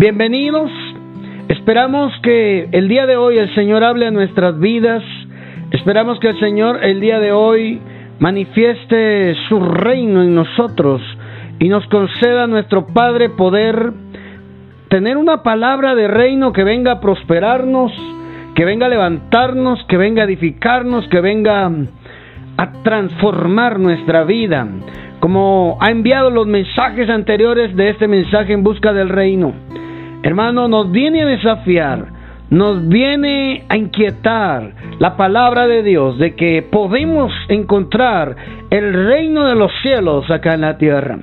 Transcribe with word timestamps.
Bienvenidos. 0.00 0.70
Esperamos 1.48 2.10
que 2.22 2.70
el 2.72 2.88
día 2.88 3.04
de 3.04 3.18
hoy 3.18 3.36
el 3.36 3.54
Señor 3.54 3.84
hable 3.84 4.06
a 4.06 4.10
nuestras 4.10 4.58
vidas. 4.58 5.02
Esperamos 5.72 6.18
que 6.20 6.28
el 6.28 6.40
Señor 6.40 6.82
el 6.82 7.00
día 7.00 7.20
de 7.20 7.32
hoy 7.32 7.82
manifieste 8.18 9.34
su 9.50 9.60
reino 9.60 10.22
en 10.22 10.34
nosotros 10.34 11.02
y 11.58 11.68
nos 11.68 11.86
conceda 11.88 12.44
a 12.44 12.46
nuestro 12.46 12.86
Padre 12.86 13.28
poder 13.28 13.92
tener 14.88 15.18
una 15.18 15.42
palabra 15.42 15.94
de 15.94 16.08
reino 16.08 16.54
que 16.54 16.64
venga 16.64 16.92
a 16.92 17.00
prosperarnos, 17.00 17.92
que 18.54 18.64
venga 18.64 18.86
a 18.86 18.88
levantarnos, 18.88 19.84
que 19.84 19.98
venga 19.98 20.22
a 20.22 20.24
edificarnos, 20.24 21.06
que 21.08 21.20
venga 21.20 21.70
a 22.56 22.72
transformar 22.84 23.78
nuestra 23.78 24.24
vida, 24.24 24.66
como 25.20 25.76
ha 25.78 25.90
enviado 25.90 26.30
los 26.30 26.46
mensajes 26.46 27.10
anteriores 27.10 27.76
de 27.76 27.90
este 27.90 28.08
mensaje 28.08 28.54
en 28.54 28.62
busca 28.62 28.94
del 28.94 29.10
reino. 29.10 29.52
Hermano, 30.22 30.68
nos 30.68 30.90
viene 30.92 31.22
a 31.22 31.26
desafiar, 31.26 32.06
nos 32.50 32.86
viene 32.88 33.64
a 33.68 33.76
inquietar 33.76 34.74
la 34.98 35.16
palabra 35.16 35.66
de 35.66 35.82
Dios 35.82 36.18
de 36.18 36.34
que 36.34 36.62
podemos 36.62 37.32
encontrar 37.48 38.36
el 38.68 38.92
reino 39.06 39.46
de 39.46 39.54
los 39.54 39.72
cielos 39.82 40.30
acá 40.30 40.54
en 40.54 40.60
la 40.60 40.76
tierra. 40.76 41.18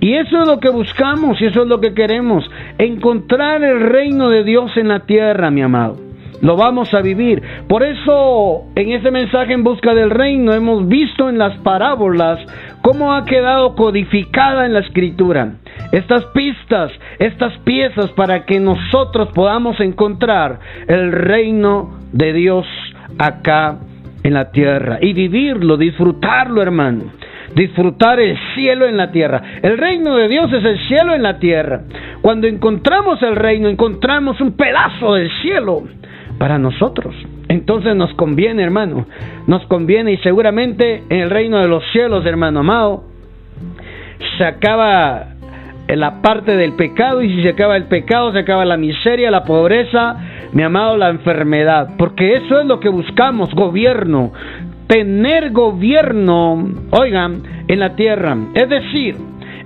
Y 0.00 0.14
eso 0.14 0.40
es 0.40 0.46
lo 0.46 0.60
que 0.60 0.70
buscamos 0.70 1.40
y 1.40 1.46
eso 1.46 1.62
es 1.62 1.68
lo 1.68 1.80
que 1.80 1.92
queremos, 1.92 2.48
encontrar 2.78 3.62
el 3.62 3.80
reino 3.80 4.30
de 4.30 4.44
Dios 4.44 4.76
en 4.76 4.88
la 4.88 5.00
tierra, 5.00 5.50
mi 5.50 5.60
amado. 5.60 6.07
Lo 6.40 6.56
vamos 6.56 6.92
a 6.94 7.00
vivir. 7.00 7.42
Por 7.68 7.82
eso, 7.82 8.64
en 8.76 8.92
este 8.92 9.10
mensaje 9.10 9.52
en 9.52 9.64
busca 9.64 9.94
del 9.94 10.10
reino, 10.10 10.52
hemos 10.52 10.86
visto 10.86 11.28
en 11.28 11.38
las 11.38 11.56
parábolas 11.58 12.38
cómo 12.82 13.12
ha 13.12 13.24
quedado 13.24 13.74
codificada 13.74 14.64
en 14.66 14.74
la 14.74 14.80
escritura. 14.80 15.54
Estas 15.92 16.24
pistas, 16.26 16.92
estas 17.18 17.56
piezas 17.58 18.10
para 18.12 18.44
que 18.44 18.60
nosotros 18.60 19.28
podamos 19.34 19.80
encontrar 19.80 20.60
el 20.86 21.12
reino 21.12 21.98
de 22.12 22.32
Dios 22.32 22.66
acá 23.18 23.78
en 24.22 24.34
la 24.34 24.50
tierra 24.52 24.98
y 25.00 25.12
vivirlo, 25.12 25.76
disfrutarlo, 25.76 26.62
hermano 26.62 27.04
disfrutar 27.54 28.20
el 28.20 28.36
cielo 28.54 28.86
en 28.86 28.98
la 28.98 29.10
tierra. 29.10 29.42
El 29.62 29.78
reino 29.78 30.16
de 30.16 30.28
Dios 30.28 30.52
es 30.52 30.62
el 30.64 30.78
cielo 30.86 31.14
en 31.14 31.22
la 31.22 31.38
tierra. 31.38 31.80
Cuando 32.20 32.46
encontramos 32.46 33.22
el 33.22 33.36
reino, 33.36 33.68
encontramos 33.68 34.38
un 34.40 34.52
pedazo 34.52 35.14
del 35.14 35.30
cielo 35.42 35.82
para 36.38 36.58
nosotros. 36.58 37.14
Entonces 37.48 37.94
nos 37.96 38.14
conviene, 38.14 38.62
hermano, 38.62 39.06
nos 39.46 39.64
conviene 39.66 40.12
y 40.12 40.16
seguramente 40.18 41.02
en 41.08 41.20
el 41.20 41.30
reino 41.30 41.58
de 41.58 41.68
los 41.68 41.82
cielos, 41.92 42.24
hermano 42.24 42.60
amado, 42.60 43.04
se 44.36 44.44
acaba 44.44 45.34
la 45.88 46.20
parte 46.22 46.56
del 46.56 46.74
pecado 46.74 47.22
y 47.22 47.34
si 47.34 47.42
se 47.42 47.50
acaba 47.50 47.76
el 47.76 47.84
pecado, 47.84 48.32
se 48.32 48.40
acaba 48.40 48.64
la 48.64 48.76
miseria, 48.76 49.30
la 49.30 49.44
pobreza, 49.44 50.16
mi 50.52 50.62
amado, 50.62 50.96
la 50.96 51.08
enfermedad, 51.08 51.90
porque 51.96 52.34
eso 52.34 52.60
es 52.60 52.66
lo 52.66 52.78
que 52.78 52.88
buscamos, 52.88 53.54
gobierno, 53.54 54.32
tener 54.86 55.50
gobierno, 55.50 56.68
oigan, 56.90 57.42
en 57.66 57.80
la 57.80 57.96
tierra. 57.96 58.36
Es 58.54 58.68
decir, 58.68 59.16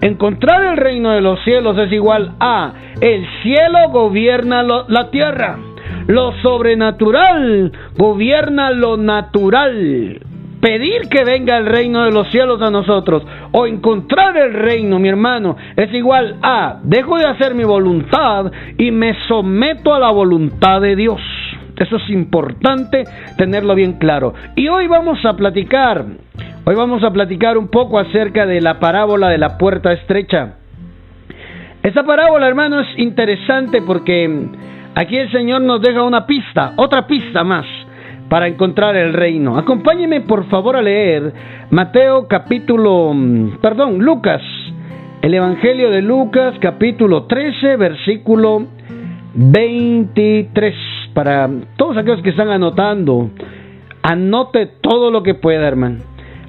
encontrar 0.00 0.64
el 0.72 0.76
reino 0.76 1.10
de 1.10 1.20
los 1.20 1.42
cielos 1.44 1.76
es 1.78 1.92
igual 1.92 2.32
a 2.40 2.72
el 3.00 3.26
cielo 3.42 3.88
gobierna 3.90 4.62
la 4.62 5.10
tierra. 5.10 5.58
Lo 6.06 6.32
sobrenatural 6.42 7.72
gobierna 7.96 8.70
lo 8.70 8.96
natural. 8.96 10.20
Pedir 10.60 11.08
que 11.08 11.24
venga 11.24 11.56
el 11.56 11.66
reino 11.66 12.04
de 12.04 12.12
los 12.12 12.28
cielos 12.30 12.62
a 12.62 12.70
nosotros 12.70 13.24
o 13.50 13.66
encontrar 13.66 14.36
el 14.36 14.54
reino, 14.54 15.00
mi 15.00 15.08
hermano, 15.08 15.56
es 15.76 15.92
igual 15.92 16.36
a 16.40 16.78
dejo 16.84 17.18
de 17.18 17.26
hacer 17.26 17.54
mi 17.54 17.64
voluntad 17.64 18.52
y 18.78 18.92
me 18.92 19.16
someto 19.26 19.92
a 19.92 19.98
la 19.98 20.10
voluntad 20.10 20.80
de 20.80 20.94
Dios. 20.94 21.20
Eso 21.76 21.96
es 21.96 22.10
importante 22.10 23.04
tenerlo 23.36 23.74
bien 23.74 23.94
claro. 23.94 24.34
Y 24.54 24.68
hoy 24.68 24.86
vamos 24.86 25.18
a 25.24 25.34
platicar, 25.34 26.04
hoy 26.64 26.74
vamos 26.76 27.02
a 27.02 27.10
platicar 27.10 27.58
un 27.58 27.68
poco 27.68 27.98
acerca 27.98 28.46
de 28.46 28.60
la 28.60 28.78
parábola 28.78 29.28
de 29.30 29.38
la 29.38 29.58
puerta 29.58 29.92
estrecha. 29.92 30.58
Esa 31.82 32.04
parábola, 32.04 32.46
hermano, 32.46 32.78
es 32.78 32.98
interesante 32.98 33.82
porque 33.82 34.30
aquí 34.94 35.16
el 35.16 35.30
Señor 35.30 35.62
nos 35.62 35.80
deja 35.80 36.02
una 36.02 36.26
pista, 36.26 36.74
otra 36.76 37.06
pista 37.06 37.44
más 37.44 37.66
para 38.28 38.48
encontrar 38.48 38.96
el 38.96 39.12
reino. 39.12 39.58
Acompáñeme 39.58 40.22
por 40.22 40.48
favor 40.48 40.76
a 40.76 40.82
leer 40.82 41.32
Mateo 41.70 42.26
capítulo, 42.28 43.14
perdón, 43.60 43.98
Lucas, 43.98 44.42
el 45.20 45.34
Evangelio 45.34 45.90
de 45.90 46.02
Lucas 46.02 46.54
capítulo 46.60 47.24
13, 47.24 47.76
versículo 47.76 48.66
23 49.34 50.74
para 51.14 51.48
todos 51.76 51.96
aquellos 51.96 52.22
que 52.22 52.30
están 52.30 52.48
anotando, 52.48 53.30
anote 54.02 54.66
todo 54.80 55.10
lo 55.10 55.22
que 55.22 55.34
pueda, 55.34 55.68
hermano. 55.68 55.98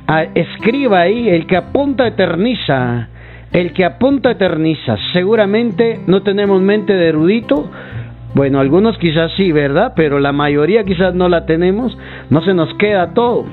Ah, 0.07 0.25
escriba 0.35 1.01
ahí, 1.01 1.29
el 1.29 1.47
que 1.47 1.55
apunta 1.55 2.07
eterniza, 2.07 3.09
el 3.51 3.73
que 3.73 3.85
apunta 3.85 4.31
eterniza. 4.31 4.97
Seguramente 5.13 6.01
no 6.07 6.23
tenemos 6.23 6.61
mente 6.61 6.93
de 6.93 7.07
erudito, 7.07 7.69
bueno, 8.35 8.59
algunos 8.59 8.97
quizás 8.97 9.31
sí, 9.37 9.51
¿verdad? 9.51 9.93
Pero 9.95 10.19
la 10.19 10.31
mayoría 10.31 10.83
quizás 10.83 11.13
no 11.13 11.29
la 11.29 11.45
tenemos, 11.45 11.95
no 12.29 12.41
se 12.41 12.53
nos 12.53 12.73
queda 12.75 13.13
todo. 13.13 13.45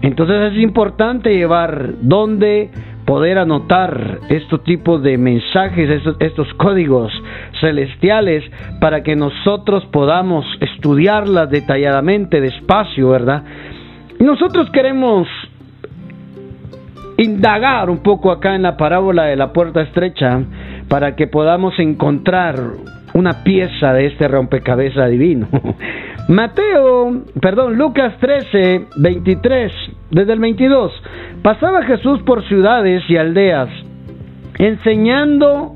Entonces 0.00 0.52
es 0.52 0.58
importante 0.62 1.34
llevar 1.34 1.94
dónde 2.00 2.70
poder 3.04 3.38
anotar 3.38 4.18
estos 4.28 4.62
tipos 4.64 5.02
de 5.02 5.16
mensajes, 5.16 5.88
estos, 5.88 6.16
estos, 6.20 6.52
códigos 6.54 7.10
celestiales, 7.60 8.44
para 8.80 9.02
que 9.02 9.16
nosotros 9.16 9.84
podamos 9.86 10.44
estudiarlas 10.60 11.50
detalladamente, 11.50 12.40
despacio, 12.40 13.08
¿verdad? 13.08 13.42
Nosotros 14.20 14.68
queremos 14.70 15.26
indagar 17.16 17.90
un 17.90 18.02
poco 18.02 18.30
acá 18.30 18.54
en 18.54 18.62
la 18.62 18.76
parábola 18.76 19.24
de 19.24 19.36
la 19.36 19.52
puerta 19.52 19.80
estrecha 19.80 20.42
para 20.88 21.16
que 21.16 21.26
podamos 21.26 21.78
encontrar 21.78 22.56
una 23.18 23.42
pieza 23.42 23.92
de 23.92 24.06
este 24.06 24.28
rompecabezas 24.28 25.10
divino. 25.10 25.48
Mateo, 26.28 27.24
perdón, 27.40 27.76
Lucas 27.76 28.14
13, 28.20 28.86
23, 28.96 29.72
desde 30.10 30.32
el 30.32 30.38
22. 30.38 30.92
Pasaba 31.42 31.82
Jesús 31.82 32.22
por 32.22 32.46
ciudades 32.46 33.02
y 33.08 33.16
aldeas, 33.16 33.68
enseñando, 34.58 35.74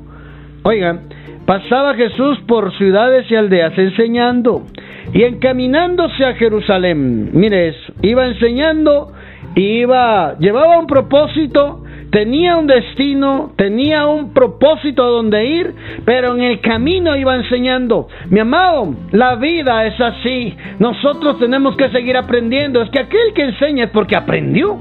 oigan, 0.63 1.01
pasaba 1.45 1.95
Jesús 1.95 2.39
por 2.47 2.75
ciudades 2.77 3.29
y 3.29 3.35
aldeas, 3.35 3.77
enseñando 3.77 4.63
y 5.11 5.23
encaminándose 5.23 6.23
a 6.23 6.35
Jerusalén. 6.35 7.31
Mire 7.33 7.69
eso, 7.69 7.93
iba 8.01 8.25
enseñando, 8.25 9.11
iba, 9.55 10.37
llevaba 10.39 10.79
un 10.79 10.87
propósito 10.87 11.82
tenía 12.13 12.57
un 12.57 12.67
destino, 12.67 13.53
tenía 13.57 14.05
un 14.05 14.33
propósito 14.33 15.03
a 15.03 15.07
donde 15.07 15.45
ir, 15.45 15.73
pero 16.05 16.35
en 16.35 16.43
el 16.43 16.61
camino 16.61 17.15
iba 17.15 17.35
enseñando. 17.35 18.07
Mi 18.29 18.39
amado, 18.39 18.93
la 19.11 19.35
vida 19.35 19.83
es 19.87 19.99
así. 19.99 20.55
Nosotros 20.77 21.39
tenemos 21.39 21.75
que 21.75 21.89
seguir 21.89 22.15
aprendiendo. 22.15 22.83
Es 22.83 22.91
que 22.91 22.99
aquel 22.99 23.33
que 23.33 23.45
enseña 23.45 23.85
es 23.85 23.89
porque 23.89 24.15
aprendió. 24.15 24.77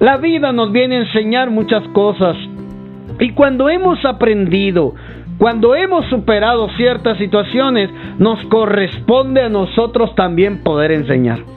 La 0.00 0.16
vida 0.16 0.50
nos 0.50 0.72
viene 0.72 0.96
a 0.96 1.00
enseñar 1.02 1.48
muchas 1.48 1.86
cosas. 1.90 2.36
Y 3.20 3.30
cuando 3.30 3.68
hemos 3.68 4.04
aprendido, 4.04 4.94
cuando 5.38 5.76
hemos 5.76 6.06
superado 6.06 6.68
ciertas 6.70 7.18
situaciones, 7.18 7.88
nos 8.18 8.44
corresponde 8.46 9.42
a 9.42 9.48
nosotros 9.48 10.12
también 10.16 10.64
poder 10.64 10.90
enseñar. 10.90 11.53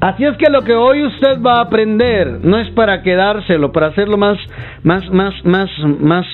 Así 0.00 0.24
es 0.24 0.34
que 0.38 0.50
lo 0.50 0.62
que 0.62 0.74
hoy 0.74 1.02
usted 1.04 1.42
va 1.42 1.58
a 1.58 1.62
aprender 1.62 2.40
no 2.42 2.58
es 2.58 2.70
para 2.70 3.02
quedárselo, 3.02 3.70
para 3.70 3.88
hacerlo 3.88 4.16
más, 4.16 4.38
más, 4.82 5.10
más, 5.10 5.34
más, 5.44 5.68
más 6.00 6.26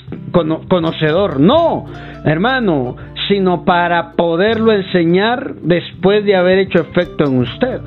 conocedor. 0.68 1.40
No, 1.40 1.86
hermano, 2.24 2.94
sino 3.26 3.64
para 3.64 4.12
poderlo 4.12 4.70
enseñar 4.70 5.54
después 5.62 6.24
de 6.24 6.36
haber 6.36 6.58
hecho 6.58 6.80
efecto 6.80 7.24
en 7.24 7.38
usted. 7.38 7.80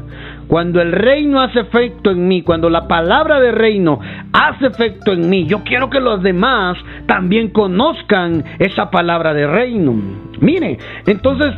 Cuando 0.49 0.81
el 0.81 0.91
reino 0.91 1.39
hace 1.39 1.61
efecto 1.61 2.11
en 2.11 2.27
mí, 2.27 2.41
cuando 2.41 2.69
la 2.69 2.87
palabra 2.87 3.39
de 3.39 3.51
reino 3.51 3.99
hace 4.33 4.65
efecto 4.65 5.13
en 5.13 5.29
mí, 5.29 5.45
yo 5.45 5.63
quiero 5.63 5.89
que 5.89 6.01
los 6.01 6.21
demás 6.21 6.77
también 7.05 7.51
conozcan 7.51 8.43
esa 8.57 8.89
palabra 8.89 9.33
de 9.33 9.47
reino. 9.47 9.93
Mire, 10.41 10.77
entonces 11.05 11.53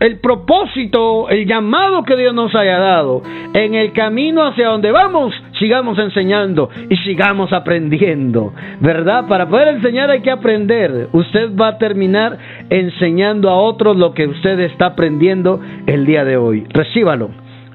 el 0.00 0.18
propósito, 0.18 1.28
el 1.28 1.46
llamado 1.46 2.02
que 2.04 2.16
Dios 2.16 2.34
nos 2.34 2.54
haya 2.54 2.78
dado, 2.78 3.22
en 3.52 3.74
el 3.74 3.92
camino 3.92 4.46
hacia 4.46 4.68
donde 4.68 4.90
vamos, 4.90 5.34
sigamos 5.58 5.98
enseñando 5.98 6.70
y 6.88 6.96
sigamos 6.98 7.52
aprendiendo, 7.52 8.54
¿verdad? 8.80 9.28
Para 9.28 9.46
poder 9.46 9.68
enseñar 9.68 10.10
hay 10.10 10.22
que 10.22 10.30
aprender. 10.30 11.08
Usted 11.12 11.54
va 11.54 11.68
a 11.68 11.78
terminar 11.78 12.38
enseñando 12.70 13.50
a 13.50 13.56
otros 13.56 13.96
lo 13.98 14.14
que 14.14 14.26
usted 14.26 14.58
está 14.60 14.86
aprendiendo 14.86 15.60
el 15.86 16.06
día 16.06 16.24
de 16.24 16.38
hoy. 16.38 16.64
Recíbalo. 16.70 17.30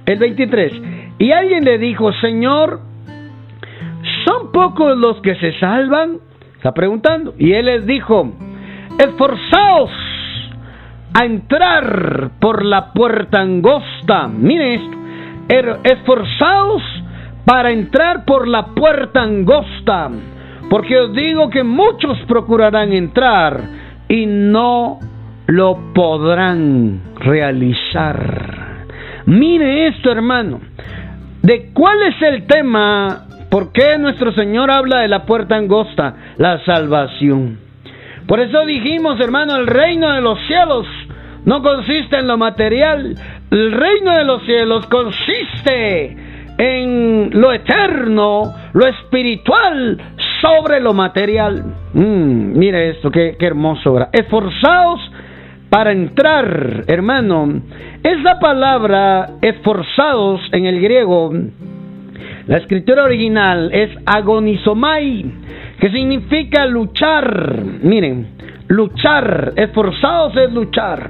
El 0.07 0.17
23. 0.17 0.73
Y 1.19 1.31
alguien 1.31 1.63
le 1.63 1.77
dijo, 1.77 2.11
Señor, 2.13 2.79
¿son 4.25 4.51
pocos 4.51 4.97
los 4.97 5.21
que 5.21 5.35
se 5.35 5.53
salvan? 5.59 6.17
Está 6.55 6.73
preguntando. 6.73 7.35
Y 7.37 7.53
él 7.53 7.65
les 7.65 7.85
dijo, 7.85 8.31
esforzaos 8.97 9.91
a 11.17 11.23
entrar 11.23 12.31
por 12.41 12.65
la 12.65 12.91
puerta 12.91 13.39
angosta. 13.39 14.27
Miren 14.27 14.73
esto, 14.73 14.97
er, 15.47 15.79
esforzaos 15.83 16.83
para 17.45 17.71
entrar 17.71 18.25
por 18.25 18.49
la 18.49 18.65
puerta 18.67 19.21
angosta, 19.21 20.09
porque 20.69 20.99
os 20.99 21.13
digo 21.13 21.49
que 21.49 21.63
muchos 21.63 22.19
procurarán 22.27 22.91
entrar 22.91 23.61
y 24.09 24.25
no 24.25 24.99
lo 25.47 25.93
podrán 25.93 26.99
realizar. 27.15 28.85
Mire 29.25 29.87
esto, 29.87 30.11
hermano. 30.11 30.59
¿De 31.41 31.71
cuál 31.73 32.01
es 32.01 32.21
el 32.23 32.45
tema? 32.45 33.25
¿Por 33.49 33.71
qué 33.71 33.97
nuestro 33.97 34.33
Señor 34.33 34.69
habla 34.69 34.99
de 34.99 35.07
la 35.07 35.25
puerta 35.25 35.55
angosta? 35.55 36.15
La 36.37 36.59
salvación. 36.65 37.64
Por 38.27 38.39
eso 38.39 38.65
dijimos, 38.65 39.19
hermano, 39.19 39.55
el 39.57 39.67
reino 39.67 40.11
de 40.13 40.21
los 40.21 40.39
cielos 40.47 40.87
no 41.45 41.61
consiste 41.61 42.17
en 42.17 42.27
lo 42.27 42.37
material. 42.37 43.15
El 43.51 43.71
reino 43.71 44.17
de 44.17 44.23
los 44.23 44.43
cielos 44.45 44.85
consiste 44.87 46.17
en 46.57 47.29
lo 47.39 47.53
eterno, 47.53 48.53
lo 48.73 48.87
espiritual, 48.87 50.01
sobre 50.41 50.79
lo 50.79 50.93
material. 50.93 51.63
Mm, 51.93 52.57
mire 52.57 52.91
esto, 52.91 53.11
qué, 53.11 53.35
qué 53.37 53.45
hermoso. 53.45 53.95
Esforzaos 54.11 54.99
para 55.69 55.91
entrar, 55.91 56.83
hermano. 56.87 57.61
Esa 58.01 58.39
palabra 58.39 59.31
esforzados 59.41 60.41
en 60.51 60.65
el 60.65 60.81
griego, 60.81 61.31
la 62.47 62.57
escritura 62.57 63.03
original 63.03 63.71
es 63.73 63.89
agonizomai, 64.05 65.25
que 65.79 65.89
significa 65.89 66.65
luchar. 66.65 67.63
Miren, 67.81 68.27
luchar, 68.67 69.53
esforzados 69.55 70.35
es 70.37 70.53
luchar. 70.53 71.09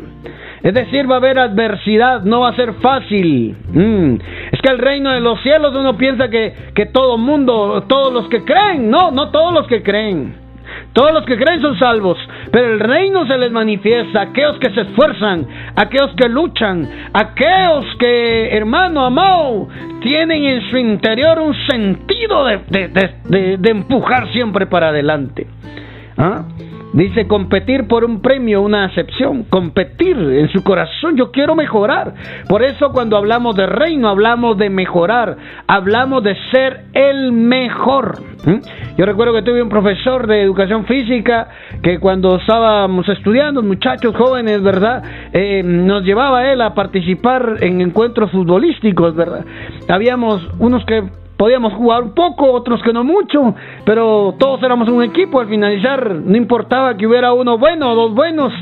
Es 0.63 0.73
decir, 0.73 1.09
va 1.09 1.15
a 1.15 1.17
haber 1.17 1.37
adversidad, 1.37 2.23
no 2.23 2.39
va 2.39 2.49
a 2.49 2.55
ser 2.55 2.73
fácil. 2.75 3.55
Mm. 3.71 4.15
Es 4.51 4.61
que 4.61 4.71
el 4.71 4.79
reino 4.79 5.11
de 5.11 5.19
los 5.19 5.39
cielos 5.41 5.75
uno 5.75 5.95
piensa 5.97 6.29
que, 6.29 6.53
que 6.73 6.87
todo 6.87 7.17
mundo, 7.17 7.83
todos 7.87 8.13
los 8.13 8.27
que 8.29 8.43
creen, 8.43 8.89
no, 8.89 9.11
no 9.11 9.29
todos 9.29 9.53
los 9.53 9.67
que 9.67 9.83
creen. 9.83 10.44
Todos 10.95 11.11
los 11.11 11.25
que 11.25 11.37
creen 11.37 11.61
son 11.61 11.77
salvos, 11.77 12.17
pero 12.53 12.73
el 12.73 12.79
reino 12.79 13.27
se 13.27 13.37
les 13.37 13.51
manifiesta 13.51 14.21
aquellos 14.21 14.57
que 14.59 14.69
se 14.69 14.79
esfuerzan, 14.79 15.45
aquellos 15.75 16.11
que 16.15 16.29
luchan, 16.29 16.89
aquellos 17.11 17.85
que, 17.99 18.55
hermano 18.55 19.05
amado, 19.05 19.67
tienen 20.01 20.45
en 20.45 20.61
su 20.69 20.77
interior 20.77 21.37
un 21.39 21.53
sentido 21.67 22.45
de, 22.45 23.57
de 23.59 23.69
empujar 23.69 24.31
siempre 24.31 24.67
para 24.67 24.87
adelante. 24.87 25.47
¿Ah? 26.17 26.45
Dice 26.95 27.27
competir 27.27 27.89
por 27.89 28.05
un 28.05 28.21
premio, 28.21 28.61
una 28.61 28.85
acepción, 28.85 29.43
competir 29.43 30.15
en 30.15 30.47
su 30.47 30.63
corazón, 30.63 31.17
yo 31.17 31.29
quiero 31.29 31.53
mejorar. 31.53 32.13
Por 32.47 32.63
eso 32.63 32.91
cuando 32.93 33.17
hablamos 33.17 33.53
de 33.57 33.65
reino, 33.65 34.07
hablamos 34.07 34.57
de 34.57 34.69
mejorar, 34.69 35.35
hablamos 35.67 36.23
de 36.23 36.37
ser 36.51 36.85
el 36.93 37.33
mejor. 37.33 38.17
Yo 38.97 39.05
recuerdo 39.05 39.33
que 39.33 39.41
tuve 39.41 39.61
un 39.61 39.67
profesor 39.67 40.25
de 40.25 40.41
educación 40.41 40.85
física 40.85 41.49
que 41.83 41.99
cuando 41.99 42.37
estábamos 42.37 43.09
estudiando, 43.09 43.61
muchachos 43.61 44.15
jóvenes, 44.15 44.63
¿verdad? 44.63 45.03
Eh, 45.33 45.63
nos 45.65 46.01
llevaba 46.03 46.49
él 46.49 46.61
a 46.61 46.73
participar 46.73 47.57
en 47.59 47.81
encuentros 47.81 48.31
futbolísticos, 48.31 49.13
¿verdad? 49.15 49.43
Habíamos 49.89 50.47
unos 50.59 50.85
que 50.85 51.03
podíamos 51.37 51.73
jugar 51.73 52.03
un 52.03 52.13
poco, 52.13 52.51
otros 52.51 52.81
que 52.81 52.93
no 52.93 53.03
mucho, 53.03 53.55
pero 53.85 54.35
todos 54.39 54.61
éramos 54.63 54.89
un 54.89 55.03
equipo. 55.03 55.39
Al 55.39 55.47
finalizar, 55.47 56.09
no 56.09 56.37
importaba 56.37 56.95
que 56.97 57.07
hubiera 57.07 57.33
uno 57.33 57.57
bueno 57.57 57.91
o 57.91 57.95
dos 57.95 58.13
buenos, 58.13 58.53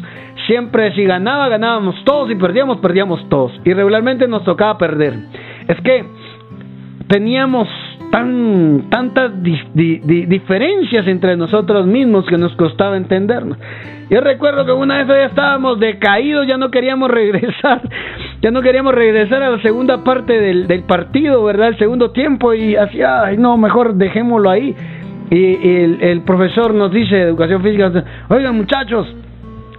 siempre 0.47 0.93
si 0.93 1.03
ganaba, 1.03 1.47
ganábamos 1.49 2.03
todos, 2.03 2.31
y 2.31 2.35
perdíamos, 2.35 2.77
perdíamos 2.79 3.27
todos. 3.29 3.51
Y 3.63 3.73
regularmente 3.73 4.27
nos 4.27 4.43
tocaba 4.43 4.77
perder. 4.77 5.13
Es 5.67 5.79
que 5.81 6.05
teníamos 7.07 7.67
tan, 8.13 8.91
tantas 8.91 9.31
diferencias 9.41 11.07
entre 11.07 11.35
nosotros 11.35 11.87
mismos 11.87 12.27
que 12.27 12.37
nos 12.37 12.55
costaba 12.55 12.95
entendernos. 12.95 13.57
Yo 14.07 14.21
recuerdo 14.21 14.67
que 14.67 14.71
una 14.71 14.99
vez 14.99 15.07
ya 15.07 15.25
estábamos 15.25 15.79
decaídos, 15.79 16.45
ya 16.45 16.57
no 16.57 16.69
queríamos 16.69 17.09
regresar, 17.09 17.81
ya 18.43 18.51
no 18.51 18.61
queríamos 18.61 18.93
regresar 18.93 19.41
a 19.41 19.49
la 19.49 19.59
segunda 19.63 20.03
parte 20.03 20.39
del, 20.39 20.83
partido, 20.83 21.43
¿verdad? 21.43 21.69
El 21.69 21.79
segundo 21.79 22.11
tiempo 22.11 22.53
y 22.53 22.75
hacía, 22.75 23.23
ay 23.23 23.37
no, 23.37 23.57
mejor 23.57 23.95
dejémoslo 23.95 24.51
ahí. 24.51 24.75
Y, 25.31 25.81
el, 25.81 25.97
el 25.99 26.21
profesor 26.21 26.71
nos 26.75 26.91
dice, 26.91 27.15
de 27.15 27.23
educación 27.23 27.63
física, 27.63 27.91
oigan 28.29 28.55
muchachos, 28.55 29.11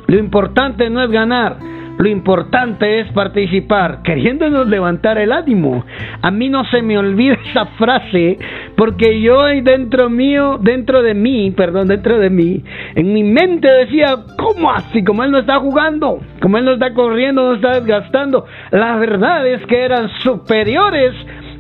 lo 0.09 0.19
importante 0.19 0.91
no 0.91 1.05
es 1.05 1.11
ganar, 1.13 1.57
lo 1.99 2.09
importante 2.09 3.01
es 3.01 3.13
participar, 3.13 4.03
queriéndonos 4.03 4.67
levantar 4.69 5.19
el 5.19 5.33
ánimo. 5.33 5.85
A 6.23 6.31
mí 6.31 6.49
no 6.49 6.65
se 6.67 6.83
me 6.83 6.99
olvida 6.99 7.39
esa 7.51 7.67
frase, 7.79 8.39
porque 8.77 9.21
yo 9.21 9.45
dentro 9.63 10.11
mío, 10.11 10.59
dentro 10.61 11.03
de 11.03 11.15
mí, 11.15 11.53
perdón, 11.53 11.89
dentro 11.89 12.19
de 12.19 12.31
mí, 12.31 12.65
en 12.95 13.13
mi 13.13 13.23
mente 13.23 13.69
decía, 13.69 14.17
¿cómo 14.37 14.71
así? 14.71 15.05
Como 15.05 15.23
él 15.23 15.31
no 15.31 15.39
está 15.39 15.59
jugando, 15.61 16.21
como 16.41 16.59
él 16.59 16.65
no 16.65 16.73
está 16.73 16.93
corriendo, 16.95 17.43
no 17.49 17.55
está 17.55 17.81
desgastando. 17.81 18.47
La 18.71 18.97
verdad 18.97 19.47
es 19.47 19.65
que 19.67 19.83
eran 19.83 20.09
superiores 20.23 21.15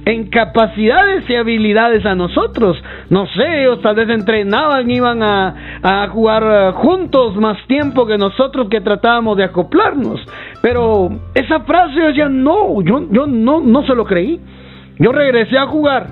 en 0.05 0.29
capacidades 0.29 1.29
y 1.29 1.35
habilidades 1.35 2.05
a 2.05 2.15
nosotros. 2.15 2.83
No 3.11 3.27
sé, 3.27 3.62
ellos 3.62 3.81
tal 3.83 3.97
vez 3.97 4.09
entrenaban, 4.09 4.91
iban 4.91 5.23
a, 5.23 5.55
a 5.83 6.09
jugar 6.09 6.43
eh, 6.45 6.73
juntos 6.75 7.37
más 7.37 7.59
tiempo 7.67 8.06
que 8.06 8.19
nosotros 8.19 8.69
que 8.69 8.81
tratábamos 8.81 9.37
de 9.37 9.45
acoplarnos. 9.45 10.21
Pero 10.61 11.11
esa 11.35 11.61
frase 11.61 11.95
yo 11.97 12.06
decía, 12.09 12.29
no, 12.29 12.83
yo, 12.83 13.06
yo 13.11 13.27
no, 13.27 13.61
no 13.61 13.87
se 13.87 13.95
lo 13.95 14.05
creí. 14.05 14.41
Yo 14.99 15.12
regresé 15.12 15.59
a 15.59 15.67
jugar. 15.67 16.09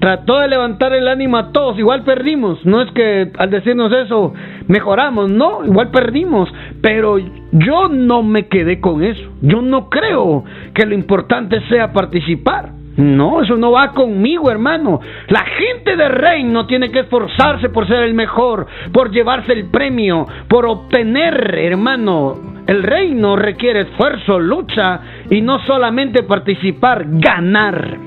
Trató 0.00 0.38
de 0.38 0.48
levantar 0.48 0.94
el 0.94 1.06
ánimo 1.06 1.36
a 1.36 1.52
todos, 1.52 1.78
igual 1.78 2.02
perdimos. 2.02 2.64
No 2.64 2.80
es 2.80 2.90
que 2.92 3.30
al 3.36 3.50
decirnos 3.50 3.92
eso 3.92 4.32
mejoramos, 4.68 5.30
no, 5.30 5.64
igual 5.66 5.90
perdimos. 5.90 6.48
Pero 6.80 7.18
yo 7.18 7.88
no 7.88 8.22
me 8.22 8.46
quedé 8.48 8.80
con 8.80 9.02
eso. 9.02 9.30
Yo 9.42 9.60
no 9.60 9.90
creo 9.90 10.44
que 10.72 10.86
lo 10.86 10.94
importante 10.94 11.60
sea 11.68 11.92
participar. 11.92 12.75
No, 12.96 13.42
eso 13.42 13.56
no 13.56 13.72
va 13.72 13.92
conmigo, 13.92 14.50
hermano. 14.50 15.00
La 15.28 15.44
gente 15.44 15.96
de 15.96 16.08
reino 16.08 16.66
tiene 16.66 16.90
que 16.90 17.00
esforzarse 17.00 17.68
por 17.68 17.86
ser 17.86 18.02
el 18.02 18.14
mejor, 18.14 18.66
por 18.92 19.10
llevarse 19.10 19.52
el 19.52 19.66
premio, 19.66 20.24
por 20.48 20.64
obtener, 20.66 21.58
hermano. 21.58 22.56
El 22.66 22.82
reino 22.82 23.36
requiere 23.36 23.82
esfuerzo, 23.82 24.40
lucha 24.40 25.00
y 25.30 25.40
no 25.40 25.58
solamente 25.60 26.22
participar, 26.22 27.04
ganar. 27.06 27.98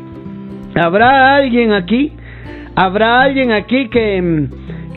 ¿Habrá 0.75 1.36
alguien 1.36 1.72
aquí? 1.72 2.13
¿Habrá 2.75 3.22
alguien 3.22 3.51
aquí 3.51 3.89
que, 3.89 4.48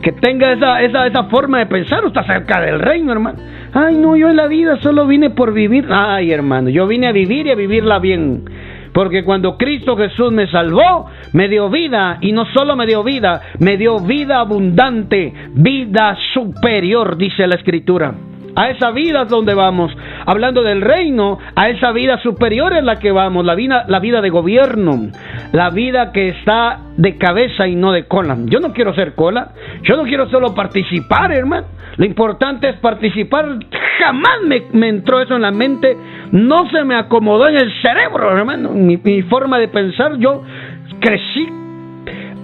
que 0.02 0.12
tenga 0.12 0.52
esa, 0.52 0.82
esa, 0.82 1.06
esa 1.06 1.25
forma 1.25 1.58
de 1.58 1.66
pensar? 1.66 2.02
Está 2.04 2.25
cerca 2.25 2.61
del 2.61 2.80
reino, 2.80 3.12
hermano. 3.12 3.38
Ay, 3.75 3.96
no, 3.96 4.16
yo 4.16 4.28
en 4.28 4.37
la 4.37 4.49
vida 4.49 4.76
solo 4.76 5.06
vine 5.06 5.30
por 5.30 5.52
vivir. 5.52 5.87
Ay, 5.90 6.30
hermano, 6.30 6.68
yo 6.68 6.87
vine 6.87 7.08
a 7.08 7.12
vivir 7.12 7.46
y 7.46 7.50
a 7.50 7.54
vivirla 7.54 7.99
bien. 7.99 8.44
Porque 8.92 9.25
cuando 9.25 9.56
Cristo 9.56 9.96
Jesús 9.96 10.32
me 10.32 10.46
salvó, 10.49 11.06
me 11.32 11.49
dio 11.49 11.70
vida 11.70 12.18
y 12.20 12.32
no 12.32 12.44
solo 12.46 12.76
me 12.76 12.87
dio 12.87 13.02
vida, 13.02 13.40
me 13.58 13.76
dio 13.76 14.00
vida 14.00 14.40
abundante, 14.40 15.32
vida 15.54 16.16
superior, 16.34 17.16
dice 17.16 17.46
la 17.46 17.54
Escritura. 17.54 18.31
A 18.54 18.71
esa 18.71 18.90
vida 18.90 19.25
donde 19.25 19.54
vamos. 19.54 19.90
Hablando 20.26 20.62
del 20.62 20.80
reino, 20.82 21.38
a 21.54 21.68
esa 21.68 21.92
vida 21.92 22.18
superior 22.18 22.73
es 22.75 22.85
la 22.85 22.99
que 22.99 23.11
vamos, 23.11 23.44
la 23.44 23.54
vida, 23.54 23.85
la 23.88 23.99
vida 23.99 24.21
de 24.21 24.30
gobierno, 24.30 25.11
la 25.52 25.71
vida 25.71 26.12
que 26.12 26.28
está 26.28 26.80
de 26.97 27.16
cabeza 27.16 27.66
y 27.66 27.76
no 27.76 27.92
de 27.92 28.06
cola. 28.06 28.37
Yo 28.44 28.61
no 28.61 28.73
quiero 28.73 28.94
ser 28.94 29.14
cola, 29.14 29.52
yo 29.82 29.97
no 29.97 30.04
quiero 30.04 30.28
solo 30.28 30.54
participar, 30.54 31.32
hermano. 31.32 31.66
Lo 31.97 32.04
importante 32.04 32.68
es 32.68 32.76
participar. 32.76 33.59
Jamás 33.99 34.40
me, 34.73 34.88
entró 34.88 35.21
eso 35.21 35.37
en 35.37 35.42
la 35.42 35.50
mente, 35.52 35.97
no 36.32 36.68
se 36.71 36.85
me 36.85 36.94
acomodó 36.94 37.49
en 37.49 37.56
el 37.56 37.73
cerebro, 37.80 38.37
hermano. 38.37 38.71
Mi, 38.71 38.97
mi 38.97 39.23
forma 39.23 39.59
de 39.59 39.68
pensar, 39.68 40.16
yo 40.18 40.42
crecí 41.00 41.49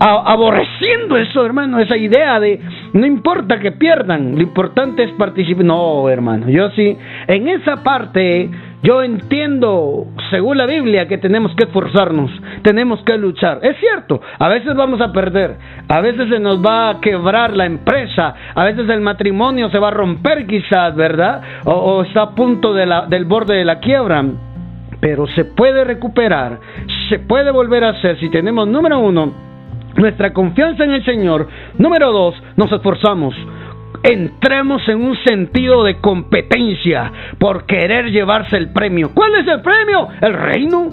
aborreciendo 0.00 1.17
eso, 1.17 1.45
hermano, 1.45 1.81
esa 1.81 1.97
idea 1.97 2.38
de 2.38 2.61
no 2.92 3.07
importa 3.07 3.59
que 3.59 3.73
pierdan, 3.73 4.35
lo 4.35 4.42
importante 4.42 5.02
es 5.04 5.12
participar. 5.12 5.64
No, 5.64 6.09
hermano, 6.09 6.49
yo 6.49 6.71
sí, 6.71 6.97
en 7.26 7.49
esa 7.49 7.83
parte 7.83 8.50
yo 8.83 9.02
entiendo, 9.02 10.07
según 10.30 10.57
la 10.57 10.66
Biblia, 10.66 11.09
que 11.09 11.18
tenemos 11.18 11.52
que 11.57 11.64
esforzarnos, 11.64 12.30
tenemos 12.62 13.02
que 13.02 13.18
luchar. 13.18 13.59
Es 13.62 13.76
cierto, 13.78 14.21
a 14.38 14.49
veces 14.49 14.75
vamos 14.76 15.00
a 15.00 15.12
perder, 15.12 15.57
a 15.88 16.00
veces 16.00 16.28
se 16.28 16.38
nos 16.38 16.64
va 16.64 16.90
a 16.90 17.00
quebrar 17.00 17.57
la 17.57 17.66
empresa, 17.66 18.35
a 18.54 18.64
veces 18.64 18.88
el 18.88 19.00
matrimonio 19.00 19.68
se 19.71 19.80
va 19.80 19.88
a 19.88 19.92
romper 19.92 20.47
quizás, 20.47 20.95
¿verdad? 20.95 21.42
O, 21.64 22.02
está 22.02 22.23
a 22.23 22.35
punto 22.35 22.73
de 22.73 22.87
la, 22.87 23.07
del 23.07 23.25
borde 23.25 23.57
de 23.57 23.64
la 23.64 23.80
quiebra. 23.80 24.25
Pero 25.00 25.28
se 25.28 25.45
puede 25.45 25.85
recuperar, 25.85 26.59
se 27.09 27.21
puede 27.21 27.52
volver 27.52 27.85
a 27.85 27.90
hacer 27.90 28.18
si 28.18 28.30
tenemos, 28.30 28.66
número 28.66 28.99
uno, 28.99 29.48
nuestra 29.99 30.33
confianza 30.33 30.85
en 30.85 30.93
el 30.93 31.05
Señor. 31.05 31.49
Número 31.76 32.12
dos, 32.12 32.35
nos 32.57 32.73
esforzamos. 32.73 33.35
entremos 34.02 34.88
en 34.88 35.02
un 35.02 35.17
sentido 35.25 35.83
de 35.83 36.00
competencia 36.00 37.12
por 37.38 37.67
querer 37.67 38.11
llevarse 38.11 38.57
el 38.57 38.73
premio. 38.73 39.11
¿Cuál 39.12 39.35
es 39.35 39.49
el 39.49 39.61
premio? 39.61 40.09
El 40.21 40.35
reino. 40.35 40.90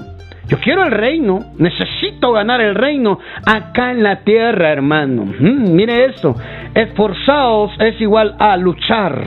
Yo 0.48 0.60
quiero 0.60 0.84
el 0.84 0.92
reino, 0.92 1.40
necesito 1.58 2.32
ganar 2.32 2.62
el 2.62 2.76
reino 2.76 3.20
acá 3.46 3.92
en 3.92 4.04
la 4.04 4.24
tierra, 4.24 4.72
hermano. 4.72 5.26
Mm, 5.26 5.76
mire 5.76 6.06
esto, 6.06 6.36
esforzados 6.74 7.72
es 7.80 8.00
igual 8.02 8.36
a 8.40 8.58
luchar, 8.58 9.24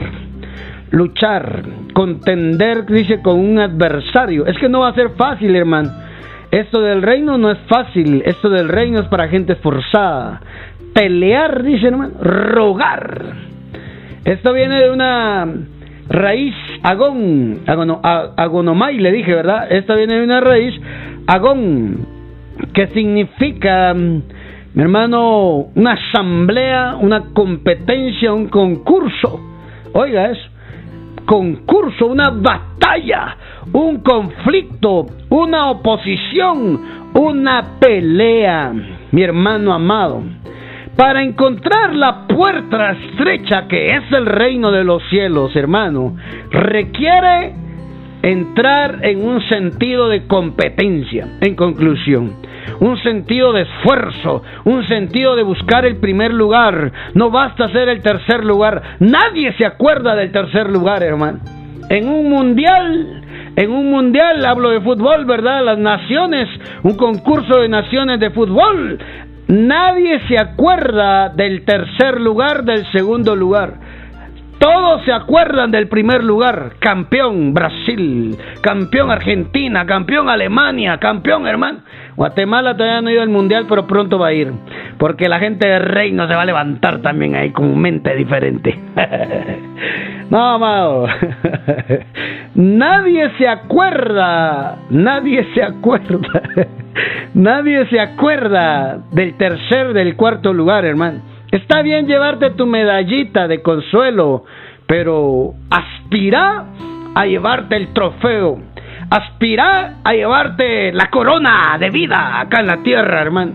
luchar, 0.91 1.63
contender, 1.93 2.85
dice, 2.87 3.21
con 3.21 3.39
un 3.39 3.59
adversario. 3.59 4.47
Es 4.47 4.59
que 4.59 4.69
no 4.69 4.81
va 4.81 4.89
a 4.89 4.95
ser 4.95 5.11
fácil, 5.11 5.55
hermano. 5.55 6.08
Esto 6.51 6.81
del 6.81 7.03
reino 7.03 7.37
no 7.37 7.51
es 7.51 7.59
fácil, 7.69 8.23
esto 8.25 8.49
del 8.49 8.69
reino 8.69 9.01
es 9.01 9.09
para 9.09 9.29
gente 9.29 9.53
esforzada. 9.53 10.41
Pelear, 10.95 11.63
dice 11.63 11.89
hermano, 11.89 12.15
rogar. 12.21 13.35
Esto 14.25 14.53
viene 14.55 14.83
de 14.83 14.91
una 14.91 15.47
raíz 16.09 16.55
agón, 16.83 17.61
agonomai 17.67 18.99
le 18.99 19.13
dije, 19.13 19.35
¿verdad? 19.35 19.71
Esta 19.71 19.95
viene 19.95 20.17
de 20.17 20.25
una 20.25 20.41
raíz 20.41 20.75
agón, 21.27 22.07
que 22.73 22.87
significa, 22.89 23.93
mi 23.95 24.23
hermano, 24.75 25.69
una 25.75 25.93
asamblea, 25.93 26.97
una 26.99 27.27
competencia, 27.35 28.33
un 28.33 28.49
concurso. 28.49 29.39
Oiga 29.93 30.31
eso, 30.31 30.49
concurso, 31.29 32.07
una 32.07 32.31
batalla, 32.31 33.37
un 33.75 34.01
conflicto, 34.01 35.05
una 35.29 35.71
oposición, 35.71 37.11
una 37.13 37.79
pelea, 37.79 38.73
mi 39.13 39.23
hermano 39.23 39.75
amado. 39.75 40.23
Para 40.97 41.23
encontrar 41.23 41.95
la 41.95 42.27
puerta 42.27 42.93
estrecha 42.93 43.69
que 43.69 43.87
es 43.95 44.11
el 44.11 44.25
reino 44.25 44.73
de 44.73 44.85
los 44.85 45.03
cielos, 45.11 45.55
hermano, 45.55 46.17
requiere 46.51 47.55
entrar 48.23 49.01
en 49.03 49.25
un 49.25 49.41
sentido 49.49 50.09
de 50.09 50.27
competencia, 50.27 51.27
en 51.41 51.55
conclusión. 51.55 52.37
Un 52.81 53.01
sentido 53.03 53.53
de 53.53 53.63
esfuerzo, 53.63 54.43
un 54.65 54.87
sentido 54.87 55.37
de 55.37 55.43
buscar 55.43 55.87
el 55.87 55.97
primer 55.97 56.33
lugar. 56.33 56.93
No 57.15 57.31
basta 57.31 57.69
ser 57.69 57.89
el 57.89 58.03
tercer 58.03 58.45
lugar. 58.45 58.83
Nadie 59.01 59.53
se 59.55 59.65
acuerda 59.65 60.15
del 60.15 60.33
tercer 60.33 60.69
lugar, 60.69 61.03
hermano. 61.03 61.39
En 61.89 62.09
un 62.09 62.29
mundial, 62.29 63.23
en 63.57 63.71
un 63.71 63.91
mundial, 63.91 64.45
hablo 64.45 64.71
de 64.71 64.81
fútbol, 64.81 65.25
¿verdad? 65.25 65.65
Las 65.65 65.79
naciones, 65.79 66.49
un 66.83 66.95
concurso 66.97 67.61
de 67.61 67.69
naciones 67.69 68.21
de 68.21 68.31
fútbol. 68.31 68.99
Nadie 69.49 70.21
se 70.29 70.39
acuerda 70.39 71.31
del 71.31 71.65
tercer 71.65 72.21
lugar, 72.21 72.65
del 72.65 72.85
segundo 72.93 73.35
lugar. 73.35 73.75
Todos 74.59 75.05
se 75.05 75.13
acuerdan 75.13 75.71
del 75.71 75.89
primer 75.89 76.25
lugar. 76.25 76.73
Campeón 76.81 77.55
Brasil, 77.55 78.37
campeón 78.61 79.11
Argentina, 79.11 79.87
campeón 79.87 80.29
Alemania, 80.29 80.99
campeón 80.99 81.47
hermano. 81.47 81.81
Guatemala 82.17 82.77
todavía 82.77 83.01
no 83.01 83.09
ha 83.09 83.13
ido 83.13 83.23
al 83.23 83.29
mundial, 83.29 83.67
pero 83.69 83.87
pronto 83.87 84.19
va 84.19 84.29
a 84.29 84.33
ir. 84.33 84.53
Porque 84.99 85.29
la 85.29 85.39
gente 85.39 85.69
de 85.69 85.79
Reino 85.79 86.27
se 86.27 86.35
va 86.35 86.43
a 86.43 86.47
levantar 86.47 87.01
también 87.01 87.37
ahí 87.37 87.51
con 87.51 87.79
mente 87.79 88.17
diferente. 88.17 88.77
no, 90.31 90.45
amado. 90.45 91.07
nadie 92.57 93.31
se 93.39 93.47
acuerda. 93.47 94.79
Nadie 94.91 95.47
se 95.55 95.63
acuerda. 95.63 96.43
nadie 97.35 97.87
se 97.87 98.01
acuerda 98.01 98.99
del 99.13 99.37
tercer, 99.37 99.93
del 99.93 100.17
cuarto 100.17 100.53
lugar, 100.53 100.85
hermano. 100.85 101.38
Está 101.51 101.83
bien 101.83 102.07
llevarte 102.07 102.51
tu 102.51 102.67
medallita 102.67 103.49
de 103.49 103.63
consuelo, 103.63 104.45
pero 104.87 105.55
aspira 105.71 106.67
a 107.15 107.27
llevarte 107.27 107.77
el 107.77 107.93
trofeo 107.93 108.59
aspira 109.11 109.97
a 110.05 110.13
llevarte 110.13 110.93
la 110.93 111.11
corona 111.11 111.77
de 111.79 111.91
vida 111.91 112.41
acá 112.41 112.61
en 112.61 112.67
la 112.67 112.83
tierra, 112.83 113.23
hermano. 113.23 113.53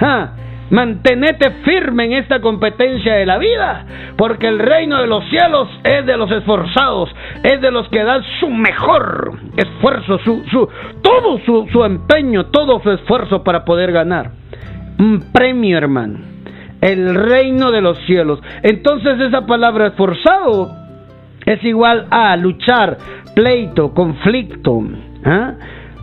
Ah, 0.00 0.32
mantenete 0.70 1.50
firme 1.64 2.06
en 2.06 2.12
esta 2.14 2.40
competencia 2.40 3.14
de 3.14 3.26
la 3.26 3.38
vida, 3.38 3.86
porque 4.16 4.48
el 4.48 4.58
reino 4.58 5.00
de 5.00 5.06
los 5.06 5.24
cielos 5.28 5.68
es 5.84 6.04
de 6.06 6.16
los 6.16 6.30
esforzados, 6.30 7.14
es 7.42 7.60
de 7.60 7.70
los 7.70 7.88
que 7.88 8.02
dan 8.02 8.22
su 8.40 8.48
mejor 8.48 9.38
esfuerzo, 9.56 10.18
su, 10.18 10.44
su, 10.50 10.68
todo 11.02 11.38
su, 11.44 11.68
su 11.72 11.84
empeño, 11.84 12.46
todo 12.46 12.80
su 12.80 12.90
esfuerzo 12.90 13.42
para 13.44 13.64
poder 13.64 13.92
ganar. 13.92 14.30
Un 14.98 15.30
premio, 15.32 15.76
hermano. 15.76 16.35
El 16.80 17.14
reino 17.14 17.70
de 17.70 17.80
los 17.80 17.98
cielos. 18.06 18.40
Entonces 18.62 19.18
esa 19.20 19.46
palabra 19.46 19.88
esforzado 19.88 20.70
es 21.46 21.62
igual 21.64 22.06
a 22.10 22.36
luchar, 22.36 22.98
pleito, 23.34 23.94
conflicto. 23.94 24.82
¿ah? 25.24 25.54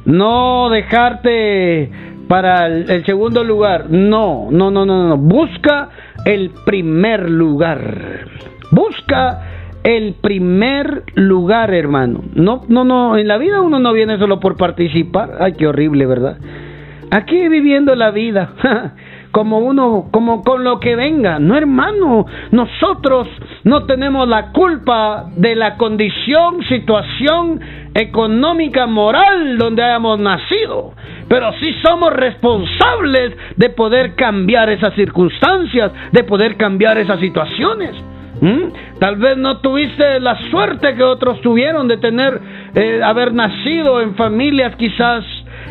No 0.05 0.69
dejarte 0.69 1.91
para 2.27 2.67
el, 2.67 3.05
segundo 3.05 3.43
lugar. 3.43 3.89
No, 3.89 4.47
no, 4.49 4.71
no, 4.71 4.85
no, 4.85 5.09
no. 5.09 5.17
Busca 5.17 5.89
el 6.25 6.51
primer 6.65 7.29
lugar. 7.29 8.27
Busca 8.71 9.41
el 9.83 10.15
primer 10.21 11.03
lugar, 11.15 11.73
hermano. 11.73 12.23
No, 12.33 12.63
no, 12.69 12.83
no. 12.85 13.17
En 13.17 13.27
la 13.27 13.37
vida 13.37 13.61
uno 13.61 13.79
no 13.79 13.93
viene 13.93 14.17
solo 14.17 14.39
por 14.39 14.55
participar. 14.55 15.37
Ay, 15.39 15.53
qué 15.53 15.67
horrible, 15.67 16.05
¿verdad? 16.05 16.37
Aquí 17.11 17.47
viviendo 17.49 17.95
la 17.95 18.11
vida. 18.11 18.53
como 19.33 19.57
uno, 19.57 20.09
como 20.11 20.43
con 20.43 20.63
lo 20.63 20.79
que 20.79 20.95
venga. 20.95 21.39
No, 21.39 21.57
hermano, 21.57 22.27
nosotros 22.51 23.27
no 23.63 23.85
tenemos 23.85 24.27
la 24.27 24.51
culpa 24.51 25.25
de 25.35 25.55
la 25.55 25.75
condición, 25.75 26.63
situación 26.69 27.59
económica, 27.95 28.85
moral 28.85 29.57
donde 29.57 29.83
hayamos 29.83 30.19
nacido, 30.19 30.93
pero 31.27 31.51
sí 31.59 31.73
somos 31.83 32.13
responsables 32.13 33.35
de 33.57 33.69
poder 33.71 34.13
cambiar 34.13 34.69
esas 34.69 34.93
circunstancias, 34.93 35.91
de 36.11 36.23
poder 36.23 36.55
cambiar 36.55 36.99
esas 36.99 37.19
situaciones. 37.19 37.95
¿Mm? 38.39 38.99
Tal 38.99 39.15
vez 39.15 39.37
no 39.37 39.61
tuviste 39.61 40.19
la 40.19 40.37
suerte 40.51 40.93
que 40.93 41.03
otros 41.03 41.41
tuvieron 41.41 41.87
de 41.87 41.97
tener, 41.97 42.39
eh, 42.75 43.01
haber 43.03 43.33
nacido 43.33 43.99
en 43.99 44.13
familias 44.15 44.75
quizás 44.75 45.23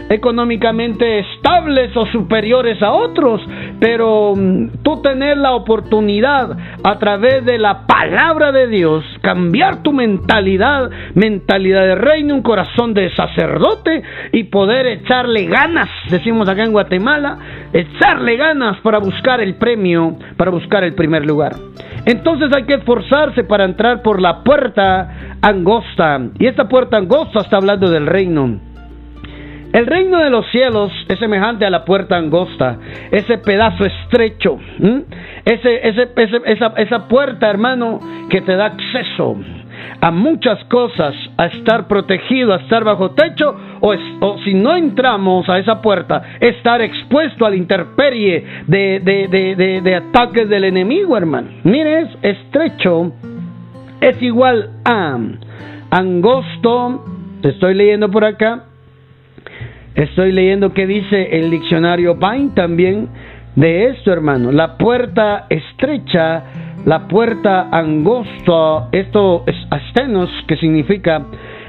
económicamente 0.09 1.21
estables 1.21 1.97
o 1.97 2.07
superiores 2.07 2.83
a 2.83 2.93
otros, 2.93 3.41
pero 3.81 4.35
mm, 4.37 4.83
tú 4.83 5.01
tener 5.03 5.37
la 5.37 5.53
oportunidad 5.53 6.57
a 6.83 6.99
través 6.99 7.45
de 7.45 7.59
la 7.59 7.87
palabra 7.87 8.53
de 8.53 8.69
Dios, 8.69 9.05
cambiar 9.23 9.83
tu 9.83 9.93
mentalidad, 9.93 10.91
mentalidad 11.15 11.83
de 11.83 11.95
reino, 11.95 12.35
un 12.35 12.43
corazón 12.43 12.95
de 12.95 13.15
sacerdote 13.15 14.03
y 14.33 14.45
poder 14.45 14.87
echarle 14.87 15.47
ganas, 15.47 15.89
decimos 16.11 16.49
acá 16.49 16.65
en 16.65 16.73
Guatemala, 16.73 17.39
echarle 17.73 18.37
ganas 18.37 18.79
para 18.81 18.99
buscar 18.99 19.41
el 19.41 19.57
premio, 19.57 20.17
para 20.37 20.51
buscar 20.51 20.85
el 20.85 20.95
primer 20.95 21.25
lugar. 21.25 21.53
Entonces 22.05 22.51
hay 22.55 22.65
que 22.65 22.75
esforzarse 22.75 23.45
para 23.45 23.65
entrar 23.65 24.03
por 24.03 24.21
la 24.21 24.43
puerta 24.43 25.39
angosta. 25.41 26.21
Y 26.39 26.47
esta 26.47 26.69
puerta 26.69 26.97
angosta 26.97 27.41
está 27.41 27.59
hablando 27.59 27.89
del 27.89 28.07
reino. 28.07 28.72
El 29.73 29.87
reino 29.87 30.19
de 30.19 30.31
los 30.31 30.47
cielos 30.51 30.93
es 31.09 31.19
semejante 31.19 31.65
a 31.65 31.71
la 31.71 31.85
puerta 31.85 32.17
angosta, 32.17 32.79
ese 33.11 33.39
pedazo 33.39 33.87
estrecho, 33.87 34.59
ese, 35.45 35.89
ese, 35.89 36.09
esa, 36.45 36.75
esa 36.77 37.09
puerta, 37.09 37.49
hermano, 37.49 37.99
que 38.29 38.43
te 38.43 38.55
da 38.55 38.67
acceso 38.67 39.37
a 40.01 40.11
muchas 40.11 40.63
cosas, 40.65 41.15
a 41.37 41.47
estar 41.47 41.87
protegido, 41.87 42.53
a 42.53 42.57
estar 42.57 42.85
bajo 42.85 43.13
techo, 43.13 43.55
o, 43.81 43.95
o 44.21 44.39
si 44.39 44.53
no 44.53 44.77
entramos 44.77 45.49
a 45.49 45.59
esa 45.59 45.81
puerta, 45.81 46.23
estar 46.41 46.83
expuesto 46.83 47.47
a 47.47 47.51
la 47.51 47.57
intemperie 47.57 48.45
de, 48.67 49.01
de, 49.01 49.29
de, 49.57 49.81
de, 49.81 49.95
ataques 49.95 50.49
del 50.49 50.65
enemigo, 50.65 51.17
hermano. 51.17 51.49
Mire, 51.65 52.09
estrecho 52.23 53.13
es 54.01 54.21
igual 54.23 54.71
a 54.85 55.17
angosto, 55.91 57.05
te 57.41 57.51
estoy 57.51 57.75
leyendo 57.75 58.11
por 58.11 58.25
acá, 58.25 58.65
Estoy 59.95 60.33
leyendo 60.33 60.73
que 60.73 60.87
dice 60.87 61.39
el 61.39 61.51
diccionario 61.51 62.15
Vine 62.15 62.51
también 62.55 63.09
de 63.57 63.89
esto, 63.89 64.13
hermano. 64.13 64.51
La 64.51 64.79
puerta 64.79 65.47
estrecha, 65.51 66.45
la 66.87 67.07
puerta 67.09 67.69
angosta, 67.71 68.89
esto 68.93 69.45
es 69.47 69.57
astenos, 69.71 70.31
que 70.49 70.57
significa, 70.57 71.27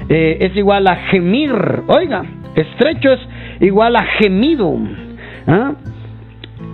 eh, 0.08 0.38
es 0.40 0.56
igual 0.56 0.86
a 0.86 0.96
gemir. 1.10 1.52
Oiga, 1.86 2.24
estrecho 2.54 3.12
es 3.12 3.20
igual 3.60 3.96
a 3.96 4.04
gemido. 4.18 4.74
¿ah? 5.46 5.72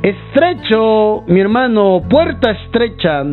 Estrecho, 0.02 1.24
mi 1.26 1.40
hermano, 1.40 2.02
puerta 2.08 2.52
estrecha 2.52 3.24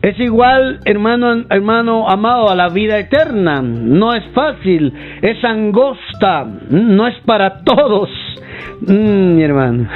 es 0.00 0.18
igual, 0.20 0.80
hermano, 0.84 1.44
hermano 1.50 2.08
amado, 2.08 2.48
a 2.48 2.54
la 2.54 2.68
vida 2.68 2.98
eterna. 2.98 3.62
No 3.62 4.14
es 4.14 4.24
fácil, 4.32 4.92
es 5.22 5.42
angosta, 5.44 6.46
no 6.70 7.06
es 7.08 7.16
para 7.26 7.64
todos. 7.64 8.08
Mm, 8.80 9.36
mi 9.36 9.42
hermano, 9.42 9.88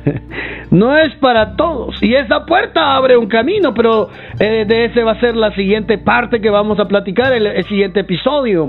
no 0.70 0.96
es 0.96 1.14
para 1.16 1.56
todos. 1.56 2.02
Y 2.02 2.14
esa 2.14 2.44
puerta 2.44 2.94
abre 2.94 3.16
un 3.16 3.28
camino, 3.28 3.72
pero 3.72 4.10
eh, 4.38 4.66
de 4.68 4.86
ese 4.86 5.02
va 5.02 5.12
a 5.12 5.20
ser 5.20 5.36
la 5.36 5.54
siguiente 5.54 5.96
parte 5.96 6.40
que 6.40 6.50
vamos 6.50 6.78
a 6.78 6.86
platicar, 6.86 7.32
el, 7.32 7.46
el 7.46 7.64
siguiente 7.64 8.00
episodio, 8.00 8.68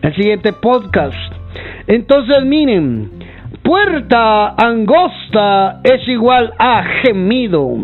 el 0.00 0.14
siguiente 0.14 0.54
podcast. 0.54 1.32
Entonces, 1.86 2.42
miren, 2.44 3.10
puerta 3.62 4.54
angosta 4.56 5.80
es 5.84 6.08
igual 6.08 6.54
a 6.58 6.82
gemido. 7.02 7.76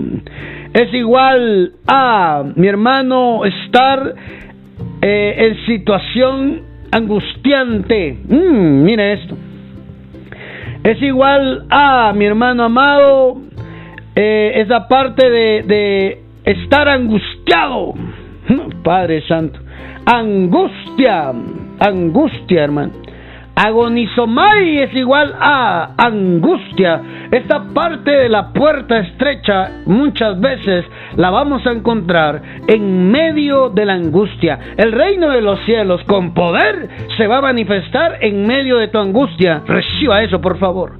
Es 0.75 0.93
igual 0.95 1.73
a, 1.87 2.45
mi 2.57 2.67
hermano, 2.67 3.45
estar 3.45 4.15
eh, 5.03 5.35
en 5.39 5.67
situación 5.67 6.63
angustiante. 6.91 8.17
Mm, 8.29 8.83
mire 8.83 9.13
esto. 9.13 9.37
Es 10.83 11.01
igual 11.03 11.67
a, 11.71 12.13
mi 12.15 12.25
hermano 12.25 12.65
amado, 12.65 13.37
eh, 14.17 14.53
esa 14.57 14.89
parte 14.89 15.29
de, 15.29 15.63
de 15.63 16.23
estar 16.45 16.89
angustiado. 16.89 17.95
Padre 18.83 19.23
Santo. 19.29 19.61
Angustia. 20.07 21.33
Angustia, 21.79 22.65
hermano. 22.65 23.02
Agonizomai 23.55 24.79
es 24.79 24.95
igual 24.95 25.35
a 25.39 25.91
angustia. 25.99 27.29
Esta 27.31 27.65
parte 27.75 28.11
de 28.11 28.29
la 28.29 28.53
puerta 28.53 28.99
estrecha 28.99 29.83
muchas 29.87 30.41
veces 30.41 30.87
la 31.17 31.31
vamos 31.31 31.67
a 31.67 31.73
encontrar 31.73 32.43
en 32.67 33.11
medio 33.11 33.69
de 33.69 33.85
la 33.85 33.95
angustia. 33.95 34.59
El 34.77 34.93
reino 34.93 35.31
de 35.31 35.43
los 35.43 35.61
cielos 35.67 36.03
con 36.05 36.33
poder 36.33 36.89
se 37.17 37.27
va 37.27 37.39
a 37.39 37.43
manifestar 37.43 38.19
en 38.23 38.47
medio 38.47 38.79
de 38.79 38.89
tu 38.89 38.99
angustia. 38.99 39.63
Reciba 39.67 40.23
eso, 40.23 40.41
por 40.41 40.59
favor. 40.59 40.93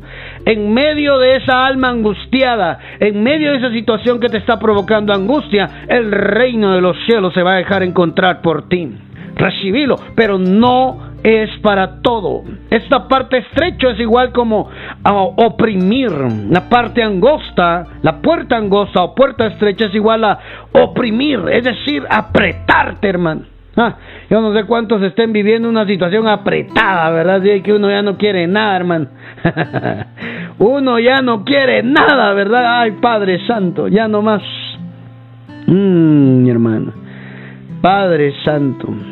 En 0.45 0.75
medio 0.75 1.19
de 1.19 1.37
esa 1.37 1.67
alma 1.67 1.89
angustiada, 1.89 2.79
en 3.01 3.23
medio 3.23 3.53
de 3.53 3.59
esa 3.59 3.71
situación 3.71 4.21
que 4.21 4.29
te 4.29 4.39
está 4.39 4.59
provocando 4.59 5.15
angustia, 5.15 5.87
el 5.89 6.13
reino 6.13 6.73
de 6.73 6.83
los 6.83 6.97
cielos 7.07 7.33
se 7.33 7.43
va 7.43 7.55
a 7.55 7.57
dejar 7.59 7.83
encontrar 7.83 8.43
por 8.43 8.69
ti. 8.69 8.91
Recibilo, 9.37 9.97
pero 10.15 10.39
no 10.39 11.13
es 11.23 11.51
para 11.61 12.01
todo. 12.03 12.43
Esta 12.71 13.07
parte 13.07 13.39
estrecha 13.39 13.91
es 13.91 14.01
igual 14.01 14.33
como 14.33 14.69
oprimir. 15.37 16.11
La 16.51 16.69
parte 16.69 17.03
angosta, 17.03 17.87
la 18.03 18.21
puerta 18.21 18.57
angosta 18.57 19.03
o 19.03 19.15
puerta 19.15 19.47
estrecha 19.47 19.87
es 19.87 19.95
igual 19.95 20.25
a 20.25 20.39
oprimir, 20.73 21.41
es 21.51 21.65
decir, 21.65 22.05
apretarte, 22.09 23.09
hermano. 23.09 23.43
Ah, 23.75 23.97
yo 24.29 24.43
no 24.43 24.53
sé 24.53 24.65
cuántos 24.65 25.03
estén 25.03 25.33
viviendo 25.33 25.67
una 25.67 25.87
situación 25.87 26.29
apretada, 26.29 27.09
¿verdad? 27.11 27.41
De 27.41 27.63
que 27.63 27.73
uno 27.73 27.89
ya 27.89 28.03
no 28.03 28.19
quiere 28.19 28.47
nada, 28.47 28.77
hermano. 28.77 29.07
uno 30.59 30.99
ya 30.99 31.23
no 31.23 31.43
quiere 31.43 31.83
nada, 31.83 32.35
¿verdad? 32.35 32.81
Ay, 32.83 32.93
Padre 33.01 33.47
Santo, 33.47 33.89
ya 33.89 34.09
no 34.09 34.21
más. 34.21 34.43
Mmm, 35.67 36.43
mi 36.43 36.51
hermano. 36.51 36.93
Padre 37.81 38.35
Santo. 38.45 39.12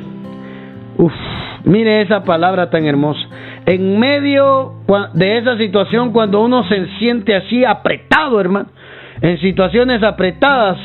Mire 1.65 2.03
esa 2.03 2.25
palabra 2.25 2.71
tan 2.71 2.85
hermosa. 2.87 3.21
En 3.67 3.99
medio 3.99 4.73
de 5.15 5.39
esa 5.39 5.57
situación, 5.57 6.13
cuando 6.13 6.43
uno 6.43 6.65
se 6.65 6.87
siente 6.99 7.35
así 7.35 7.65
apretado, 7.65 8.41
hermano, 8.41 8.69
en 9.21 9.39
situaciones 9.41 10.03
apretadas, 10.03 10.79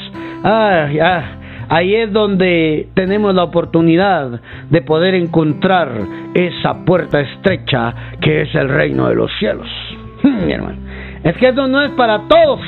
ahí 1.69 1.95
es 1.95 2.11
donde 2.11 2.89
tenemos 2.93 3.33
la 3.33 3.43
oportunidad 3.43 4.41
de 4.69 4.81
poder 4.81 5.15
encontrar 5.15 5.89
esa 6.33 6.85
puerta 6.85 7.21
estrecha 7.21 7.95
que 8.21 8.41
es 8.41 8.55
el 8.55 8.69
reino 8.69 9.07
de 9.07 9.15
los 9.15 9.31
cielos. 9.39 9.67
Mi 10.23 10.51
hermano. 10.51 10.77
Es 11.23 11.35
que 11.37 11.47
eso 11.47 11.67
no 11.67 11.81
es 11.81 11.91
para 11.91 12.27
todos. 12.27 12.59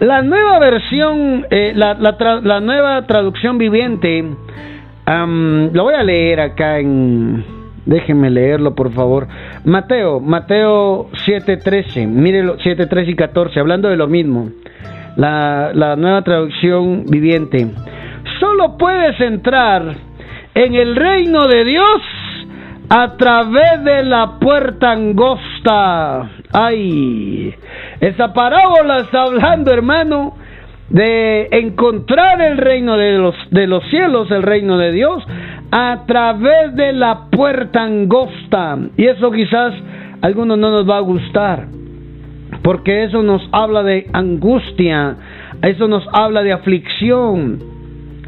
La 0.00 0.22
nueva 0.22 0.58
versión, 0.58 1.46
eh, 1.50 1.72
la 1.74 2.60
nueva 2.60 3.06
traducción 3.06 3.58
viviente, 3.58 4.24
lo 5.16 5.82
voy 5.82 5.94
a 5.94 6.02
leer 6.02 6.40
acá 6.40 6.78
en... 6.78 7.44
Déjenme 7.86 8.30
leerlo, 8.30 8.74
por 8.74 8.92
favor. 8.92 9.26
Mateo, 9.64 10.20
Mateo 10.20 11.10
7.13, 11.26 12.06
mírelo, 12.06 12.58
7.13 12.58 13.08
y 13.08 13.16
14, 13.16 13.58
hablando 13.58 13.88
de 13.88 13.96
lo 13.96 14.06
mismo. 14.06 14.50
La, 15.16 15.72
la 15.74 15.96
nueva 15.96 16.22
traducción 16.22 17.04
viviente. 17.06 17.66
Solo 18.38 18.76
puedes 18.76 19.18
entrar 19.20 19.96
en 20.54 20.74
el 20.74 20.94
reino 20.94 21.48
de 21.48 21.64
Dios 21.64 22.02
a 22.90 23.16
través 23.16 23.82
de 23.84 24.04
la 24.04 24.38
puerta 24.38 24.92
angosta. 24.92 26.28
Ay, 26.52 27.54
esa 28.00 28.32
parábola 28.32 28.98
está 28.98 29.22
hablando, 29.22 29.72
hermano, 29.72 30.34
de 30.90 31.48
encontrar 31.52 32.42
el 32.42 32.58
reino 32.58 32.96
de 32.96 33.12
los, 33.12 33.34
de 33.50 33.66
los 33.66 33.84
cielos, 33.90 34.30
el 34.30 34.42
reino 34.42 34.76
de 34.76 34.92
Dios, 34.92 35.24
a 35.70 36.04
través 36.06 36.74
de 36.74 36.92
la 36.92 37.26
puerta 37.30 37.84
angosta. 37.84 38.76
Y 38.96 39.06
eso 39.06 39.30
quizás 39.30 39.72
a 40.20 40.26
algunos 40.26 40.58
no 40.58 40.70
nos 40.70 40.88
va 40.88 40.98
a 40.98 41.00
gustar, 41.00 41.66
porque 42.62 43.04
eso 43.04 43.22
nos 43.22 43.48
habla 43.52 43.82
de 43.84 44.06
angustia, 44.12 45.16
eso 45.62 45.86
nos 45.86 46.06
habla 46.12 46.42
de 46.42 46.52
aflicción, 46.52 47.58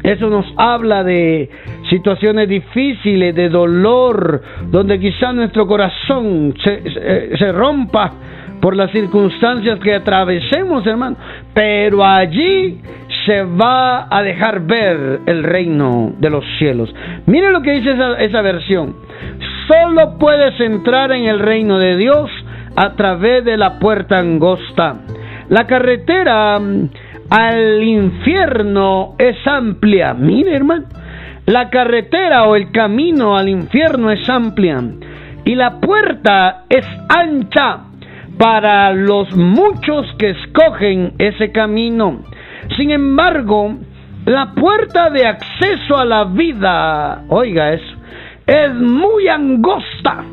eso 0.01 0.29
nos 0.29 0.45
habla 0.57 1.03
de 1.03 1.49
situaciones 1.89 2.47
difíciles, 2.47 3.35
de 3.35 3.49
dolor, 3.49 4.41
donde 4.71 4.99
quizás 4.99 5.35
nuestro 5.35 5.67
corazón 5.67 6.53
se, 6.63 7.37
se 7.37 7.51
rompa 7.51 8.13
por 8.63 8.77
las 8.77 8.91
circunstancias 8.91 9.77
que 9.81 9.93
atravesemos, 9.93 10.87
hermano. 10.87 11.17
Pero 11.53 12.01
allí 12.01 12.79
se 13.25 13.43
va 13.43 14.07
a 14.09 14.23
dejar 14.23 14.61
ver 14.61 15.19
el 15.25 15.43
reino 15.43 16.13
de 16.17 16.29
los 16.29 16.45
cielos. 16.57 16.95
Mire 17.25 17.51
lo 17.51 17.61
que 17.61 17.71
dice 17.71 17.93
esa, 18.19 18.41
versión. 18.41 18.95
Solo 19.67 20.17
puedes 20.17 20.57
entrar 20.61 21.11
en 21.11 21.25
el 21.25 21.39
reino 21.39 21.77
de 21.77 21.97
Dios 21.97 22.31
a 22.77 22.93
través 22.93 23.43
de 23.43 23.57
la 23.57 23.79
puerta 23.79 24.19
angosta. 24.19 24.95
La 25.49 25.67
carretera 25.67 26.57
mm, 26.57 26.89
al 27.31 27.83
infierno 27.83 29.15
es 29.19 29.35
amplia. 29.45 30.13
Mire, 30.13 30.55
hermano. 30.55 30.85
La 31.47 31.69
carretera 31.69 32.43
o 32.43 32.55
el 32.55 32.71
camino 32.71 33.35
al 33.35 33.49
infierno 33.49 34.09
es 34.09 34.29
amplia 34.29 34.81
y 35.43 35.55
la 35.55 35.81
puerta 35.81 36.63
es 36.69 36.85
ancha 37.09 37.79
para 38.37 38.91
los 38.93 39.35
muchos 39.35 40.05
que 40.17 40.31
escogen 40.31 41.13
ese 41.17 41.51
camino. 41.51 42.19
Sin 42.77 42.91
embargo, 42.91 43.75
la 44.25 44.53
puerta 44.53 45.09
de 45.09 45.27
acceso 45.27 45.97
a 45.97 46.05
la 46.05 46.23
vida, 46.25 47.23
oiga 47.29 47.73
eso, 47.73 47.95
es 48.45 48.73
muy 48.73 49.27
angosta 49.27 50.23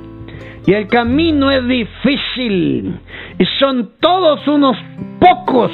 y 0.66 0.72
el 0.72 0.86
camino 0.88 1.50
es 1.50 1.66
difícil 1.66 3.00
y 3.38 3.44
son 3.58 3.92
todos 4.00 4.46
unos 4.46 4.76
pocos 5.18 5.72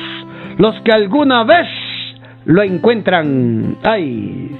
los 0.59 0.75
que 0.83 0.93
alguna 0.93 1.45
vez 1.45 1.69
lo 2.45 2.63
encuentran. 2.63 3.77
Ay, 3.85 4.57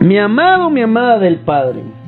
mi 0.00 0.18
amado, 0.18 0.70
mi 0.70 0.82
amada 0.82 1.18
del 1.18 1.36
Padre. 1.40 1.99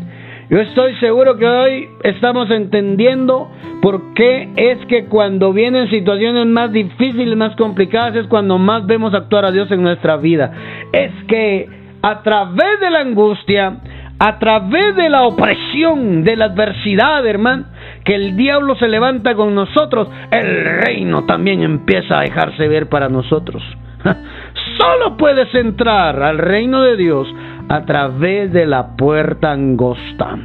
Yo 0.53 0.61
estoy 0.61 0.95
seguro 0.97 1.39
que 1.39 1.47
hoy 1.47 1.89
estamos 2.03 2.51
entendiendo 2.51 3.51
por 3.81 4.13
qué 4.13 4.51
es 4.55 4.85
que 4.85 5.07
cuando 5.07 5.55
vienen 5.55 5.89
situaciones 5.89 6.45
más 6.45 6.71
difíciles, 6.71 7.35
más 7.39 7.57
complicadas, 7.57 8.17
es 8.17 8.27
cuando 8.27 8.59
más 8.59 8.85
vemos 8.85 9.15
actuar 9.15 9.47
a 9.47 9.51
Dios 9.51 9.71
en 9.71 9.83
nuestra 9.83 10.19
vida. 10.19 10.53
Es 10.93 11.11
que 11.27 11.71
a 12.03 12.23
través 12.23 12.81
de 12.81 12.91
la 12.91 13.01
angustia, 13.01 13.79
a 14.19 14.39
través 14.39 14.95
de 14.95 15.09
la 15.09 15.23
opresión, 15.23 16.23
de 16.23 16.37
la 16.37 16.45
adversidad, 16.45 17.27
hermano, 17.27 17.65
que 18.05 18.15
el 18.15 18.37
diablo 18.37 18.75
se 18.75 18.89
levanta 18.89 19.35
con 19.35 19.55
nosotros, 19.55 20.09
el 20.31 20.65
reino 20.85 21.25
también 21.25 21.63
empieza 21.63 22.19
a 22.19 22.25
dejarse 22.25 22.69
ver 22.69 22.91
para 22.91 23.09
nosotros. 23.09 23.63
Solo 24.79 25.17
puedes 25.17 25.55
entrar 25.55 26.23
al 26.23 26.37
reino 26.37 26.83
de 26.83 26.99
Dios 26.99 27.27
a 27.69 27.85
través 27.85 28.53
de 28.53 28.67
la 28.67 28.97
puerta 28.97 29.53
angosta. 29.53 30.37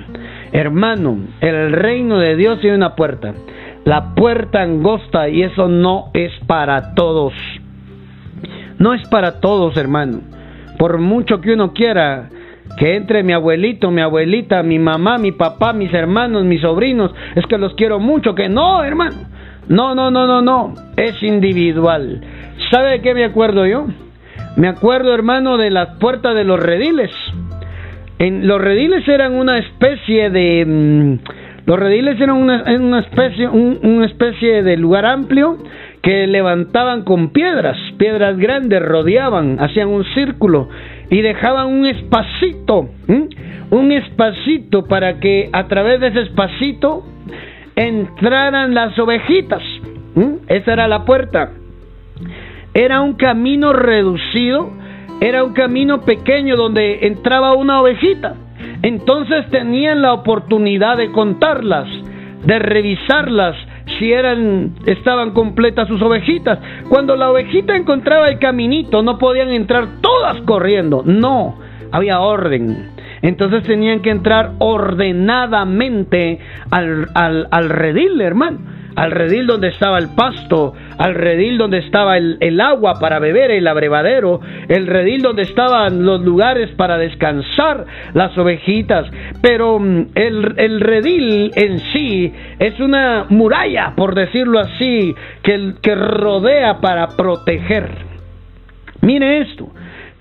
Hermano, 0.51 1.17
el 1.41 1.71
reino 1.71 2.19
de 2.19 2.35
Dios 2.35 2.59
tiene 2.61 2.77
una 2.77 2.95
puerta. 2.95 3.33
La 3.85 4.15
puerta 4.15 4.61
angosta 4.61 5.29
y 5.29 5.43
eso 5.43 5.67
no 5.67 6.11
es 6.13 6.31
para 6.45 6.93
todos. 6.93 7.33
No 8.79 8.93
es 8.93 9.07
para 9.09 9.39
todos, 9.39 9.77
hermano. 9.77 10.21
Por 10.77 10.99
mucho 10.99 11.41
que 11.41 11.53
uno 11.53 11.73
quiera 11.73 12.29
que 12.77 12.95
entre 12.95 13.23
mi 13.23 13.33
abuelito, 13.33 13.89
mi 13.91 14.01
abuelita, 14.01 14.61
mi 14.61 14.77
mamá, 14.77 15.17
mi 15.17 15.31
papá, 15.31 15.73
mis 15.73 15.93
hermanos, 15.93 16.43
mis 16.45 16.61
sobrinos, 16.61 17.11
es 17.35 17.45
que 17.47 17.57
los 17.57 17.73
quiero 17.75 17.99
mucho, 17.99 18.35
que 18.35 18.49
no, 18.49 18.83
hermano. 18.83 19.15
No, 19.67 19.95
no, 19.95 20.11
no, 20.11 20.27
no, 20.27 20.41
no. 20.41 20.73
Es 20.95 21.21
individual. 21.23 22.21
¿Sabe 22.71 22.91
de 22.91 23.01
qué 23.01 23.13
me 23.13 23.25
acuerdo 23.25 23.65
yo? 23.65 23.87
Me 24.57 24.67
acuerdo, 24.67 25.13
hermano, 25.13 25.57
de 25.57 25.69
las 25.69 25.97
puertas 25.99 26.33
de 26.33 26.43
los 26.43 26.59
rediles. 26.59 27.11
En, 28.17 28.47
los 28.47 28.59
rediles 28.59 29.07
eran 29.07 29.35
una 29.35 29.59
especie 29.59 30.31
de... 30.31 30.65
Mm, 30.65 31.19
los 31.67 31.77
rediles 31.77 32.19
eran 32.19 32.37
una, 32.37 32.99
especie, 32.99 33.47
una 33.49 34.05
especie 34.05 34.63
de 34.63 34.77
lugar 34.77 35.05
amplio 35.05 35.57
que 36.01 36.25
levantaban 36.25 37.03
con 37.03 37.29
piedras, 37.29 37.77
piedras 37.97 38.37
grandes, 38.37 38.81
rodeaban, 38.81 39.59
hacían 39.59 39.89
un 39.89 40.05
círculo 40.15 40.69
y 41.09 41.21
dejaban 41.21 41.67
un 41.67 41.85
espacito, 41.85 42.89
un 43.69 43.91
espacito 43.91 44.85
para 44.85 45.19
que 45.19 45.49
a 45.51 45.67
través 45.67 45.99
de 45.99 46.07
ese 46.07 46.21
espacito 46.21 47.03
entraran 47.75 48.73
las 48.73 48.97
ovejitas. 48.97 49.61
Esa 50.47 50.71
era 50.71 50.87
la 50.87 51.03
puerta. 51.03 51.51
Era 52.77 53.01
un 53.01 53.13
camino 53.13 53.73
reducido, 53.73 54.69
era 55.19 55.43
un 55.43 55.53
camino 55.53 56.01
pequeño 56.01 56.55
donde 56.55 57.07
entraba 57.07 57.55
una 57.55 57.81
ovejita. 57.81 58.35
Entonces 58.83 59.49
tenían 59.49 60.03
la 60.03 60.13
oportunidad 60.13 60.95
de 60.95 61.11
contarlas, 61.11 61.87
de 62.45 62.59
revisarlas, 62.59 63.55
si 63.97 64.13
eran 64.13 64.75
estaban 64.85 65.31
completas 65.31 65.87
sus 65.87 65.99
ovejitas. 66.03 66.59
Cuando 66.87 67.15
la 67.15 67.31
ovejita 67.31 67.75
encontraba 67.75 68.27
el 68.27 68.37
caminito, 68.37 69.01
no 69.01 69.17
podían 69.17 69.49
entrar 69.49 69.87
todas 69.99 70.39
corriendo, 70.41 71.01
no, 71.03 71.57
había 71.91 72.19
orden. 72.19 72.91
Entonces 73.23 73.63
tenían 73.63 74.03
que 74.03 74.11
entrar 74.11 74.51
ordenadamente 74.59 76.37
al, 76.69 77.07
al, 77.15 77.47
al 77.49 77.69
redil, 77.69 78.21
hermano 78.21 78.76
al 78.97 79.11
redil 79.11 79.45
donde 79.45 79.67
estaba 79.67 79.99
el 79.99 80.09
pasto, 80.15 80.73
al 80.97 81.13
redil 81.13 81.59
donde 81.59 81.77
estaba 81.77 82.17
el, 82.17 82.59
agua 82.59 82.99
para 82.99 83.19
beber, 83.19 83.51
el 83.51 83.67
abrevadero, 83.67 84.41
el 84.67 84.87
redil 84.87 85.21
donde 85.21 85.43
estaban 85.43 86.03
los 86.03 86.21
lugares 86.21 86.71
para 86.71 86.97
descansar 86.97 87.85
las 88.15 88.35
ovejitas. 88.35 89.05
Pero 89.39 89.77
mm, 89.77 90.07
el, 90.15 90.81
redil 90.81 91.51
en 91.55 91.79
sí 91.93 92.33
es 92.57 92.79
una 92.79 93.27
muralla, 93.29 93.93
por 93.95 94.15
decirlo 94.15 94.59
así, 94.59 95.13
que, 95.43 95.95
rodea 95.95 96.79
para 96.81 97.09
proteger. 97.15 97.89
Mire 99.01 99.41
esto. 99.41 99.69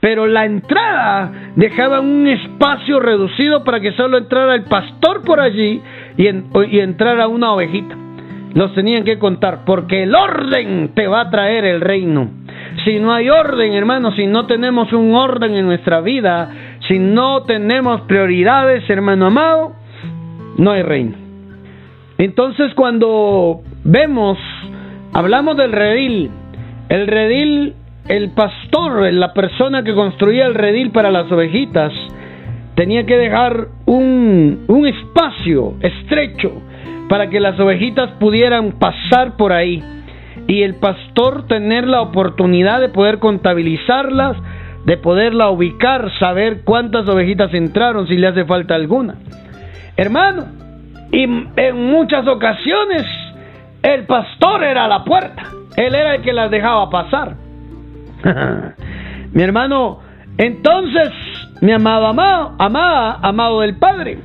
Pero 0.01 0.27
la 0.27 0.45
entrada 0.45 1.53
dejaba 1.57 2.01
un 2.01 2.29
espacio 2.29 3.01
reducido 3.01 3.65
para 3.65 3.81
que 3.81 3.93
solo 3.93 4.19
entrara 4.19 4.55
el 4.55 4.65
pastor 4.65 5.23
por 5.25 5.41
allí 5.41 5.81
y, 6.19 6.27
y 6.27 6.81
entrara 6.81 7.27
una 7.27 7.53
ovejita 7.53 8.06
los 8.57 8.73
tenían 8.73 9.05
que 9.05 9.19
contar, 9.19 9.67
porque 9.67 10.05
el 10.05 10.15
orden 10.15 10.93
te 10.95 11.07
va 11.07 11.21
a 11.21 11.31
traer 11.31 11.67
el 11.67 11.83
reino. 11.83 12.31
Si 12.87 12.99
no 12.99 13.13
hay 13.13 13.29
orden, 13.29 13.75
hermano, 13.75 14.13
si 14.13 14.27
no 14.27 14.47
tenemos 14.47 14.95
un 14.95 15.15
orden 15.15 15.55
en 15.55 15.67
nuestra 15.67 16.01
vida, 16.01 16.79
si 16.89 16.99
no 16.99 17.43
tenemos 17.43 18.01
prioridades, 18.03 18.89
hermano 18.89 19.27
amado, 19.27 19.73
no 20.57 20.71
hay 20.71 20.83
reino. 20.83 21.17
Entonces 22.17 22.73
cuando 22.73 23.61
vemos, 23.85 24.39
hablamos 25.13 25.59
del 25.59 25.73
redil, 25.73 26.31
el 26.89 27.07
redil, 27.09 27.75
el 28.09 28.31
pastor, 28.31 29.13
la 29.13 29.35
persona 29.35 29.83
que 29.83 29.95
construía 29.95 30.47
el 30.47 30.55
redil 30.55 30.93
para 30.93 31.11
las 31.11 31.31
ovejitas, 31.31 31.93
tenía 32.75 33.05
que 33.05 33.19
dejar 33.19 33.69
un, 33.85 34.65
un 34.67 34.87
espacio 34.87 35.75
estrecho 35.83 36.63
para 37.09 37.29
que 37.29 37.41
las 37.41 37.59
ovejitas 37.59 38.11
pudieran 38.19 38.73
pasar 38.73 39.37
por 39.37 39.53
ahí 39.53 39.83
y 40.47 40.63
el 40.63 40.77
pastor 40.77 41.47
tener 41.47 41.87
la 41.87 42.01
oportunidad 42.03 42.81
de 42.81 42.89
poder 42.89 43.19
contabilizarlas, 43.19 44.37
de 44.85 44.97
poderla 44.97 45.51
ubicar, 45.51 46.11
saber 46.19 46.63
cuántas 46.65 47.09
ovejitas 47.09 47.53
entraron, 47.55 48.07
si 48.07 48.17
le 48.17 48.29
hace 48.29 48.45
falta 48.45 48.75
alguna. 48.75 49.17
Hermano, 49.97 50.47
y 51.11 51.23
en 51.23 51.87
muchas 51.91 52.27
ocasiones 52.27 53.07
el 53.83 54.05
pastor 54.05 54.65
era 54.65 54.87
la 54.89 55.05
puerta, 55.05 55.45
él 55.77 55.95
era 55.95 56.17
el 56.17 56.23
que 56.23 56.33
las 56.33 56.51
dejaba 56.51 56.91
pasar. 56.91 57.35
mi 59.33 59.43
hermano, 59.43 60.01
entonces, 60.39 61.13
mi 61.61 61.73
amado, 61.73 62.07
amado, 62.07 62.55
amada, 62.59 63.19
amado 63.23 63.61
del 63.61 63.77
Padre, 63.77 64.19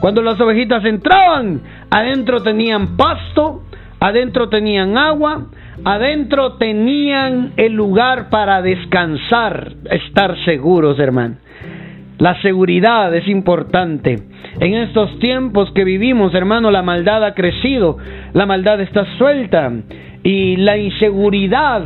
cuando 0.00 0.22
las 0.22 0.40
ovejitas 0.40 0.84
entraban, 0.84 1.60
adentro 1.92 2.42
tenían 2.42 2.96
pasto, 2.96 3.62
adentro 4.00 4.48
tenían 4.48 4.96
agua, 4.96 5.46
adentro 5.84 6.54
tenían 6.54 7.52
el 7.58 7.74
lugar 7.74 8.30
para 8.30 8.62
descansar, 8.62 9.72
estar 9.90 10.34
seguros, 10.46 10.98
hermano. 10.98 11.36
La 12.18 12.40
seguridad 12.40 13.14
es 13.14 13.28
importante. 13.28 14.16
En 14.58 14.74
estos 14.74 15.18
tiempos 15.18 15.70
que 15.72 15.84
vivimos, 15.84 16.34
hermano, 16.34 16.70
la 16.70 16.82
maldad 16.82 17.24
ha 17.24 17.34
crecido, 17.34 17.98
la 18.32 18.46
maldad 18.46 18.80
está 18.80 19.04
suelta 19.18 19.70
y 20.22 20.56
la 20.56 20.78
inseguridad 20.78 21.82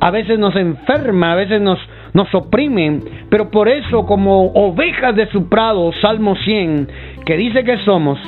a 0.00 0.10
veces 0.10 0.36
nos 0.38 0.56
enferma, 0.56 1.32
a 1.32 1.36
veces 1.36 1.60
nos, 1.60 1.78
nos 2.12 2.34
oprime, 2.34 3.00
pero 3.28 3.50
por 3.50 3.68
eso 3.68 4.04
como 4.04 4.46
ovejas 4.52 5.14
de 5.14 5.26
su 5.28 5.48
prado, 5.48 5.92
Salmo 6.00 6.34
100, 6.34 6.88
que 7.24 7.36
dice 7.36 7.62
que 7.62 7.78
somos, 7.78 8.18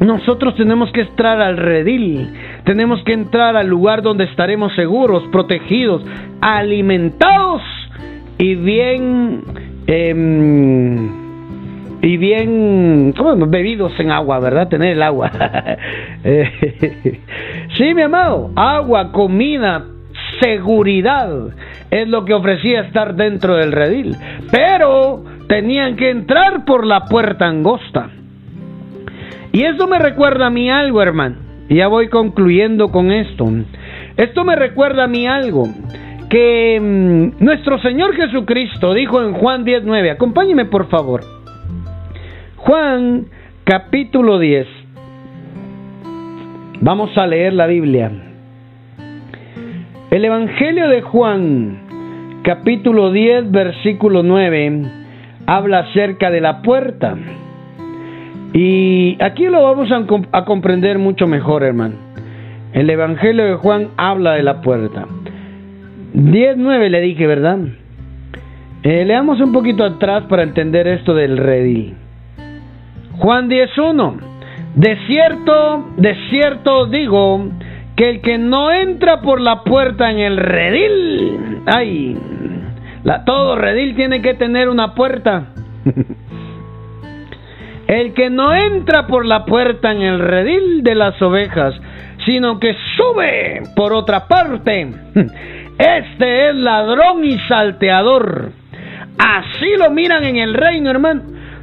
nosotros 0.00 0.54
tenemos 0.56 0.90
que 0.92 1.02
entrar 1.02 1.40
al 1.40 1.56
redil, 1.56 2.32
tenemos 2.64 3.02
que 3.04 3.12
entrar 3.12 3.56
al 3.56 3.66
lugar 3.68 4.02
donde 4.02 4.24
estaremos 4.24 4.74
seguros, 4.74 5.24
protegidos, 5.30 6.02
alimentados 6.40 7.62
y 8.38 8.54
bien... 8.56 9.42
Em, 9.86 11.20
y 12.02 12.16
bien, 12.16 13.12
¿cómo? 13.14 13.46
Bebidos 13.46 13.92
en 14.00 14.10
agua, 14.10 14.40
¿verdad? 14.40 14.68
Tener 14.68 14.92
el 14.92 15.02
agua. 15.02 15.30
sí, 17.76 17.94
mi 17.94 18.00
amado, 18.00 18.50
agua, 18.56 19.12
comida, 19.12 19.84
seguridad 20.40 21.30
es 21.90 22.08
lo 22.08 22.24
que 22.24 22.34
ofrecía 22.34 22.82
estar 22.82 23.14
dentro 23.14 23.56
del 23.56 23.72
redil. 23.72 24.16
Pero 24.50 25.24
tenían 25.48 25.96
que 25.96 26.10
entrar 26.10 26.64
por 26.64 26.86
la 26.86 27.04
puerta 27.04 27.46
angosta. 27.46 28.10
Y 29.52 29.64
eso 29.64 29.86
me 29.86 29.98
recuerda 29.98 30.46
a 30.46 30.50
mí 30.50 30.70
algo, 30.70 31.02
hermano. 31.02 31.36
Ya 31.68 31.88
voy 31.88 32.08
concluyendo 32.08 32.88
con 32.88 33.12
esto. 33.12 33.46
Esto 34.16 34.44
me 34.44 34.56
recuerda 34.56 35.04
a 35.04 35.08
mí 35.08 35.26
algo 35.26 35.68
que 36.28 36.78
mm, 36.80 37.44
nuestro 37.44 37.78
Señor 37.80 38.14
Jesucristo 38.14 38.94
dijo 38.94 39.22
en 39.22 39.34
Juan 39.34 39.64
19. 39.64 40.10
Acompáñeme 40.10 40.64
por 40.64 40.88
favor. 40.88 41.22
Juan 42.56 43.26
capítulo 43.64 44.38
10. 44.38 44.66
Vamos 46.80 47.16
a 47.18 47.26
leer 47.26 47.52
la 47.52 47.66
Biblia. 47.66 48.10
El 50.10 50.24
Evangelio 50.24 50.88
de 50.88 51.02
Juan 51.02 52.40
capítulo 52.42 53.12
10 53.12 53.50
versículo 53.50 54.22
9 54.22 54.82
habla 55.46 55.80
acerca 55.80 56.30
de 56.30 56.40
la 56.40 56.62
puerta. 56.62 57.16
Y 58.52 59.16
aquí 59.22 59.44
lo 59.46 59.62
vamos 59.62 59.88
a, 60.32 60.44
comprender 60.44 60.98
mucho 60.98 61.26
mejor, 61.26 61.62
hermano. 61.62 61.94
El 62.72 62.90
Evangelio 62.90 63.44
de 63.44 63.54
Juan 63.54 63.88
habla 63.96 64.32
de 64.32 64.42
la 64.42 64.60
puerta. 64.60 65.06
10.9 66.14 66.88
le 66.88 67.00
dije, 67.00 67.26
¿verdad? 67.26 67.58
Eh, 68.82 69.04
leamos 69.04 69.40
un 69.40 69.52
poquito 69.52 69.84
atrás 69.84 70.24
para 70.28 70.42
entender 70.42 70.88
esto 70.88 71.14
del 71.14 71.36
redil. 71.36 71.94
Juan 73.18 73.48
10.1. 73.48 74.14
De 74.74 74.96
cierto, 75.06 75.90
de 75.96 76.16
cierto 76.30 76.86
digo 76.86 77.50
que 77.96 78.10
el 78.10 78.20
que 78.20 78.38
no 78.38 78.72
entra 78.72 79.20
por 79.20 79.40
la 79.40 79.62
puerta 79.62 80.10
en 80.10 80.18
el 80.18 80.36
redil, 80.36 81.60
ay, 81.66 82.16
todo 83.26 83.56
redil 83.56 83.94
tiene 83.94 84.22
que 84.22 84.34
tener 84.34 84.68
una 84.68 84.94
puerta. 84.94 85.46
el 87.90 88.14
que 88.14 88.30
no 88.30 88.54
entra 88.54 89.08
por 89.08 89.26
la 89.26 89.44
puerta 89.44 89.90
en 89.90 90.02
el 90.02 90.20
redil 90.20 90.84
de 90.84 90.94
las 90.94 91.20
ovejas, 91.20 91.74
sino 92.24 92.60
que 92.60 92.76
sube 92.96 93.62
por 93.74 93.92
otra 93.92 94.28
parte, 94.28 94.94
este 95.78 96.50
es 96.50 96.54
ladrón 96.54 97.24
y 97.24 97.36
salteador. 97.48 98.52
Así 99.18 99.76
lo 99.76 99.90
miran 99.90 100.22
en 100.22 100.36
el 100.36 100.54
reino, 100.54 100.88
hermano. 100.88 101.22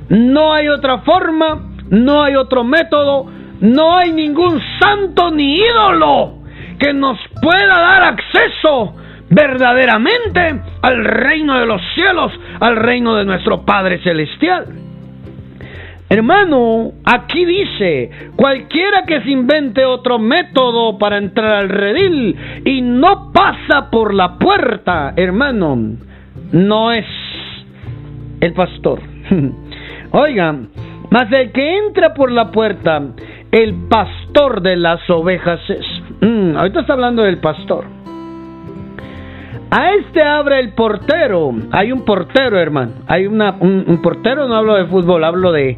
No 0.10 0.54
hay 0.54 0.68
otra 0.68 0.98
forma, 1.00 1.70
no 1.90 2.24
hay 2.24 2.36
otro 2.36 2.66
método, 2.66 3.32
no 3.62 3.98
hay 3.98 4.12
ningún 4.12 4.62
santo 4.82 5.32
ni 5.32 5.60
ídolo 5.60 6.40
que 6.78 6.92
nos 6.94 7.18
pueda 7.42 7.80
dar 7.80 8.04
acceso 8.04 8.96
verdaderamente 9.30 10.62
al 10.82 11.06
reino 11.06 11.58
de 11.58 11.66
los 11.66 11.82
cielos, 11.96 12.34
al 12.60 12.76
reino 12.76 13.16
de 13.16 13.24
nuestro 13.24 13.64
Padre 13.66 14.00
Celestial. 14.04 14.87
Hermano, 16.10 16.94
aquí 17.04 17.44
dice, 17.44 18.10
cualquiera 18.38 19.04
que 19.06 19.22
se 19.22 19.30
invente 19.30 19.84
otro 19.84 20.20
método 20.20 20.98
para 20.98 21.18
entrar 21.18 21.54
al 21.56 21.70
redil 21.70 22.36
y 22.64 22.82
no 22.82 23.34
pasa 23.34 23.90
por 23.92 24.14
la 24.14 24.38
puerta, 24.38 25.14
hermano, 25.18 25.78
no 26.54 26.94
es 26.94 27.06
el 28.40 28.54
pastor. 28.54 29.02
Oigan, 30.12 30.70
mas 31.10 31.30
el 31.34 31.52
que 31.52 31.78
entra 31.78 32.14
por 32.14 32.32
la 32.32 32.52
puerta, 32.52 33.02
el 33.52 33.74
pastor 33.90 34.62
de 34.62 34.78
las 34.78 35.10
ovejas 35.10 35.60
es. 35.70 35.86
Mm, 36.22 36.56
ahorita 36.56 36.82
está 36.82 36.94
hablando 36.94 37.24
del 37.24 37.40
pastor. 37.40 37.97
A 39.70 39.94
este 39.96 40.22
abre 40.22 40.60
el 40.60 40.74
portero. 40.74 41.54
Hay 41.72 41.92
un 41.92 42.06
portero, 42.06 42.58
hermano. 42.58 42.94
Hay 43.08 43.28
una, 43.28 43.56
un, 43.60 44.02
portero, 44.02 44.48
no 44.48 44.56
hablo 44.56 44.76
de 44.76 44.86
fútbol, 44.86 45.24
hablo 45.24 45.52
de... 45.52 45.78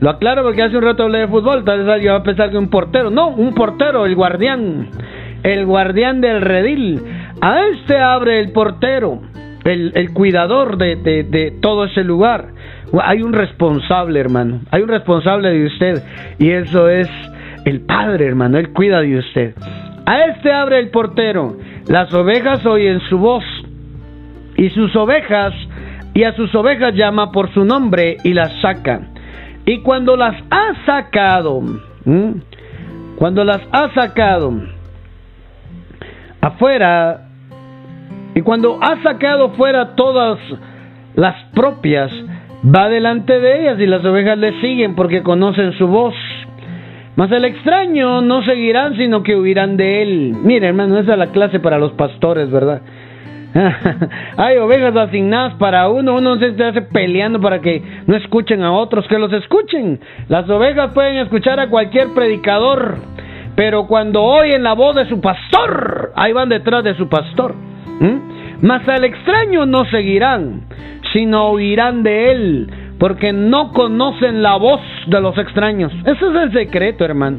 Lo 0.00 0.10
aclaro 0.10 0.42
porque 0.42 0.62
hace 0.62 0.76
un 0.76 0.82
rato 0.82 1.04
hablé 1.04 1.20
de 1.20 1.28
fútbol, 1.28 1.64
tal 1.64 1.80
vez 1.80 1.88
alguien 1.88 2.12
va 2.12 2.18
a 2.18 2.22
pensar 2.22 2.50
que 2.50 2.58
un 2.58 2.68
portero. 2.68 3.10
No, 3.10 3.28
un 3.28 3.54
portero, 3.54 4.06
el 4.06 4.14
guardián. 4.14 4.88
El 5.42 5.66
guardián 5.66 6.20
del 6.20 6.40
redil. 6.40 7.02
A 7.40 7.60
este 7.66 7.98
abre 7.98 8.40
el 8.40 8.52
portero, 8.52 9.20
el, 9.64 9.92
el 9.94 10.12
cuidador 10.12 10.78
de, 10.78 10.96
de, 10.96 11.24
de 11.24 11.50
todo 11.60 11.84
ese 11.84 12.04
lugar. 12.04 12.48
Hay 13.02 13.22
un 13.22 13.34
responsable, 13.34 14.18
hermano. 14.18 14.60
Hay 14.70 14.82
un 14.82 14.88
responsable 14.88 15.50
de 15.50 15.66
usted. 15.66 16.02
Y 16.38 16.50
eso 16.50 16.88
es 16.88 17.08
el 17.66 17.82
Padre, 17.82 18.26
hermano. 18.26 18.58
Él 18.58 18.72
cuida 18.72 19.00
de 19.00 19.18
usted. 19.18 19.54
A 20.06 20.20
este 20.26 20.52
abre 20.52 20.78
el 20.78 20.90
portero. 20.90 21.56
Las 21.88 22.12
ovejas 22.14 22.64
oyen 22.64 23.00
su 23.08 23.18
voz. 23.18 23.44
Y 24.56 24.70
sus 24.70 24.94
ovejas, 24.96 25.52
y 26.14 26.22
a 26.22 26.32
sus 26.34 26.54
ovejas 26.54 26.94
llama 26.94 27.30
por 27.30 27.52
su 27.52 27.64
nombre 27.64 28.16
y 28.24 28.32
las 28.32 28.52
saca. 28.62 29.00
Y 29.66 29.82
cuando 29.82 30.16
las 30.16 30.34
ha 30.50 30.86
sacado, 30.86 31.60
cuando 33.16 33.44
las 33.44 33.60
ha 33.72 33.92
sacado 33.92 34.52
afuera, 36.40 37.26
y 38.34 38.40
cuando 38.42 38.78
ha 38.80 39.02
sacado 39.02 39.50
fuera 39.50 39.96
todas 39.96 40.38
las 41.16 41.34
propias, 41.52 42.12
va 42.64 42.88
delante 42.88 43.38
de 43.38 43.62
ellas 43.62 43.80
y 43.80 43.86
las 43.86 44.04
ovejas 44.04 44.38
le 44.38 44.60
siguen 44.60 44.94
porque 44.94 45.22
conocen 45.22 45.72
su 45.72 45.86
voz. 45.86 46.14
Mas 47.16 47.32
el 47.32 47.46
extraño 47.46 48.20
no 48.20 48.42
seguirán, 48.44 48.96
sino 48.96 49.22
que 49.22 49.34
huirán 49.34 49.76
de 49.76 50.02
él. 50.02 50.36
Mire, 50.42 50.68
hermano, 50.68 50.98
esa 50.98 51.12
es 51.12 51.18
la 51.18 51.28
clase 51.28 51.60
para 51.60 51.78
los 51.78 51.92
pastores, 51.92 52.50
¿verdad? 52.50 52.82
Hay 54.36 54.58
ovejas 54.58 54.94
asignadas 54.96 55.54
para 55.54 55.88
uno, 55.88 56.16
uno 56.16 56.36
se 56.36 56.62
hace 56.62 56.82
peleando 56.82 57.40
para 57.40 57.60
que 57.60 57.82
no 58.06 58.16
escuchen 58.16 58.62
a 58.62 58.72
otros, 58.72 59.06
que 59.08 59.18
los 59.18 59.32
escuchen. 59.32 59.98
Las 60.28 60.48
ovejas 60.50 60.92
pueden 60.92 61.16
escuchar 61.16 61.58
a 61.58 61.70
cualquier 61.70 62.08
predicador, 62.14 62.98
pero 63.54 63.86
cuando 63.86 64.22
oyen 64.22 64.62
la 64.62 64.74
voz 64.74 64.94
de 64.96 65.08
su 65.08 65.20
pastor, 65.20 66.12
ahí 66.16 66.32
van 66.32 66.50
detrás 66.50 66.84
de 66.84 66.94
su 66.96 67.08
pastor. 67.08 67.54
Mas 68.60 68.86
al 68.88 69.04
extraño 69.04 69.64
no 69.64 69.84
seguirán, 69.86 70.62
sino 71.12 71.52
huirán 71.52 72.02
de 72.02 72.32
él, 72.32 72.70
porque 72.98 73.32
no 73.32 73.72
conocen 73.72 74.42
la 74.42 74.56
voz 74.56 74.80
de 75.06 75.20
los 75.20 75.36
extraños. 75.38 75.92
Ese 76.04 76.26
es 76.26 76.34
el 76.34 76.52
secreto, 76.52 77.04
hermano. 77.04 77.38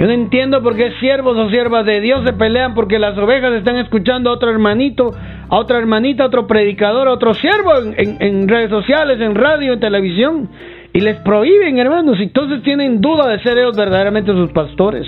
Yo 0.00 0.06
no 0.06 0.12
entiendo 0.12 0.62
por 0.62 0.76
qué 0.76 0.92
siervos 0.98 1.36
o 1.36 1.50
siervas 1.50 1.84
de 1.84 2.00
Dios 2.00 2.24
se 2.24 2.32
pelean 2.32 2.74
porque 2.74 2.98
las 2.98 3.18
ovejas 3.18 3.52
están 3.52 3.76
escuchando 3.76 4.30
a 4.30 4.32
otro 4.32 4.50
hermanito, 4.50 5.10
a 5.48 5.56
otra 5.58 5.76
hermanita, 5.76 6.22
a 6.22 6.26
otro 6.28 6.46
predicador, 6.46 7.06
a 7.06 7.12
otro 7.12 7.34
siervo 7.34 7.72
en, 7.96 8.48
redes 8.48 8.70
sociales, 8.70 9.20
en 9.20 9.34
radio, 9.34 9.74
en 9.74 9.80
televisión. 9.80 10.48
Y 10.92 11.00
les 11.00 11.16
prohíben, 11.18 11.78
hermanos, 11.78 12.18
entonces 12.18 12.62
tienen 12.62 13.00
duda 13.02 13.28
de 13.28 13.40
ser 13.40 13.58
ellos 13.58 13.76
verdaderamente 13.76 14.32
sus 14.32 14.50
pastores. 14.52 15.06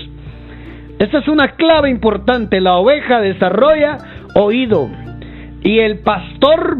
Esta 0.99 1.17
es 1.17 1.27
una 1.27 1.55
clave 1.55 1.89
importante. 1.89 2.61
La 2.61 2.75
oveja 2.75 3.19
desarrolla 3.19 3.97
oído 4.35 4.89
y 5.63 5.79
el 5.79 5.99
pastor 5.99 6.77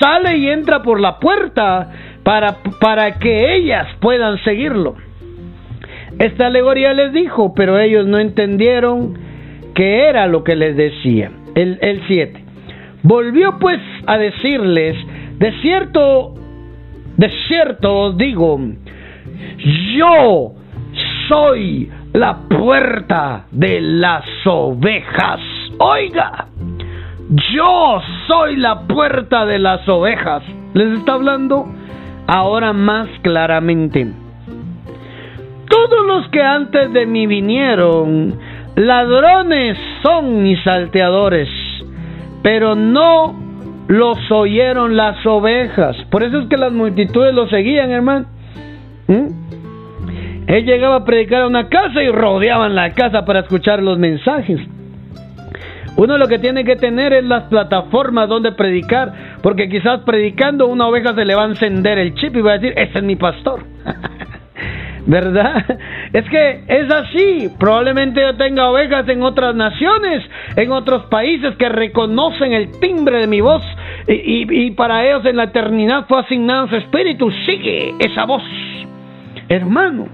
sale 0.00 0.36
y 0.36 0.48
entra 0.48 0.82
por 0.82 1.00
la 1.00 1.18
puerta 1.18 1.90
para, 2.22 2.56
para 2.80 3.18
que 3.18 3.56
ellas 3.56 3.86
puedan 4.00 4.42
seguirlo. 4.44 4.96
Esta 6.18 6.46
alegoría 6.46 6.92
les 6.94 7.12
dijo, 7.12 7.54
pero 7.54 7.78
ellos 7.78 8.06
no 8.06 8.18
entendieron 8.18 9.18
qué 9.74 10.08
era 10.08 10.26
lo 10.26 10.42
que 10.42 10.56
les 10.56 10.76
decía. 10.76 11.30
El 11.54 12.02
7. 12.06 12.44
Volvió 13.02 13.58
pues 13.58 13.80
a 14.06 14.18
decirles, 14.18 14.96
de 15.38 15.52
cierto, 15.60 16.34
de 17.16 17.30
cierto 17.48 17.94
os 18.00 18.16
digo, 18.16 18.60
yo 19.96 20.52
soy 21.28 21.90
la 22.12 22.40
puerta 22.48 23.46
de 23.50 23.80
las 23.80 24.24
ovejas. 24.46 25.40
Oiga, 25.78 26.48
yo 27.30 28.00
soy 28.26 28.56
la 28.56 28.86
puerta 28.86 29.44
de 29.44 29.58
las 29.58 29.86
ovejas. 29.88 30.42
Les 30.74 30.98
está 30.98 31.14
hablando 31.14 31.66
ahora 32.26 32.72
más 32.72 33.08
claramente. 33.22 34.06
Todos 35.68 36.06
los 36.06 36.28
que 36.28 36.42
antes 36.42 36.92
de 36.92 37.04
mí 37.04 37.26
vinieron, 37.26 38.38
ladrones 38.76 39.78
son 40.02 40.46
y 40.46 40.56
salteadores, 40.56 41.48
pero 42.42 42.74
no 42.74 43.34
los 43.88 44.18
oyeron 44.30 44.96
las 44.96 45.24
ovejas. 45.26 45.96
Por 46.10 46.22
eso 46.22 46.38
es 46.38 46.48
que 46.48 46.56
las 46.56 46.72
multitudes 46.72 47.34
los 47.34 47.50
seguían, 47.50 47.90
hermano. 47.90 48.26
¿Mm? 49.06 49.26
Él 50.46 50.64
llegaba 50.64 50.96
a 50.96 51.04
predicar 51.04 51.42
a 51.42 51.46
una 51.46 51.68
casa 51.68 52.02
y 52.02 52.08
rodeaban 52.08 52.74
la 52.74 52.94
casa 52.94 53.26
para 53.26 53.40
escuchar 53.40 53.82
los 53.82 53.98
mensajes. 53.98 54.60
Uno 55.98 56.16
lo 56.16 56.28
que 56.28 56.38
tiene 56.38 56.64
que 56.64 56.76
tener 56.76 57.12
es 57.12 57.24
las 57.24 57.44
plataformas 57.44 58.28
donde 58.28 58.52
predicar, 58.52 59.12
porque 59.42 59.68
quizás 59.68 60.02
predicando 60.02 60.68
una 60.68 60.86
oveja 60.86 61.12
se 61.12 61.24
le 61.24 61.34
va 61.34 61.42
a 61.42 61.48
encender 61.48 61.98
el 61.98 62.14
chip 62.14 62.36
y 62.36 62.40
va 62.40 62.52
a 62.52 62.58
decir, 62.58 62.72
ese 62.76 62.98
es 62.98 63.04
mi 63.04 63.16
pastor. 63.16 63.64
¿Verdad? 65.06 65.64
Es 66.12 66.24
que 66.28 66.60
es 66.68 66.88
así. 66.88 67.50
Probablemente 67.58 68.20
yo 68.20 68.36
tenga 68.36 68.70
ovejas 68.70 69.08
en 69.08 69.22
otras 69.22 69.56
naciones, 69.56 70.22
en 70.54 70.70
otros 70.70 71.06
países 71.06 71.56
que 71.56 71.68
reconocen 71.68 72.52
el 72.52 72.78
timbre 72.78 73.18
de 73.18 73.26
mi 73.26 73.40
voz 73.40 73.64
y, 74.06 74.66
y 74.66 74.70
para 74.72 75.04
ellos 75.04 75.24
en 75.24 75.36
la 75.36 75.44
eternidad 75.44 76.06
fue 76.06 76.20
asignado 76.20 76.68
su 76.68 76.76
espíritu. 76.76 77.28
Sigue 77.44 77.94
esa 77.98 78.24
voz. 78.24 78.44
Hermano, 79.48 80.06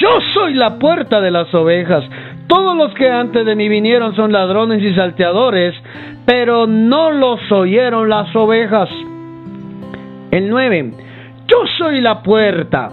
yo 0.00 0.08
soy 0.32 0.54
la 0.54 0.78
puerta 0.78 1.20
de 1.20 1.30
las 1.30 1.52
ovejas. 1.54 2.04
Todos 2.46 2.76
los 2.76 2.94
que 2.94 3.10
antes 3.10 3.46
de 3.46 3.56
mí 3.56 3.68
vinieron 3.68 4.14
son 4.14 4.32
ladrones 4.32 4.82
y 4.82 4.94
salteadores, 4.94 5.74
pero 6.26 6.66
no 6.66 7.10
los 7.10 7.40
oyeron 7.50 8.08
las 8.08 8.34
ovejas. 8.36 8.90
El 10.30 10.50
9. 10.50 10.92
Yo 11.46 11.58
soy 11.78 12.00
la 12.00 12.22
puerta. 12.22 12.90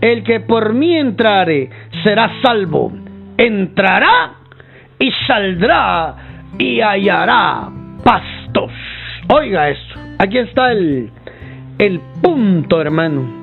El 0.00 0.24
que 0.24 0.40
por 0.40 0.72
mí 0.72 0.96
entrare 0.96 1.70
será 2.02 2.30
salvo. 2.42 2.92
Entrará 3.36 4.32
y 4.98 5.10
saldrá 5.26 6.16
y 6.58 6.80
hallará 6.80 7.68
pastos. 8.02 8.72
Oiga 9.32 9.68
esto. 9.68 10.00
Aquí 10.18 10.38
está 10.38 10.72
el, 10.72 11.10
el 11.78 12.00
punto, 12.22 12.80
hermano. 12.80 13.40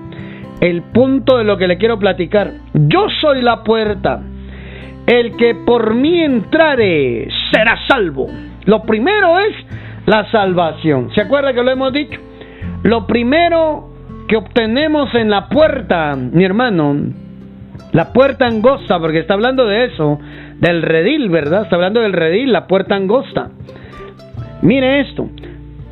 El 0.60 0.82
punto 0.82 1.38
de 1.38 1.44
lo 1.44 1.58
que 1.58 1.68
le 1.68 1.78
quiero 1.78 2.00
platicar. 2.00 2.52
Yo 2.74 3.08
soy 3.22 3.42
la 3.42 3.64
puerta. 3.64 4.22
El 5.08 5.38
que 5.38 5.56
por 5.56 5.96
mí 5.96 6.22
entrare 6.22 7.30
será 7.52 7.80
salvo. 7.88 8.28
Lo 8.66 8.84
primero 8.84 9.40
es 9.40 9.56
la 10.06 10.30
salvación. 10.30 11.10
¿Se 11.16 11.22
acuerda 11.22 11.54
que 11.54 11.64
lo 11.64 11.72
hemos 11.72 11.94
dicho? 11.94 12.20
Lo 12.84 13.08
primero 13.08 13.90
que 14.28 14.36
obtenemos 14.36 15.16
en 15.16 15.30
la 15.30 15.48
puerta, 15.48 16.16
mi 16.16 16.44
hermano, 16.44 16.96
la 17.94 18.12
puerta 18.12 18.46
angosta, 18.46 19.00
porque 19.00 19.20
está 19.20 19.34
hablando 19.34 19.66
de 19.66 19.86
eso, 19.86 20.20
del 20.60 20.82
redil, 20.82 21.30
¿verdad? 21.30 21.64
Está 21.64 21.78
hablando 21.78 22.02
del 22.02 22.14
redil, 22.14 22.52
la 22.52 22.68
puerta 22.68 22.96
angosta. 22.96 23.50
Mire 24.62 25.00
esto, 25.02 25.30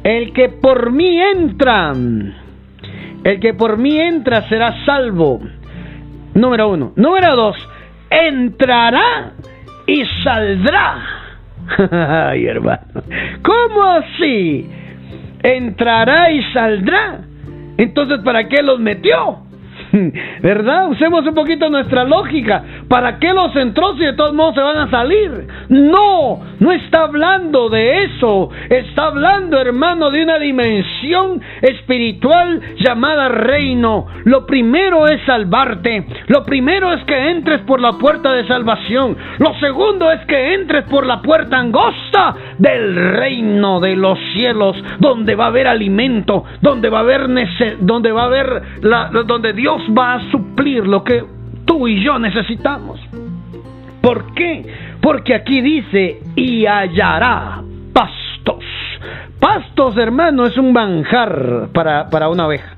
el 0.03 0.33
que 0.33 0.49
por 0.49 0.91
mí 0.91 1.19
entra, 1.21 1.93
el 3.23 3.39
que 3.39 3.53
por 3.53 3.77
mí 3.77 3.97
entra 3.97 4.47
será 4.49 4.85
salvo. 4.85 5.39
Número 6.33 6.69
uno. 6.69 6.91
Número 6.97 7.35
dos, 7.35 7.55
entrará 8.27 9.33
y 9.87 10.03
saldrá. 10.23 11.03
Ay, 12.29 12.45
hermano. 12.45 13.03
¿Cómo 13.43 13.83
así? 13.83 14.69
Entrará 15.43 16.31
y 16.31 16.43
saldrá. 16.53 17.19
Entonces, 17.77 18.19
¿para 18.23 18.47
qué 18.47 18.63
los 18.63 18.79
metió? 18.79 19.44
¿Verdad? 20.41 20.89
Usemos 20.89 21.25
un 21.25 21.33
poquito 21.33 21.69
nuestra 21.69 22.03
lógica. 22.03 22.63
¿Para 22.87 23.19
qué 23.19 23.33
los 23.33 23.55
entró 23.55 23.95
si 23.95 24.05
de 24.05 24.13
todos 24.13 24.33
modos 24.33 24.55
se 24.55 24.61
van 24.61 24.77
a 24.77 24.89
salir? 24.89 25.47
No, 25.69 26.41
no 26.59 26.71
está 26.71 27.03
hablando 27.03 27.69
de 27.69 28.03
eso. 28.05 28.49
Está 28.69 29.07
hablando, 29.07 29.59
hermano, 29.59 30.11
de 30.11 30.23
una 30.23 30.39
dimensión 30.39 31.41
espiritual 31.61 32.61
llamada 32.77 33.29
reino. 33.29 34.07
Lo 34.25 34.45
primero 34.45 35.07
es 35.07 35.21
salvarte. 35.25 36.05
Lo 36.27 36.43
primero 36.43 36.91
es 36.93 37.03
que 37.05 37.31
entres 37.31 37.61
por 37.61 37.79
la 37.79 37.93
puerta 37.93 38.33
de 38.33 38.47
salvación. 38.47 39.17
Lo 39.39 39.53
segundo 39.55 40.11
es 40.11 40.25
que 40.25 40.53
entres 40.53 40.85
por 40.85 41.05
la 41.05 41.21
puerta 41.21 41.57
angosta 41.57 42.35
del 42.57 42.95
reino 42.95 43.79
de 43.79 43.95
los 43.95 44.17
cielos, 44.33 44.75
donde 44.99 45.35
va 45.35 45.45
a 45.45 45.47
haber 45.47 45.67
alimento, 45.67 46.43
donde 46.61 46.89
va 46.89 46.99
a 46.99 47.01
haber 47.01 47.25
donde 47.79 48.11
va 48.11 48.23
a 48.23 48.25
haber 48.25 48.61
la, 48.81 49.09
donde 49.25 49.53
Dios 49.53 49.84
va 49.97 50.15
a 50.15 50.31
suplir 50.31 50.85
lo 50.85 51.03
que 51.03 51.23
tú 51.65 51.87
y 51.87 52.03
yo 52.03 52.19
necesitamos. 52.19 52.99
¿Por 54.01 54.33
qué? 54.33 54.65
Porque 55.01 55.33
aquí 55.33 55.61
dice, 55.61 56.19
y 56.35 56.65
hallará 56.65 57.61
pastos. 57.93 58.63
Pastos, 59.39 59.97
hermano, 59.97 60.45
es 60.45 60.57
un 60.57 60.71
manjar 60.73 61.69
para, 61.73 62.09
para 62.09 62.29
una 62.29 62.47
oveja. 62.47 62.75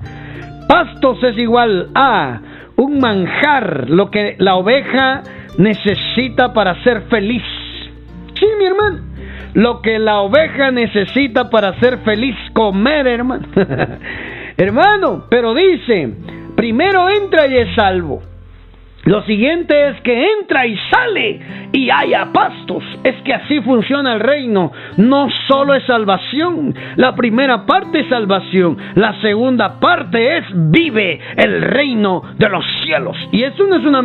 Pastos 0.67 1.23
es 1.23 1.37
igual 1.37 1.89
a 1.95 2.39
un 2.77 2.99
manjar, 2.99 3.89
lo 3.89 4.11
que 4.11 4.35
la 4.37 4.55
oveja 4.55 5.23
necesita 5.57 6.53
para 6.53 6.81
ser 6.83 7.03
feliz. 7.09 7.43
Sí, 8.39 8.45
mi 8.57 8.65
hermano. 8.65 8.99
Lo 9.53 9.81
que 9.81 9.97
la 9.97 10.19
oveja 10.19 10.71
necesita 10.71 11.49
para 11.49 11.79
ser 11.79 11.99
feliz, 11.99 12.35
comer, 12.53 13.07
hermano. 13.07 13.47
hermano, 14.57 15.25
pero 15.29 15.53
dice, 15.55 16.13
primero 16.57 17.07
entra 17.07 17.47
y 17.47 17.55
es 17.55 17.75
salvo. 17.75 18.21
Lo 19.05 19.21
siguiente 19.21 19.87
es 19.87 20.01
que 20.01 20.27
entra 20.39 20.65
y 20.65 20.77
sale 20.91 21.39
y 21.71 21.89
haya 21.89 22.27
pastos. 22.33 22.83
Es 23.05 23.15
que 23.23 23.33
así 23.33 23.61
funciona 23.61 24.15
el 24.15 24.19
reino. 24.19 24.73
No 24.97 25.29
solo 25.47 25.75
es 25.75 25.83
salvación. 25.85 26.75
La 26.97 27.15
primera 27.15 27.65
parte 27.65 28.01
es 28.01 28.09
salvación. 28.09 28.77
La 28.95 29.13
segunda 29.21 29.79
parte 29.79 30.39
es 30.39 30.45
vive 30.53 31.21
el 31.37 31.61
reino 31.61 32.21
de 32.37 32.49
los 32.49 32.65
cielos. 32.83 33.15
Y 33.31 33.43
esto 33.43 33.65
no 33.65 33.77
es 33.77 33.85
una 33.85 34.03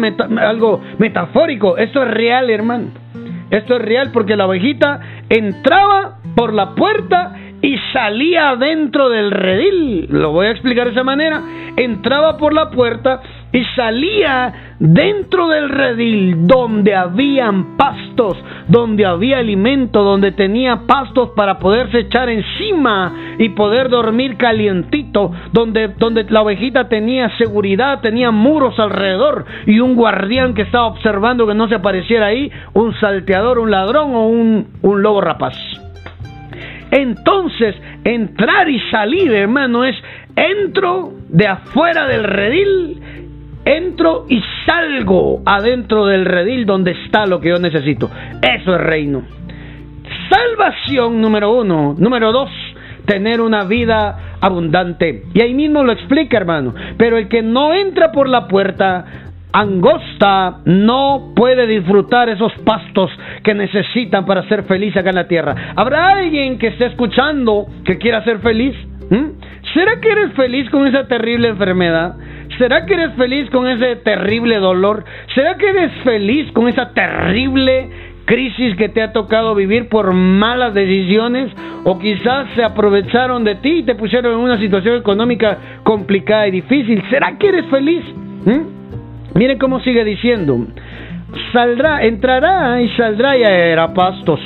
algo 0.48 0.80
metafórico. 0.98 1.76
Esto 1.78 2.04
es 2.04 2.10
real, 2.12 2.48
hermano. 2.48 2.90
Esto 3.50 3.76
es 3.76 3.82
real 3.82 4.10
porque 4.12 4.36
la 4.36 4.46
ovejita 4.46 5.00
entraba 5.28 6.18
por 6.36 6.52
la 6.54 6.76
puerta 6.76 7.34
y 7.62 7.78
salía 7.92 8.56
dentro 8.56 9.08
del 9.08 9.30
redil. 9.30 10.08
Lo 10.10 10.32
voy 10.32 10.48
a 10.48 10.50
explicar 10.50 10.86
de 10.86 10.92
esa 10.92 11.04
manera. 11.04 11.40
Entraba 11.76 12.36
por 12.36 12.52
la 12.52 12.70
puerta 12.70 13.22
y 13.52 13.64
salía 13.76 14.74
dentro 14.80 15.48
del 15.48 15.68
redil 15.68 16.46
donde 16.46 16.94
habían 16.94 17.76
pastos, 17.76 18.36
donde 18.66 19.06
había 19.06 19.38
alimento, 19.38 20.02
donde 20.02 20.32
tenía 20.32 20.86
pastos 20.88 21.30
para 21.36 21.60
poderse 21.60 22.00
echar 22.00 22.28
encima 22.28 23.36
y 23.38 23.50
poder 23.50 23.88
dormir 23.88 24.36
calientito, 24.36 25.30
donde, 25.52 25.88
donde 25.98 26.24
la 26.24 26.42
ovejita 26.42 26.88
tenía 26.88 27.30
seguridad, 27.38 28.00
tenía 28.00 28.32
muros 28.32 28.78
alrededor 28.80 29.44
y 29.66 29.78
un 29.78 29.94
guardián 29.94 30.54
que 30.54 30.62
estaba 30.62 30.86
observando 30.86 31.46
que 31.46 31.54
no 31.54 31.68
se 31.68 31.76
apareciera 31.76 32.26
ahí, 32.26 32.50
un 32.72 32.92
salteador, 32.94 33.60
un 33.60 33.70
ladrón 33.70 34.14
o 34.14 34.26
un, 34.26 34.66
un 34.82 35.02
lobo 35.02 35.20
rapaz. 35.20 35.54
Entonces, 36.92 37.74
entrar 38.04 38.68
y 38.68 38.78
salir, 38.90 39.32
hermano, 39.32 39.84
es 39.84 39.96
entro 40.36 41.14
de 41.28 41.48
afuera 41.48 42.06
del 42.06 42.22
redil 42.22 43.02
entro 43.64 44.26
y 44.28 44.42
salgo 44.66 45.42
adentro 45.44 46.06
del 46.06 46.24
redil 46.24 46.66
donde 46.66 46.92
está 46.92 47.26
lo 47.26 47.40
que 47.40 47.50
yo 47.50 47.58
necesito. 47.58 48.10
Eso 48.42 48.74
es 48.74 48.80
reino. 48.80 49.22
Salvación 50.28 51.20
número 51.20 51.52
uno. 51.52 51.94
Número 51.96 52.32
dos, 52.32 52.50
tener 53.06 53.40
una 53.40 53.64
vida 53.64 54.36
abundante. 54.40 55.24
Y 55.34 55.40
ahí 55.40 55.54
mismo 55.54 55.82
lo 55.82 55.92
explica, 55.92 56.36
hermano. 56.36 56.74
Pero 56.96 57.18
el 57.18 57.28
que 57.28 57.42
no 57.42 57.72
entra 57.72 58.12
por 58.12 58.28
la 58.28 58.48
puerta 58.48 59.04
angosta 59.52 60.60
no 60.64 61.32
puede 61.36 61.66
disfrutar 61.66 62.28
esos 62.28 62.52
pastos 62.64 63.10
que 63.44 63.54
necesitan 63.54 64.24
para 64.24 64.48
ser 64.48 64.64
feliz 64.64 64.96
acá 64.96 65.10
en 65.10 65.16
la 65.16 65.28
tierra. 65.28 65.54
¿Habrá 65.76 66.08
alguien 66.08 66.58
que 66.58 66.68
esté 66.68 66.86
escuchando 66.86 67.66
que 67.84 67.98
quiera 67.98 68.24
ser 68.24 68.38
feliz? 68.38 68.74
¿Mm? 69.10 69.26
¿Será 69.74 70.00
que 70.00 70.10
eres 70.10 70.32
feliz 70.32 70.68
con 70.70 70.86
esa 70.86 71.06
terrible 71.06 71.48
enfermedad? 71.48 72.16
¿Será 72.58 72.86
que 72.86 72.94
eres 72.94 73.12
feliz 73.14 73.48
con 73.50 73.66
ese 73.68 73.96
terrible 73.96 74.56
dolor? 74.56 75.04
¿Será 75.34 75.56
que 75.56 75.68
eres 75.68 75.92
feliz 76.04 76.50
con 76.52 76.68
esa 76.68 76.92
terrible 76.92 77.90
crisis 78.24 78.76
que 78.76 78.88
te 78.88 79.02
ha 79.02 79.12
tocado 79.12 79.54
vivir 79.54 79.88
por 79.88 80.12
malas 80.12 80.74
decisiones? 80.74 81.50
¿O 81.84 81.98
quizás 81.98 82.48
se 82.54 82.62
aprovecharon 82.62 83.44
de 83.44 83.56
ti 83.56 83.78
y 83.78 83.82
te 83.82 83.94
pusieron 83.94 84.34
en 84.34 84.38
una 84.38 84.58
situación 84.58 84.96
económica 84.96 85.58
complicada 85.82 86.48
y 86.48 86.52
difícil? 86.52 87.02
¿Será 87.10 87.36
que 87.38 87.48
eres 87.48 87.66
feliz? 87.66 88.04
¿Mm? 88.44 88.81
Mire 89.34 89.58
cómo 89.58 89.80
sigue 89.80 90.04
diciendo. 90.04 90.66
Saldrá, 91.52 92.04
entrará 92.04 92.80
y 92.80 92.88
saldrá 92.90 93.36
y 93.36 93.42
era 93.42 93.92
pastos. 93.94 94.40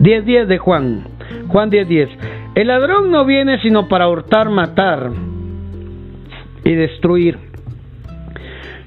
10.10 0.00 0.46
de 0.46 0.58
Juan. 0.58 1.04
Juan 1.48 1.70
10.10. 1.70 2.08
El 2.54 2.68
ladrón 2.68 3.10
no 3.10 3.24
viene 3.24 3.58
sino 3.60 3.88
para 3.88 4.08
hurtar, 4.08 4.48
matar 4.48 5.10
y 6.64 6.72
destruir. 6.74 7.38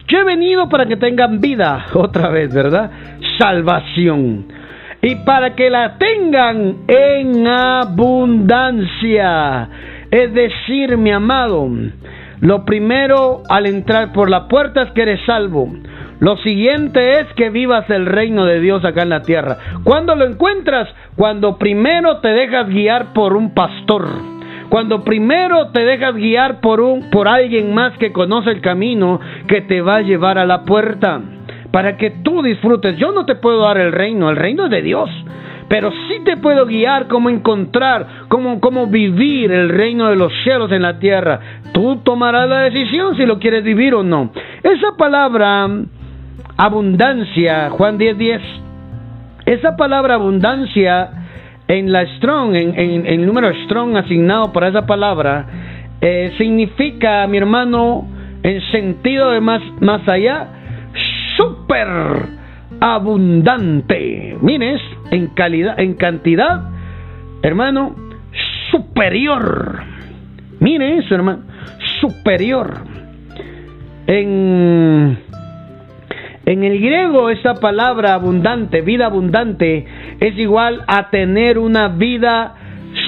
Yo 0.08 0.20
he 0.20 0.24
venido 0.24 0.70
para 0.70 0.86
que 0.86 0.96
tengan 0.96 1.42
vida, 1.42 1.88
otra 1.94 2.30
vez, 2.30 2.54
¿verdad? 2.54 2.92
Salvación. 3.38 4.46
Y 5.02 5.16
para 5.18 5.54
que 5.56 5.70
la 5.70 5.98
tengan 5.98 6.78
en 6.88 7.46
abundancia. 7.48 8.90
Es 10.10 10.34
decir, 10.34 10.98
mi 10.98 11.12
amado, 11.12 11.70
lo 12.39 12.65
primero 12.65 13.41
al 13.50 13.65
entrar 13.65 14.13
por 14.13 14.30
la 14.30 14.47
puerta 14.47 14.84
es 14.84 14.91
que 14.91 15.04
eres 15.04 15.19
salvo. 15.26 15.73
Lo 16.19 16.38
siguiente 16.38 17.19
es 17.19 17.28
que 17.36 17.50
vivas 17.50 17.89
el 17.89 18.06
reino 18.06 18.45
de 18.45 18.60
Dios 18.60 18.84
acá 18.86 19.04
en 19.04 19.10
la 19.10 19.21
tierra. 19.21 19.58
¿Cuándo 19.84 20.15
lo 20.15 20.26
encuentras? 20.26 20.89
Cuando 21.15 21.58
primero 21.58 22.17
te 22.17 22.30
dejas 22.30 22.67
guiar 22.69 23.13
por 23.13 23.36
un 23.36 23.54
pastor 23.54 24.08
cuando 24.69 25.04
primero 25.04 25.69
te 25.69 25.86
dejas 25.86 26.15
guiar 26.15 26.60
por 26.60 26.82
un 26.82 27.10
por 27.10 27.28
alguien 27.28 27.73
más 27.73 27.97
que 27.97 28.12
conoce 28.12 28.50
el 28.52 28.62
camino 28.62 29.19
que 29.47 29.62
te 29.62 29.82
va 29.82 29.97
a 29.97 30.02
llevar 30.02 30.38
a 30.38 30.45
la 30.45 30.63
puerta 30.63 31.21
para 31.71 31.95
que 31.97 32.10
tú 32.10 32.41
disfrutes. 32.41 32.97
Yo 32.97 33.12
no 33.12 33.26
te 33.26 33.36
puedo 33.36 33.62
dar 33.62 33.78
el 33.78 33.91
reino, 33.91 34.30
el 34.30 34.36
reino 34.36 34.65
es 34.65 34.71
de 34.71 34.82
Dios. 34.82 35.10
Pero 35.69 35.91
sí 35.91 36.21
te 36.23 36.38
puedo 36.38 36.65
guiar 36.65 37.08
cómo 37.08 37.30
encontrar, 37.30 38.08
cómo, 38.30 38.62
cómo 38.62 38.88
vivir 38.88 39.52
el 39.52 39.67
reino 39.67 40.10
de 40.10 40.15
los 40.15 40.32
cielos 40.43 40.71
en 40.71 40.82
la 40.82 40.97
tierra. 40.97 41.39
Tú 41.78 41.98
tomarás 41.98 42.50
la 42.50 42.62
decisión 42.62 43.16
si 43.18 43.24
lo 43.28 43.38
quieres 43.38 43.63
vivir 43.63 43.94
o 43.94 44.02
no. 44.02 44.32
Esa 44.63 44.98
palabra 44.98 45.70
abundancia, 46.58 47.70
Juan 47.70 48.00
10:10, 48.00 48.18
10, 48.18 48.42
esa 49.46 49.78
palabra 49.78 50.16
abundancia 50.16 51.08
en 51.68 51.92
la 51.92 52.04
Strong, 52.18 52.56
en, 52.56 53.06
el 53.06 53.24
número 53.28 53.54
Strong 53.66 53.96
asignado 53.96 54.52
para 54.52 54.70
esa 54.70 54.88
palabra, 54.88 55.46
eh, 56.02 56.34
significa, 56.40 57.28
mi 57.28 57.38
hermano, 57.38 58.08
en 58.42 58.60
sentido 58.72 59.30
de 59.30 59.40
más, 59.40 59.62
más 59.80 60.02
allá, 60.10 60.48
super 61.38 61.88
abundante. 62.80 64.36
Mires, 64.42 64.82
en 65.12 65.28
calidad, 65.28 65.80
en 65.80 65.94
cantidad, 65.94 66.72
hermano, 67.44 67.96
superior. 68.72 69.84
Mire 70.60 70.98
eso, 70.98 71.13
hermano, 71.13 71.44
superior. 72.00 72.82
En 74.08 75.18
en 76.48 76.64
el 76.64 76.80
griego 76.80 77.30
esa 77.30 77.56
palabra 77.56 78.14
abundante, 78.14 78.80
vida 78.80 79.08
abundante, 79.08 79.86
es 80.22 80.38
igual 80.38 80.82
a 80.88 81.10
tener 81.10 81.58
una 81.60 81.90
vida 81.90 82.56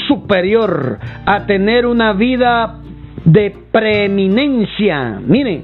superior, 0.10 1.00
a 1.26 1.46
tener 1.46 1.86
una 1.86 2.12
vida 2.12 2.82
de 3.24 3.56
preeminencia. 3.72 5.22
Mire, 5.26 5.62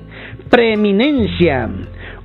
preeminencia, 0.50 1.68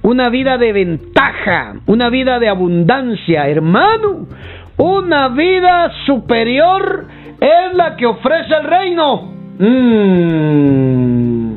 una 0.02 0.28
vida 0.28 0.56
de 0.56 0.72
ventaja, 0.72 1.74
una 1.86 2.10
vida 2.10 2.38
de 2.38 2.48
abundancia, 2.48 3.48
hermano. 3.48 4.28
Una 4.76 5.30
vida 5.30 5.90
superior 6.06 7.06
es 7.40 7.74
la 7.74 7.96
que 7.96 8.06
ofrece 8.06 8.54
el 8.54 8.68
reino. 8.68 9.39
Mm. 9.60 11.50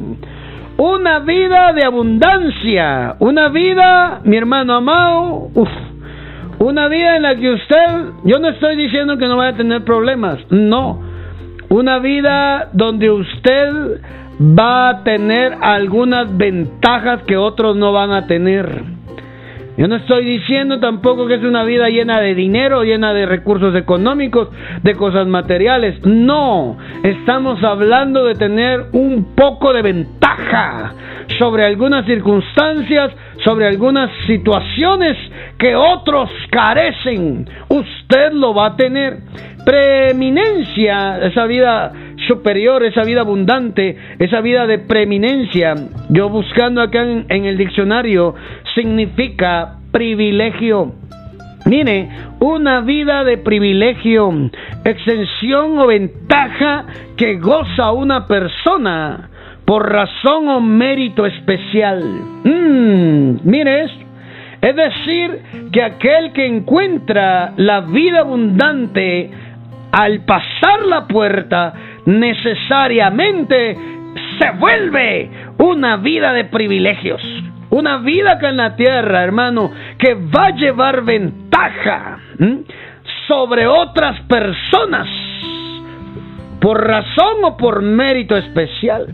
Una 0.75 1.19
vida 1.19 1.71
de 1.71 1.85
abundancia, 1.85 3.15
una 3.19 3.47
vida, 3.47 4.19
mi 4.25 4.35
hermano 4.35 4.73
amado, 4.73 5.49
una 6.59 6.89
vida 6.89 7.15
en 7.15 7.21
la 7.23 7.35
que 7.37 7.49
usted, 7.51 8.09
yo 8.25 8.39
no 8.39 8.49
estoy 8.49 8.75
diciendo 8.75 9.17
que 9.17 9.25
no 9.27 9.37
vaya 9.37 9.51
a 9.51 9.57
tener 9.57 9.85
problemas, 9.85 10.37
no, 10.49 11.01
una 11.69 11.99
vida 11.99 12.69
donde 12.73 13.09
usted 13.09 14.01
va 14.41 14.89
a 14.89 15.03
tener 15.03 15.55
algunas 15.61 16.35
ventajas 16.35 17.23
que 17.23 17.37
otros 17.37 17.77
no 17.77 17.93
van 17.93 18.11
a 18.11 18.27
tener. 18.27 18.83
Yo 19.75 19.87
no 19.87 19.95
estoy 19.95 20.23
diciendo 20.23 20.79
tampoco 20.79 21.25
que 21.25 21.35
es 21.35 21.43
una 21.43 21.63
vida 21.63 21.89
llena 21.89 22.19
de 22.19 22.35
dinero, 22.35 22.83
llena 22.83 23.11
de 23.11 23.25
recursos 23.25 23.75
económicos, 23.75 24.49
de 24.83 24.93
cosas 24.93 25.25
materiales. 25.25 25.99
No, 26.05 26.77
estamos 27.01 27.63
hablando 27.63 28.23
de 28.25 28.35
tener 28.35 28.85
un 28.91 29.33
poco 29.35 29.73
de 29.73 29.81
ventaja 29.81 30.93
sobre 31.39 31.65
algunas 31.65 32.05
circunstancias, 32.05 33.13
sobre 33.43 33.67
algunas 33.67 34.11
situaciones 34.27 35.17
que 35.57 35.75
otros 35.75 36.29
carecen. 36.51 37.49
Usted 37.67 38.31
lo 38.33 38.53
va 38.53 38.67
a 38.67 38.75
tener. 38.75 39.17
Preeminencia, 39.65 41.19
esa 41.23 41.45
vida 41.45 41.93
superior, 42.27 42.83
esa 42.83 43.03
vida 43.03 43.21
abundante, 43.21 43.97
esa 44.19 44.41
vida 44.41 44.67
de 44.67 44.79
preeminencia. 44.79 45.73
Yo 46.09 46.29
buscando 46.29 46.81
acá 46.81 47.03
en, 47.03 47.45
el 47.45 47.57
diccionario 47.57 48.35
significa 48.75 49.77
privilegio. 49.91 50.93
Mire, 51.65 52.09
una 52.39 52.81
vida 52.81 53.23
de 53.23 53.37
privilegio, 53.37 54.49
extensión 54.83 55.79
o 55.79 55.87
ventaja 55.87 56.85
que 57.15 57.35
goza 57.37 57.91
una 57.91 58.27
persona 58.27 59.29
por 59.65 59.89
razón 59.89 60.49
o 60.49 60.59
mérito 60.59 61.25
especial. 61.25 62.03
Mm, 62.43 63.37
mire. 63.43 63.85
Es 64.61 64.75
decir, 64.77 65.41
que 65.73 65.83
aquel 65.83 66.31
que 66.31 66.45
encuentra 66.45 67.51
la 67.57 67.81
vida 67.81 68.21
abundante 68.21 69.29
al 69.91 70.21
pasar 70.21 70.85
la 70.85 71.05
puerta, 71.05 71.73
necesariamente 72.05 73.77
se 74.39 74.49
vuelve 74.51 75.29
una 75.57 75.97
vida 75.97 76.31
de 76.31 76.45
privilegios. 76.45 77.21
Una 77.73 77.97
vida 77.97 78.37
que 78.37 78.45
en 78.45 78.57
la 78.57 78.75
tierra, 78.75 79.23
hermano, 79.23 79.71
que 79.97 80.13
va 80.13 80.45
a 80.45 80.55
llevar 80.55 81.01
ventaja 81.03 82.19
sobre 83.27 83.65
otras 83.65 84.19
personas 84.27 85.07
por 86.61 86.85
razón 86.85 87.43
o 87.43 87.57
por 87.57 87.81
mérito 87.81 88.37
especial. 88.37 89.07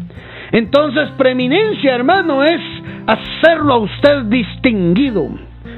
Entonces, 0.51 1.09
preeminencia, 1.17 1.95
hermano, 1.95 2.43
es 2.43 2.59
hacerlo 3.07 3.75
a 3.75 3.77
usted 3.77 4.23
distinguido. 4.23 5.29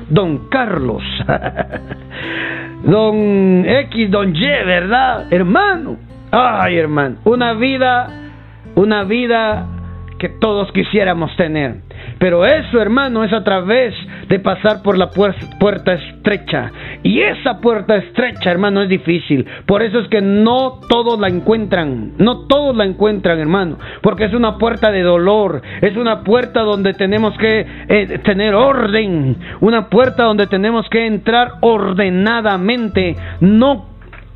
Don 0.09 0.49
Carlos, 0.49 1.03
don 2.83 3.63
X, 3.63 4.09
don 4.09 4.35
Y, 4.35 4.39
¿verdad? 4.65 5.31
Hermano, 5.31 5.97
ay 6.31 6.77
hermano, 6.77 7.17
una 7.25 7.53
vida, 7.53 8.07
una 8.73 9.03
vida 9.03 9.67
que 10.17 10.29
todos 10.29 10.71
quisiéramos 10.71 11.35
tener. 11.37 11.90
Pero 12.21 12.45
eso, 12.45 12.79
hermano, 12.79 13.23
es 13.23 13.33
a 13.33 13.43
través 13.43 13.95
de 14.29 14.37
pasar 14.37 14.83
por 14.83 14.95
la 14.95 15.09
puerta 15.09 15.93
estrecha. 15.93 16.71
Y 17.01 17.19
esa 17.19 17.59
puerta 17.59 17.95
estrecha, 17.95 18.51
hermano, 18.51 18.83
es 18.83 18.89
difícil. 18.89 19.43
Por 19.65 19.81
eso 19.81 19.97
es 19.97 20.07
que 20.07 20.21
no 20.21 20.81
todos 20.87 21.19
la 21.19 21.29
encuentran. 21.29 22.11
No 22.19 22.45
todos 22.45 22.77
la 22.77 22.85
encuentran, 22.85 23.39
hermano. 23.39 23.79
Porque 24.03 24.25
es 24.25 24.35
una 24.35 24.59
puerta 24.59 24.91
de 24.91 25.01
dolor. 25.01 25.63
Es 25.81 25.97
una 25.97 26.21
puerta 26.21 26.61
donde 26.61 26.93
tenemos 26.93 27.35
que 27.39 27.65
eh, 27.89 28.19
tener 28.23 28.53
orden. 28.53 29.37
Una 29.59 29.89
puerta 29.89 30.25
donde 30.25 30.45
tenemos 30.45 30.87
que 30.89 31.07
entrar 31.07 31.53
ordenadamente. 31.61 33.15
No 33.39 33.90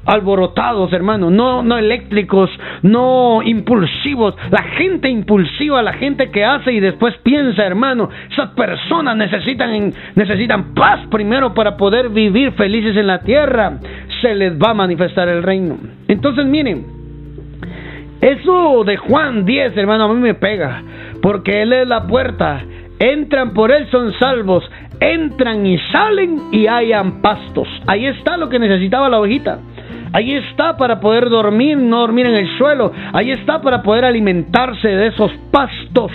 alborotados, 0.05 0.93
hermano, 0.93 1.29
no, 1.29 1.63
no 1.63 1.77
eléctricos, 1.77 2.49
no 2.83 3.41
impulsivos. 3.43 4.35
La 4.51 4.63
gente 4.63 5.09
impulsiva, 5.09 5.81
la 5.81 5.93
gente 5.93 6.29
que 6.29 6.45
hace 6.45 6.71
y 6.71 6.79
después 6.79 7.15
piensa, 7.23 7.65
hermano, 7.65 8.09
esas 8.31 8.51
personas 8.51 9.17
necesitan, 9.17 9.91
necesitan 10.15 10.73
paz 10.73 11.01
primero 11.09 11.53
para 11.53 11.75
poder 11.75 12.09
vivir 12.09 12.51
felices 12.53 12.95
en 12.95 13.07
la 13.07 13.19
tierra. 13.19 13.79
Se 14.21 14.35
les 14.35 14.53
va 14.53 14.71
a 14.71 14.73
manifestar 14.73 15.27
el 15.27 15.43
reino. 15.43 15.77
Entonces, 16.07 16.45
miren, 16.45 16.85
eso 18.21 18.83
de 18.83 18.97
Juan 18.97 19.45
10, 19.45 19.75
hermano, 19.77 20.05
a 20.05 20.13
mí 20.13 20.19
me 20.19 20.33
pega, 20.33 20.83
porque 21.21 21.61
Él 21.61 21.73
es 21.73 21.87
la 21.87 22.07
puerta. 22.07 22.63
Entran 22.99 23.53
por 23.53 23.71
Él, 23.71 23.87
son 23.91 24.13
salvos. 24.19 24.63
Entran 24.99 25.65
y 25.65 25.77
salen 25.91 26.39
y 26.51 26.67
hayan 26.67 27.21
pastos. 27.21 27.67
Ahí 27.85 28.05
está 28.05 28.37
lo 28.37 28.47
que 28.47 28.59
necesitaba 28.59 29.09
la 29.09 29.19
ovejita. 29.19 29.59
Ahí 30.15 30.33
está 30.33 30.77
para 30.77 31.01
poder 31.01 31.27
dormir, 31.29 31.77
no 31.77 31.99
dormir 31.99 32.27
en 32.27 32.35
el 32.35 32.57
suelo. 32.57 32.89
Ahí 33.11 33.31
está 33.31 33.59
para 33.59 33.83
poder 33.83 34.05
alimentarse 34.05 34.87
de 34.87 35.07
esos 35.07 35.29
pastos. 35.51 36.09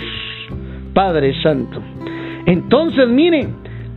Padre 0.91 1.39
Santo. 1.43 1.79
Entonces, 2.47 3.07
mire, 3.07 3.47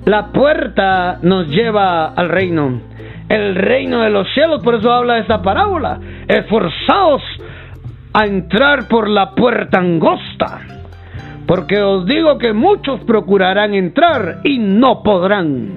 la 0.04 0.26
puerta 0.26 1.20
nos 1.22 1.48
lleva 1.48 2.08
al 2.08 2.28
reino. 2.28 2.82
El 3.30 3.54
reino 3.54 4.02
de 4.02 4.10
los 4.10 4.28
cielos, 4.34 4.62
por 4.62 4.74
eso 4.74 4.92
habla 4.92 5.16
esta 5.16 5.40
parábola. 5.40 5.98
Esforzaos 6.28 7.22
a 8.12 8.26
entrar 8.26 8.86
por 8.88 9.08
la 9.08 9.30
puerta 9.30 9.78
angosta. 9.78 10.60
Porque 11.46 11.80
os 11.80 12.04
digo 12.04 12.36
que 12.36 12.52
muchos 12.52 13.00
procurarán 13.04 13.72
entrar 13.72 14.40
y 14.44 14.58
no 14.58 15.02
podrán. 15.02 15.70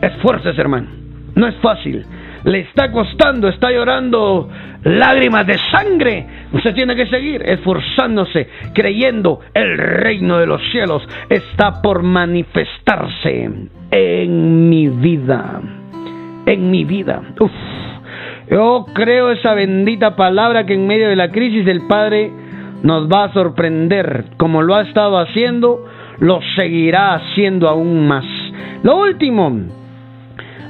Esfuerces, 0.00 0.56
hermano. 0.56 0.86
No 1.34 1.48
es 1.48 1.56
fácil 1.56 2.06
le 2.46 2.60
está 2.60 2.92
costando, 2.92 3.48
está 3.48 3.72
llorando 3.72 4.48
lágrimas 4.84 5.46
de 5.46 5.58
sangre, 5.70 6.26
usted 6.52 6.74
tiene 6.74 6.94
que 6.94 7.06
seguir 7.06 7.42
esforzándose, 7.42 8.48
creyendo 8.72 9.40
el 9.52 9.76
reino 9.76 10.38
de 10.38 10.46
los 10.46 10.62
cielos 10.70 11.06
está 11.28 11.82
por 11.82 12.04
manifestarse 12.04 13.50
en 13.90 14.68
mi 14.68 14.88
vida. 14.88 15.60
En 16.46 16.70
mi 16.70 16.84
vida. 16.84 17.20
Uf. 17.40 17.50
Yo 18.48 18.86
creo 18.94 19.32
esa 19.32 19.54
bendita 19.54 20.14
palabra 20.14 20.64
que 20.66 20.74
en 20.74 20.86
medio 20.86 21.08
de 21.08 21.16
la 21.16 21.32
crisis 21.32 21.66
el 21.66 21.88
Padre 21.88 22.30
nos 22.84 23.08
va 23.08 23.24
a 23.24 23.32
sorprender, 23.32 24.26
como 24.36 24.62
lo 24.62 24.76
ha 24.76 24.82
estado 24.82 25.18
haciendo, 25.18 25.84
lo 26.20 26.38
seguirá 26.54 27.14
haciendo 27.14 27.68
aún 27.68 28.06
más. 28.06 28.24
Lo 28.84 28.98
último, 28.98 29.50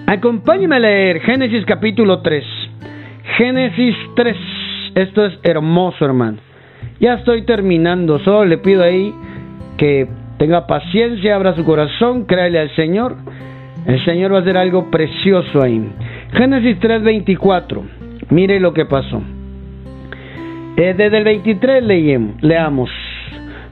Acompáñeme 0.08 0.76
a 0.76 0.78
leer 0.78 1.20
Génesis 1.22 1.64
capítulo 1.66 2.20
3. 2.20 2.44
Génesis 3.38 3.96
3. 4.14 4.36
Esto 4.94 5.26
es 5.26 5.36
hermoso, 5.42 6.04
hermano. 6.04 6.38
Ya 7.00 7.14
estoy 7.14 7.42
terminando. 7.42 8.20
Solo 8.20 8.44
le 8.44 8.58
pido 8.58 8.84
ahí 8.84 9.12
que 9.76 10.06
tenga 10.38 10.68
paciencia, 10.68 11.34
abra 11.34 11.56
su 11.56 11.64
corazón, 11.64 12.24
créale 12.24 12.60
al 12.60 12.70
Señor. 12.76 13.16
El 13.84 14.04
Señor 14.04 14.32
va 14.32 14.38
a 14.38 14.40
hacer 14.42 14.56
algo 14.56 14.92
precioso 14.92 15.60
ahí. 15.60 15.90
Génesis 16.34 16.78
3:24. 16.78 17.82
Mire 18.30 18.60
lo 18.60 18.72
que 18.72 18.84
pasó. 18.84 19.20
Eh, 20.76 20.94
desde 20.96 21.18
el 21.18 21.24
23 21.24 21.82
leemos, 21.82 22.40
leamos. 22.42 22.90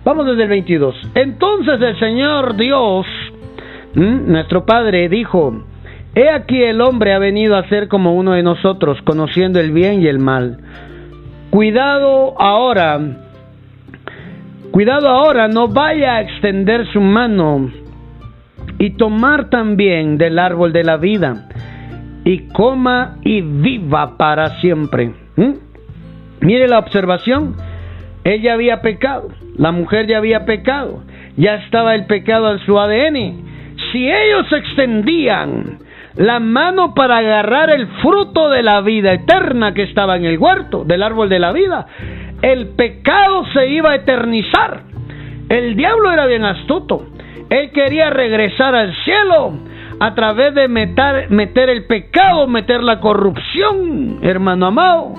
Vamos 0.04 0.26
desde 0.26 0.42
el 0.42 0.48
22. 0.48 1.10
Entonces 1.14 1.80
el 1.80 1.96
Señor 2.00 2.56
Dios, 2.56 3.06
nuestro 3.94 4.66
Padre, 4.66 5.08
dijo, 5.08 5.62
He 6.14 6.28
aquí 6.28 6.62
el 6.62 6.80
hombre 6.80 7.12
ha 7.12 7.18
venido 7.18 7.56
a 7.56 7.68
ser 7.68 7.88
como 7.88 8.14
uno 8.14 8.32
de 8.32 8.42
nosotros, 8.42 9.02
conociendo 9.02 9.58
el 9.58 9.72
bien 9.72 10.00
y 10.00 10.06
el 10.06 10.20
mal. 10.20 10.58
Cuidado 11.50 12.40
ahora, 12.40 13.00
cuidado 14.70 15.08
ahora, 15.08 15.48
no 15.48 15.68
vaya 15.68 16.14
a 16.14 16.20
extender 16.20 16.86
su 16.92 17.00
mano 17.00 17.70
y 18.78 18.90
tomar 18.90 19.50
también 19.50 20.16
del 20.16 20.38
árbol 20.38 20.72
de 20.72 20.84
la 20.84 20.96
vida 20.98 21.48
y 22.24 22.48
coma 22.48 23.18
y 23.22 23.40
viva 23.40 24.16
para 24.16 24.60
siempre. 24.60 25.12
¿Mm? 25.36 25.52
Mire 26.40 26.68
la 26.68 26.78
observación, 26.78 27.56
ella 28.22 28.54
había 28.54 28.82
pecado, 28.82 29.28
la 29.56 29.72
mujer 29.72 30.06
ya 30.06 30.18
había 30.18 30.44
pecado, 30.44 31.02
ya 31.36 31.56
estaba 31.56 31.94
el 31.94 32.06
pecado 32.06 32.52
en 32.52 32.58
su 32.60 32.78
ADN. 32.78 33.54
Si 33.90 34.08
ellos 34.08 34.52
extendían 34.52 35.78
la 36.16 36.38
mano 36.38 36.94
para 36.94 37.18
agarrar 37.18 37.70
el 37.70 37.86
fruto 38.00 38.48
de 38.50 38.62
la 38.62 38.80
vida 38.80 39.12
eterna 39.12 39.74
que 39.74 39.82
estaba 39.82 40.16
en 40.16 40.24
el 40.24 40.38
huerto 40.38 40.84
del 40.84 41.02
árbol 41.02 41.28
de 41.28 41.38
la 41.38 41.52
vida. 41.52 41.86
El 42.42 42.68
pecado 42.68 43.44
se 43.52 43.68
iba 43.68 43.90
a 43.90 43.94
eternizar. 43.96 44.82
El 45.48 45.76
diablo 45.76 46.12
era 46.12 46.26
bien 46.26 46.44
astuto. 46.44 47.06
Él 47.50 47.70
quería 47.72 48.10
regresar 48.10 48.74
al 48.74 48.94
cielo 49.04 49.52
a 50.00 50.14
través 50.14 50.54
de 50.54 50.68
meter, 50.68 51.30
meter 51.30 51.68
el 51.68 51.86
pecado, 51.86 52.46
meter 52.46 52.82
la 52.82 53.00
corrupción, 53.00 54.20
hermano 54.22 54.66
amado, 54.66 55.14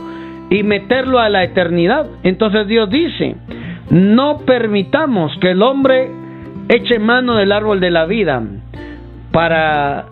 y 0.49 0.63
meterlo 0.63 1.19
a 1.19 1.29
la 1.29 1.43
eternidad. 1.43 2.07
Entonces 2.23 2.67
Dios 2.67 2.89
dice, 2.89 3.35
no 3.89 4.39
permitamos 4.45 5.31
que 5.39 5.51
el 5.51 5.61
hombre 5.61 6.09
eche 6.69 6.99
mano 6.99 7.35
del 7.35 7.51
árbol 7.51 7.79
de 7.79 7.91
la 7.91 8.05
vida 8.05 8.41
para 9.31 10.05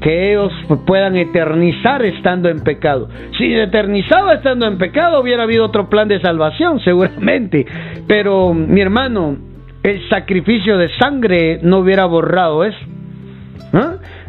que 0.00 0.30
ellos 0.30 0.52
puedan 0.86 1.16
eternizar 1.16 2.04
estando 2.04 2.48
en 2.48 2.60
pecado. 2.60 3.08
Si 3.36 3.54
eternizaba 3.54 4.34
estando 4.34 4.66
en 4.66 4.78
pecado, 4.78 5.20
hubiera 5.20 5.42
habido 5.42 5.64
otro 5.64 5.88
plan 5.88 6.08
de 6.08 6.20
salvación, 6.20 6.80
seguramente. 6.84 7.66
Pero, 8.06 8.54
mi 8.54 8.80
hermano, 8.80 9.36
el 9.82 10.08
sacrificio 10.08 10.78
de 10.78 10.88
sangre 10.98 11.60
no 11.62 11.78
hubiera 11.78 12.04
borrado 12.06 12.64
eso. 12.64 12.78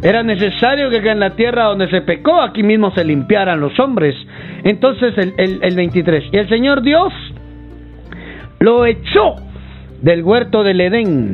Era 0.01 0.21
necesario 0.23 0.89
que 0.89 0.97
en 0.97 1.19
la 1.19 1.31
tierra 1.31 1.65
donde 1.65 1.89
se 1.89 2.01
pecó, 2.01 2.41
aquí 2.41 2.61
mismo 2.61 2.91
se 2.91 3.05
limpiaran 3.05 3.59
los 3.59 3.79
hombres. 3.79 4.15
Entonces, 4.63 5.17
el, 5.17 5.33
el, 5.37 5.59
el 5.61 5.75
23. 5.75 6.25
Y 6.31 6.37
el 6.37 6.49
Señor 6.49 6.81
Dios 6.81 7.13
lo 8.59 8.85
echó 8.85 9.35
del 10.01 10.23
huerto 10.23 10.63
del 10.63 10.81
Edén 10.81 11.31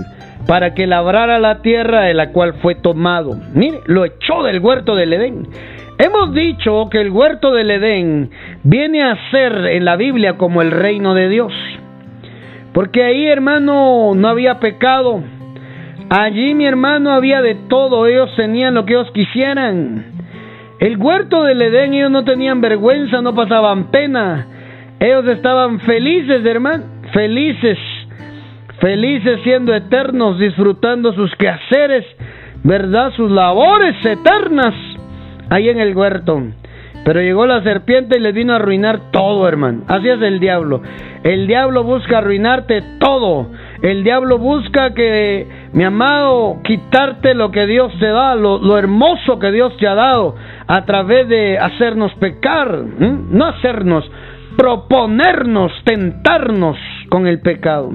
para 0.47 0.73
que 0.73 0.87
labrara 0.87 1.39
la 1.39 1.61
tierra 1.61 2.01
de 2.01 2.13
la 2.13 2.31
cual 2.31 2.55
fue 2.61 2.75
tomado. 2.75 3.37
Mire, 3.53 3.79
lo 3.85 4.05
echó 4.05 4.43
del 4.43 4.59
huerto 4.59 4.95
del 4.95 5.13
Edén. 5.13 5.47
Hemos 5.97 6.33
dicho 6.33 6.89
que 6.89 6.99
el 6.99 7.09
huerto 7.09 7.53
del 7.53 7.71
Edén 7.71 8.29
viene 8.63 9.03
a 9.03 9.17
ser 9.31 9.53
en 9.67 9.85
la 9.85 9.95
Biblia 9.95 10.37
como 10.37 10.61
el 10.61 10.71
reino 10.71 11.13
de 11.13 11.29
Dios. 11.29 11.53
Porque 12.73 13.03
ahí, 13.03 13.25
hermano, 13.27 14.13
no 14.15 14.27
había 14.27 14.59
pecado. 14.59 15.23
Allí, 16.09 16.53
mi 16.53 16.65
hermano, 16.65 17.11
había 17.11 17.41
de 17.41 17.55
todo. 17.69 18.05
Ellos 18.07 18.35
tenían 18.35 18.73
lo 18.73 18.85
que 18.85 18.93
ellos 18.93 19.09
quisieran. 19.11 20.05
El 20.79 20.97
huerto 20.97 21.43
del 21.45 21.61
Edén, 21.61 21.93
ellos 21.93 22.11
no 22.11 22.25
tenían 22.25 22.59
vergüenza, 22.59 23.21
no 23.21 23.33
pasaban 23.33 23.85
pena. 23.91 24.47
Ellos 24.99 25.25
estaban 25.27 25.79
felices, 25.79 26.45
hermano, 26.45 26.83
felices, 27.13 27.77
felices 28.79 29.39
siendo 29.43 29.73
eternos, 29.73 30.39
disfrutando 30.39 31.13
sus 31.13 31.33
quehaceres, 31.35 32.05
¿verdad? 32.63 33.11
Sus 33.15 33.31
labores 33.31 33.95
eternas 34.05 34.73
ahí 35.49 35.69
en 35.69 35.79
el 35.79 35.95
huerto. 35.95 36.41
Pero 37.05 37.21
llegó 37.21 37.45
la 37.45 37.61
serpiente 37.61 38.17
y 38.17 38.21
le 38.21 38.31
vino 38.31 38.53
a 38.53 38.55
arruinar 38.55 39.11
todo, 39.11 39.47
hermano. 39.47 39.83
Así 39.87 40.09
es 40.09 40.19
el 40.23 40.39
diablo. 40.39 40.81
El 41.23 41.45
diablo 41.45 41.83
busca 41.83 42.17
arruinarte 42.17 42.81
todo. 42.99 43.51
El 43.83 44.03
diablo 44.03 44.39
busca 44.39 44.95
que, 44.95 45.47
mi 45.73 45.83
amado, 45.83 46.57
quitarte 46.63 47.35
lo 47.35 47.51
que 47.51 47.67
Dios 47.67 47.93
te 47.99 48.07
da, 48.07 48.33
lo, 48.33 48.77
hermoso 48.77 49.37
que 49.37 49.51
Dios 49.51 49.77
te 49.77 49.87
ha 49.87 49.93
dado, 49.93 50.35
a 50.65 50.85
través 50.85 51.27
de 51.27 51.59
hacernos 51.59 52.11
pecar, 52.15 52.83
no 52.99 53.45
hacernos, 53.45 54.09
proponernos, 54.57 55.71
tentarnos 55.83 56.77
con 57.09 57.27
el 57.27 57.39
pecado. 57.39 57.91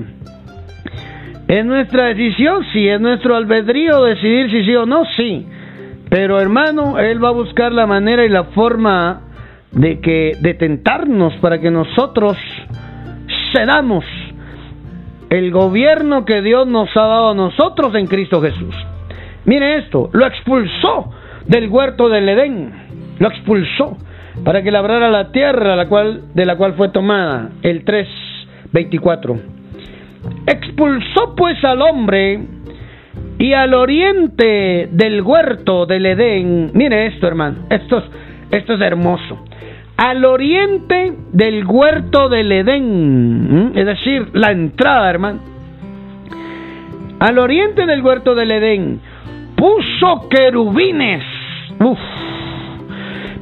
Es 1.51 1.67
nuestra 1.67 2.05
decisión, 2.05 2.65
sí, 2.73 2.89
es 2.89 3.01
nuestro 3.01 3.35
albedrío 3.35 4.05
decidir 4.05 4.53
si 4.53 4.65
sí 4.65 4.77
o 4.77 4.87
no, 4.87 5.03
sí. 5.17 5.45
Pero 6.09 6.39
hermano, 6.39 7.01
Él 7.01 7.23
va 7.23 7.31
a 7.31 7.33
buscar 7.33 7.73
la 7.73 7.89
manera 7.89 8.25
y 8.25 8.29
la 8.29 8.45
forma 8.45 9.23
de 9.73 9.99
que 9.99 10.37
de 10.41 10.55
tentarnos 10.55 11.35
para 11.39 11.61
que 11.61 11.73
nosotros 11.73 12.37
cedamos 13.53 14.05
el 15.29 15.51
gobierno 15.51 16.25
que 16.25 16.41
Dios 16.41 16.69
nos 16.69 16.89
ha 16.97 17.01
dado 17.01 17.31
a 17.31 17.35
nosotros 17.35 17.97
en 17.97 18.07
Cristo 18.07 18.41
Jesús. 18.41 18.77
Mire 19.45 19.79
esto, 19.79 20.09
lo 20.13 20.27
expulsó 20.27 21.11
del 21.49 21.69
huerto 21.69 22.09
del 22.09 22.29
Edén, 22.29 22.73
lo 23.19 23.27
expulsó 23.27 23.99
para 24.45 24.63
que 24.63 24.71
labrara 24.71 25.11
la 25.11 25.33
tierra 25.33 25.75
la 25.75 25.89
cual, 25.89 26.27
de 26.33 26.47
la 26.47 26.57
cual 26.57 26.75
fue 26.75 26.91
tomada, 26.91 27.51
el 27.63 27.85
3.24. 27.85 29.60
Expulsó 30.47 31.35
pues 31.37 31.63
al 31.65 31.83
hombre 31.83 32.41
y 33.39 33.53
al 33.53 33.75
oriente 33.75 34.89
del 34.91 35.23
huerto 35.23 35.87
del 35.87 36.07
Edén, 36.07 36.71
mire 36.75 37.07
esto 37.07 37.27
hermano, 37.27 37.67
esto 37.71 37.99
es, 37.99 38.05
esto 38.51 38.75
es 38.75 38.81
hermoso. 38.81 39.45
Al 39.97 40.25
oriente 40.25 41.15
del 41.33 41.65
huerto 41.65 42.29
del 42.29 42.53
Edén, 42.53 43.73
es 43.75 43.87
decir, 43.87 44.29
la 44.33 44.51
entrada, 44.51 45.11
hermano. 45.11 45.41
Al 47.19 47.39
oriente 47.39 47.85
del 47.85 48.03
huerto 48.03 48.35
del 48.35 48.51
Edén 48.51 49.01
puso 49.57 50.29
querubines. 50.31 51.23
Uf. 51.79 51.99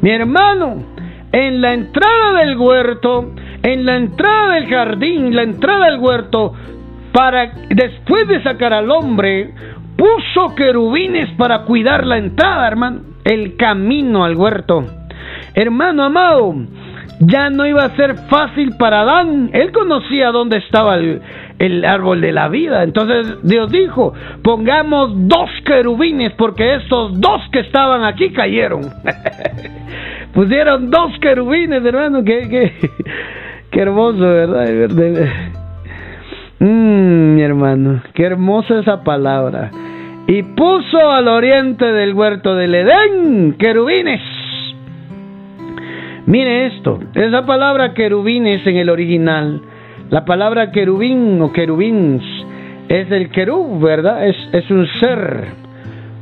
Mi 0.01 0.11
hermano, 0.11 0.83
en 1.31 1.61
la 1.61 1.75
entrada 1.75 2.41
del 2.41 2.57
huerto, 2.57 3.33
en 3.63 3.85
la 3.85 3.97
entrada 3.97 4.55
del 4.55 4.67
jardín, 4.69 5.35
la 5.35 5.43
entrada 5.43 5.87
del 5.87 6.01
huerto, 6.01 6.53
para 7.13 7.53
después 7.71 8.29
de 8.29 8.43
sacar 8.43 8.73
al 8.73 8.91
hombre, 8.91 9.53
puso 9.97 10.55
querubines 10.55 11.29
para 11.37 11.63
cuidar 11.63 12.07
la 12.07 12.19
entrada, 12.19 12.67
hermano, 12.69 13.01
el 13.25 13.57
camino 13.57 14.25
al 14.25 14.37
huerto. 14.37 14.85
Hermano 15.55 16.05
amado, 16.05 16.55
ya 17.21 17.51
no 17.51 17.67
iba 17.67 17.85
a 17.85 17.97
ser 17.97 18.17
fácil 18.31 18.77
para 18.79 19.01
Adán. 19.01 19.51
Él 19.53 19.73
conocía 19.73 20.31
dónde 20.31 20.59
estaba 20.59 20.97
el, 20.97 21.85
árbol 21.85 22.21
de 22.21 22.33
la 22.33 22.49
vida. 22.49 22.85
Entonces 22.85 23.43
Dios 23.43 23.71
dijo, 23.73 24.15
pongamos 24.43 25.11
dos 25.29 25.51
querubines 25.65 26.33
porque 26.35 26.77
estos 26.77 27.21
dos 27.21 27.43
que 27.51 27.61
estaban 27.61 28.05
aquí 28.05 28.31
cayeron. 28.31 28.83
Pusieron 30.33 30.91
dos 30.91 31.19
querubines, 31.21 31.85
hermano. 31.85 32.23
Qué, 32.23 32.73
qué 33.71 33.81
hermoso, 33.81 34.21
¿verdad? 34.21 34.67
Mmm, 36.61 37.35
mi 37.35 37.43
hermano, 37.43 38.03
qué 38.15 38.25
hermosa 38.25 38.81
esa 38.81 39.03
palabra. 39.05 39.71
Y 40.27 40.43
puso 40.43 41.11
al 41.11 41.29
oriente 41.29 41.85
del 41.87 42.15
huerto 42.15 42.55
del 42.55 42.75
Edén 42.75 43.55
querubines. 43.59 44.21
Mire 46.27 46.67
esto, 46.67 47.01
esa 47.15 47.47
palabra 47.47 47.95
querubines 47.95 48.67
en 48.67 48.77
el 48.77 48.91
original, 48.91 49.63
la 50.11 50.27
palabra 50.27 50.73
querubín 50.73 51.41
o 51.41 51.53
querubins 51.53 52.23
es 52.89 53.11
el 53.11 53.31
querub, 53.31 53.81
¿verdad? 53.81 54.27
Es, 54.27 54.37
es 54.53 54.71
un 54.71 54.87
ser, 55.01 55.45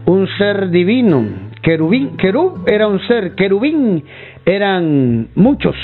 un 0.04 0.28
ser 0.38 0.70
divino. 0.70 1.24
Querubín, 1.62 2.16
querub 2.16 2.68
era 2.68 2.86
un 2.86 3.00
ser, 3.00 3.34
querubín 3.34 4.04
eran 4.44 5.28
muchos, 5.34 5.74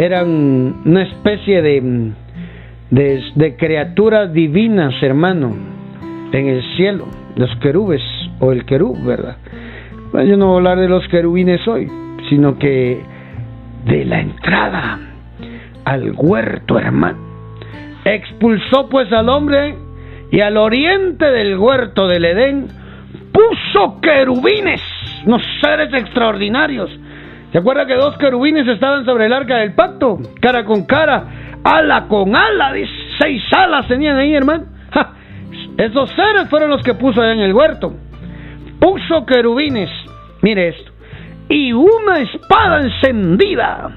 eran 0.00 0.80
una 0.86 1.02
especie 1.02 1.60
de, 1.60 2.12
de, 2.90 3.56
criaturas 3.56 4.32
divinas, 4.32 4.94
hermano, 5.02 5.54
en 6.32 6.48
el 6.48 6.62
cielo 6.76 7.06
los 7.36 7.54
querubes 7.56 8.00
o 8.38 8.52
el 8.52 8.64
querub, 8.64 8.96
¿verdad? 9.04 9.36
Bueno, 10.10 10.26
yo 10.26 10.36
no 10.38 10.46
voy 10.46 10.54
a 10.54 10.56
hablar 10.58 10.78
de 10.78 10.88
los 10.88 11.06
querubines 11.08 11.66
hoy, 11.68 11.86
sino 12.30 12.58
que 12.58 13.02
de 13.84 14.04
la 14.06 14.20
entrada 14.20 14.98
al 15.84 16.12
huerto, 16.16 16.78
hermano. 16.78 17.18
Expulsó 18.04 18.88
pues 18.88 19.12
al 19.12 19.28
hombre 19.28 19.76
y 20.30 20.40
al 20.40 20.56
oriente 20.56 21.26
del 21.26 21.58
huerto 21.58 22.08
del 22.08 22.24
Edén 22.24 22.68
puso 23.32 24.00
querubines, 24.00 24.80
unos 25.26 25.42
seres 25.60 25.92
extraordinarios. 25.92 26.90
¿Se 27.52 27.58
acuerda 27.58 27.86
que 27.86 27.94
dos 27.94 28.16
querubines 28.16 28.66
estaban 28.68 29.04
sobre 29.04 29.26
el 29.26 29.32
arca 29.32 29.56
del 29.56 29.74
pacto? 29.74 30.18
Cara 30.40 30.64
con 30.64 30.84
cara, 30.84 31.24
ala 31.64 32.06
con 32.06 32.36
ala, 32.36 32.72
seis 33.18 33.42
alas 33.52 33.88
tenían 33.88 34.16
ahí, 34.16 34.34
hermano. 34.34 34.66
Esos 35.76 36.10
seres 36.10 36.48
fueron 36.48 36.70
los 36.70 36.82
que 36.82 36.94
puso 36.94 37.20
allá 37.20 37.32
en 37.32 37.40
el 37.40 37.52
huerto. 37.52 37.92
Puso 38.78 39.26
querubines, 39.26 39.90
mire 40.42 40.68
esto, 40.68 40.92
y 41.48 41.72
una 41.72 42.20
espada 42.20 42.80
encendida 42.82 43.96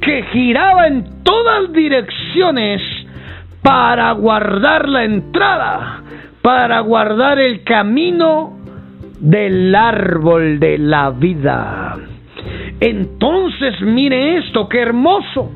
que 0.00 0.22
giraba 0.32 0.86
en 0.86 1.22
todas 1.24 1.72
direcciones 1.72 2.80
para 3.62 4.12
guardar 4.12 4.88
la 4.88 5.04
entrada, 5.04 6.02
para 6.40 6.80
guardar 6.80 7.38
el 7.40 7.62
camino 7.64 8.56
del 9.18 9.74
árbol 9.74 10.58
de 10.60 10.78
la 10.78 11.10
vida. 11.10 11.98
Entonces 12.80 13.80
mire 13.82 14.38
esto, 14.38 14.68
qué 14.68 14.80
hermoso 14.80 15.50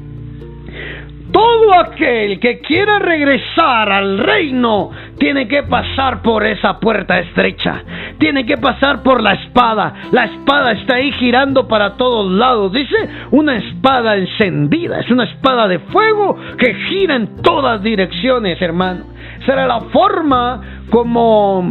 todo 1.34 1.74
aquel 1.80 2.38
que 2.38 2.60
quiera 2.60 3.00
regresar 3.00 3.90
al 3.90 4.18
reino 4.18 4.90
tiene 5.18 5.48
que 5.48 5.64
pasar 5.64 6.22
por 6.22 6.46
esa 6.46 6.78
puerta 6.78 7.18
estrecha, 7.18 7.82
tiene 8.18 8.46
que 8.46 8.56
pasar 8.56 9.02
por 9.02 9.20
la 9.20 9.32
espada. 9.32 9.94
La 10.12 10.26
espada 10.26 10.70
está 10.72 10.94
ahí 10.94 11.10
girando 11.10 11.66
para 11.66 11.96
todos 11.96 12.30
lados. 12.30 12.72
Dice, 12.72 12.96
una 13.32 13.56
espada 13.56 14.16
encendida, 14.16 15.00
es 15.00 15.10
una 15.10 15.24
espada 15.24 15.66
de 15.66 15.80
fuego 15.80 16.36
que 16.56 16.72
gira 16.88 17.16
en 17.16 17.42
todas 17.42 17.82
direcciones, 17.82 18.62
hermano. 18.62 19.06
Será 19.44 19.66
la 19.66 19.80
forma 19.80 20.60
como 20.88 21.64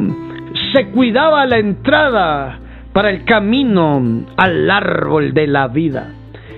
se 0.74 0.90
cuidaba 0.90 1.46
la 1.46 1.60
entrada 1.60 2.60
para 2.94 3.10
el 3.10 3.26
camino 3.26 4.26
al 4.38 4.70
árbol 4.70 5.34
de 5.34 5.48
la 5.48 5.68
vida. 5.68 6.12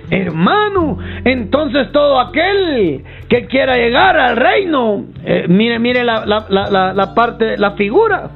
Hermano, 0.10 1.00
entonces 1.24 1.92
todo 1.92 2.20
aquel 2.20 3.04
que 3.28 3.46
quiera 3.48 3.76
llegar 3.76 4.18
al 4.18 4.36
reino, 4.36 5.06
eh, 5.24 5.46
mire, 5.48 5.80
mire 5.80 6.04
la, 6.04 6.26
la, 6.26 6.94
la, 6.94 7.14
parte, 7.16 7.58
la 7.58 7.72
figura. 7.72 8.30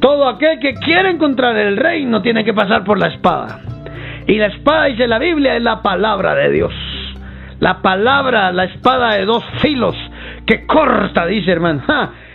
Todo 0.00 0.28
aquel 0.28 0.58
que 0.60 0.74
quiera 0.74 1.10
encontrar 1.10 1.56
el 1.58 1.76
reino 1.76 2.22
tiene 2.22 2.42
que 2.42 2.54
pasar 2.54 2.84
por 2.84 2.98
la 2.98 3.08
espada. 3.08 3.60
Y 4.26 4.36
la 4.36 4.46
espada, 4.46 4.86
dice 4.86 5.06
la 5.06 5.18
Biblia, 5.18 5.56
es 5.56 5.62
la 5.62 5.82
palabra 5.82 6.34
de 6.34 6.50
Dios. 6.50 6.72
La 7.58 7.82
palabra, 7.82 8.50
la 8.52 8.64
espada 8.64 9.14
de 9.16 9.26
dos 9.26 9.44
filos 9.60 9.94
que 10.46 10.66
corta, 10.66 11.26
dice 11.26 11.52
hermano. 11.52 11.82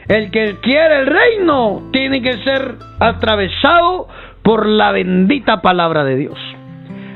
el 0.08 0.30
que 0.30 0.58
quiere 0.62 1.00
el 1.00 1.08
reino 1.08 1.90
tiene 1.92 2.22
que 2.22 2.34
ser 2.44 2.76
atravesado 3.00 4.08
por 4.46 4.68
la 4.68 4.92
bendita 4.92 5.62
palabra 5.62 6.04
de 6.04 6.16
Dios. 6.16 6.38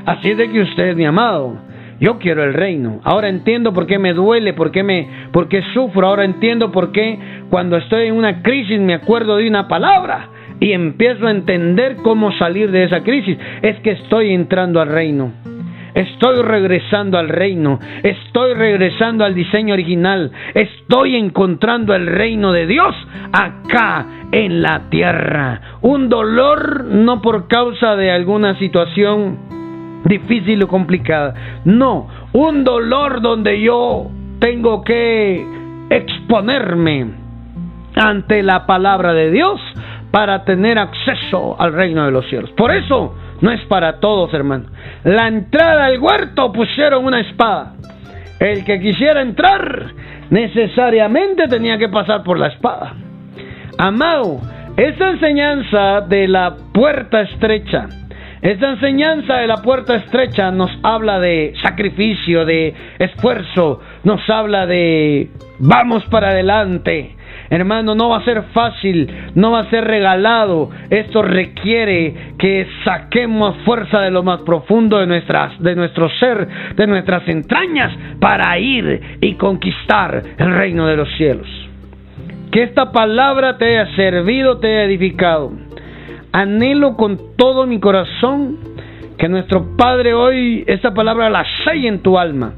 Así 0.04 0.32
es 0.32 0.36
de 0.36 0.50
que 0.50 0.62
usted, 0.62 0.96
mi 0.96 1.04
amado, 1.04 1.56
yo 2.00 2.18
quiero 2.18 2.42
el 2.42 2.52
reino. 2.52 3.00
Ahora 3.04 3.28
entiendo 3.28 3.72
por 3.72 3.86
qué 3.86 4.00
me 4.00 4.12
duele, 4.14 4.52
por 4.52 4.72
qué 4.72 4.82
me 4.82 5.08
por 5.30 5.48
qué 5.48 5.62
sufro. 5.72 6.08
Ahora 6.08 6.24
entiendo 6.24 6.72
por 6.72 6.90
qué 6.90 7.18
cuando 7.48 7.76
estoy 7.76 8.08
en 8.08 8.16
una 8.16 8.42
crisis 8.42 8.80
me 8.80 8.94
acuerdo 8.94 9.36
de 9.36 9.46
una 9.46 9.68
palabra 9.68 10.28
y 10.58 10.72
empiezo 10.72 11.28
a 11.28 11.30
entender 11.30 11.98
cómo 12.02 12.32
salir 12.32 12.72
de 12.72 12.84
esa 12.84 13.04
crisis. 13.04 13.38
Es 13.62 13.78
que 13.80 13.92
estoy 13.92 14.34
entrando 14.34 14.80
al 14.80 14.88
reino. 14.88 15.32
Estoy 16.00 16.42
regresando 16.42 17.18
al 17.18 17.28
reino, 17.28 17.78
estoy 18.02 18.54
regresando 18.54 19.24
al 19.24 19.34
diseño 19.34 19.74
original, 19.74 20.30
estoy 20.54 21.16
encontrando 21.16 21.94
el 21.94 22.06
reino 22.06 22.52
de 22.52 22.66
Dios 22.66 22.94
acá 23.32 24.06
en 24.32 24.62
la 24.62 24.90
tierra. 24.90 25.78
Un 25.82 26.08
dolor 26.08 26.84
no 26.84 27.20
por 27.20 27.48
causa 27.48 27.96
de 27.96 28.10
alguna 28.10 28.58
situación 28.58 29.38
difícil 30.04 30.62
o 30.62 30.68
complicada, 30.68 31.60
no, 31.64 32.08
un 32.32 32.64
dolor 32.64 33.20
donde 33.20 33.60
yo 33.60 34.10
tengo 34.38 34.82
que 34.82 35.44
exponerme 35.90 37.06
ante 37.94 38.42
la 38.42 38.66
palabra 38.66 39.12
de 39.12 39.30
Dios 39.30 39.60
para 40.10 40.44
tener 40.44 40.78
acceso 40.78 41.60
al 41.60 41.72
reino 41.72 42.04
de 42.04 42.10
los 42.10 42.26
cielos. 42.28 42.50
Por 42.52 42.74
eso 42.74 43.14
no 43.40 43.50
es 43.50 43.60
para 43.66 44.00
todos, 44.00 44.32
hermano. 44.34 44.66
La 45.04 45.28
entrada 45.28 45.86
al 45.86 45.98
huerto 45.98 46.52
pusieron 46.52 47.04
una 47.04 47.20
espada. 47.20 47.74
El 48.38 48.64
que 48.64 48.80
quisiera 48.80 49.20
entrar 49.22 49.92
necesariamente 50.30 51.48
tenía 51.48 51.78
que 51.78 51.88
pasar 51.88 52.22
por 52.22 52.38
la 52.38 52.48
espada. 52.48 52.94
Amado, 53.78 54.40
esa 54.76 55.10
enseñanza 55.10 56.02
de 56.02 56.28
la 56.28 56.56
puerta 56.72 57.22
estrecha, 57.22 57.86
esta 58.42 58.70
enseñanza 58.70 59.36
de 59.36 59.46
la 59.46 59.58
puerta 59.58 59.96
estrecha 59.96 60.50
nos 60.50 60.70
habla 60.82 61.20
de 61.20 61.52
sacrificio, 61.62 62.46
de 62.46 62.74
esfuerzo, 62.98 63.80
nos 64.04 64.20
habla 64.30 64.66
de 64.66 65.28
vamos 65.58 66.04
para 66.06 66.28
adelante, 66.28 67.16
Hermano, 67.50 67.96
no 67.96 68.08
va 68.08 68.18
a 68.18 68.24
ser 68.24 68.44
fácil, 68.54 69.12
no 69.34 69.50
va 69.50 69.60
a 69.60 69.70
ser 69.70 69.82
regalado. 69.84 70.70
Esto 70.88 71.20
requiere 71.20 72.34
que 72.38 72.68
saquemos 72.84 73.56
fuerza 73.64 74.00
de 74.00 74.12
lo 74.12 74.22
más 74.22 74.42
profundo 74.42 74.98
de, 74.98 75.08
nuestras, 75.08 75.60
de 75.60 75.74
nuestro 75.74 76.08
ser, 76.20 76.46
de 76.76 76.86
nuestras 76.86 77.26
entrañas, 77.26 77.92
para 78.20 78.56
ir 78.56 79.18
y 79.20 79.34
conquistar 79.34 80.22
el 80.38 80.54
reino 80.54 80.86
de 80.86 80.96
los 80.96 81.08
cielos. 81.16 81.48
Que 82.52 82.62
esta 82.62 82.92
palabra 82.92 83.58
te 83.58 83.64
haya 83.64 83.96
servido, 83.96 84.58
te 84.58 84.68
haya 84.68 84.84
edificado. 84.84 85.50
Anhelo 86.30 86.96
con 86.96 87.18
todo 87.36 87.66
mi 87.66 87.80
corazón 87.80 88.58
que 89.18 89.28
nuestro 89.28 89.76
Padre 89.76 90.14
hoy 90.14 90.62
esta 90.68 90.94
palabra 90.94 91.28
la 91.28 91.44
selle 91.64 91.88
en 91.88 92.00
tu 92.00 92.16
alma 92.16 92.52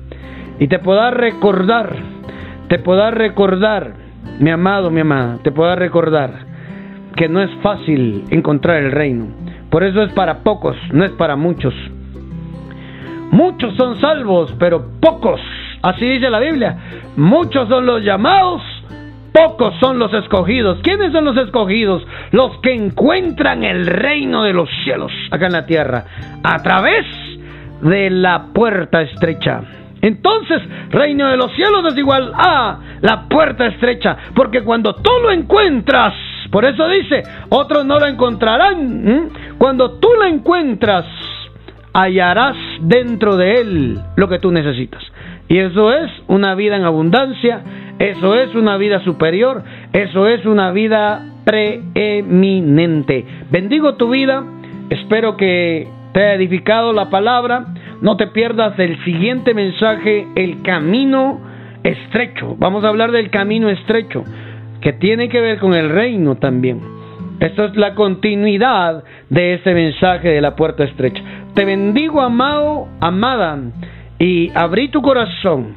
y 0.59 0.69
te 0.69 0.79
pueda 0.79 1.11
recordar, 1.11 1.97
te 2.69 2.79
pueda 2.79 3.11
recordar 3.11 4.02
mi 4.43 4.51
amado, 4.51 4.91
mi 4.91 5.01
amada, 5.01 5.39
te 5.45 5.53
puedo 5.53 5.73
recordar 5.77 6.33
que 7.15 7.29
no 7.29 7.41
es 7.41 7.51
fácil 7.63 8.25
encontrar 8.31 8.83
el 8.83 8.91
reino. 8.91 9.29
Por 9.71 9.85
eso 9.85 10.03
es 10.03 10.13
para 10.15 10.41
pocos, 10.41 10.77
no 10.93 11.05
es 11.05 11.13
para 11.13 11.37
muchos. 11.37 11.73
Muchos 13.31 13.77
son 13.77 14.01
salvos, 14.01 14.53
pero 14.59 14.85
pocos. 15.01 15.41
Así 15.83 16.05
dice 16.07 16.29
la 16.29 16.41
Biblia. 16.41 16.77
Muchos 17.17 17.69
son 17.69 17.87
los 17.87 18.03
llamados, 18.03 18.63
pocos 19.33 19.75
son 19.79 20.01
los 20.01 20.13
escogidos. 20.13 20.81
¿Quiénes 20.83 21.13
son 21.13 21.25
los 21.25 21.37
escogidos? 21.37 22.05
Los 22.33 22.59
que 22.63 22.75
encuentran 22.75 23.63
el 23.63 23.87
reino 23.87 24.43
de 24.43 24.55
los 24.55 24.69
cielos 24.83 25.13
acá 25.31 25.47
en 25.47 25.53
la 25.53 25.67
tierra 25.67 26.05
a 26.43 26.61
través 26.65 27.07
de 27.81 28.11
la 28.11 28.47
puerta 28.53 29.03
estrecha. 29.03 29.82
Entonces, 30.03 30.61
reino 30.91 31.29
de 31.29 31.37
los 31.37 31.53
cielos 31.53 31.93
es 31.93 31.97
igual 31.97 32.33
a 32.35 32.79
la 33.01 33.29
puerta 33.29 33.67
estrecha, 33.67 34.17
porque 34.35 34.63
cuando 34.63 34.97
tú 34.97 35.13
lo 35.23 35.31
encuentras, 35.31 36.13
por 36.51 36.65
eso 36.65 36.89
dice, 36.89 37.23
otros 37.49 37.87
no 37.87 37.99
lo 37.99 38.07
encontrarán, 38.07 39.31
cuando 39.59 39.93
tú 40.01 40.09
lo 40.19 40.27
encuentras, 40.27 41.07
hallarás 41.95 42.57
dentro 42.81 43.37
de 43.37 43.61
él 43.61 44.01
lo 44.17 44.29
que 44.29 44.39
tú 44.39 44.51
necesitas. 44.51 45.03
Y 45.49 45.59
eso 45.59 45.93
es 45.93 46.11
una 46.29 46.55
vida 46.55 46.77
en 46.77 46.85
abundancia, 46.85 47.63
eso 47.99 48.35
es 48.35 48.55
una 48.55 48.77
vida 48.79 49.05
superior, 49.05 49.63
eso 49.93 50.27
es 50.27 50.45
una 50.47 50.73
vida 50.73 51.27
preeminente. 51.45 53.25
Bendigo 53.51 53.95
tu 53.95 54.11
vida, 54.11 54.43
espero 54.91 55.37
que 55.37 55.89
te 56.13 56.21
haya 56.21 56.35
edificado 56.35 56.93
la 56.93 57.11
palabra. 57.11 57.67
No 58.03 58.17
te 58.17 58.27
pierdas 58.27 58.77
el 58.81 58.99
siguiente 59.05 59.55
mensaje, 59.55 60.27
el 60.35 60.63
camino 60.63 61.41
estrecho. 61.85 62.57
Vamos 62.59 62.83
a 62.83 62.89
hablar 62.89 63.13
del 63.13 63.31
camino 63.31 63.69
estrecho, 63.69 64.25
que 64.81 64.93
tiene 64.93 65.29
que 65.29 65.41
ver 65.41 65.61
con 65.61 65.73
el 65.73 65.89
reino 65.89 66.35
también. 66.35 66.81
Esto 67.39 67.65
es 67.67 67.77
la 67.77 67.95
continuidad 67.95 69.05
de 69.31 69.55
ese 69.55 69.73
mensaje 69.73 70.31
de 70.31 70.41
la 70.41 70.57
puerta 70.57 70.83
estrecha. 70.83 71.23
Te 71.55 71.65
bendigo, 71.65 72.21
amado, 72.21 72.89
amada, 73.01 73.57
y 74.19 74.51
abrí 74.53 74.89
tu 74.89 75.01
corazón. 75.01 75.77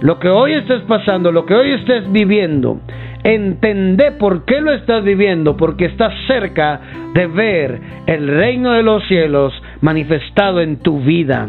Lo 0.00 0.18
que 0.18 0.30
hoy 0.30 0.54
estés 0.54 0.80
pasando, 0.84 1.32
lo 1.32 1.44
que 1.44 1.52
hoy 1.52 1.72
estés 1.72 2.10
viviendo, 2.10 2.80
entendé 3.24 4.12
por 4.12 4.46
qué 4.46 4.62
lo 4.62 4.72
estás 4.72 5.04
viviendo, 5.04 5.54
porque 5.58 5.84
estás 5.84 6.14
cerca 6.28 6.80
de 7.12 7.26
ver 7.26 7.78
el 8.06 8.26
reino 8.26 8.72
de 8.72 8.82
los 8.82 9.06
cielos 9.06 9.52
manifestado 9.80 10.60
en 10.60 10.78
tu 10.78 11.00
vida, 11.00 11.48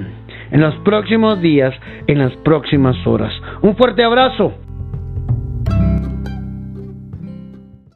en 0.52 0.62
los 0.62 0.76
próximos 0.78 1.42
días, 1.42 1.74
en 2.08 2.20
las 2.20 2.36
próximas 2.38 2.96
horas. 3.06 3.34
Un 3.62 3.76
fuerte 3.76 4.04
abrazo. 4.04 4.54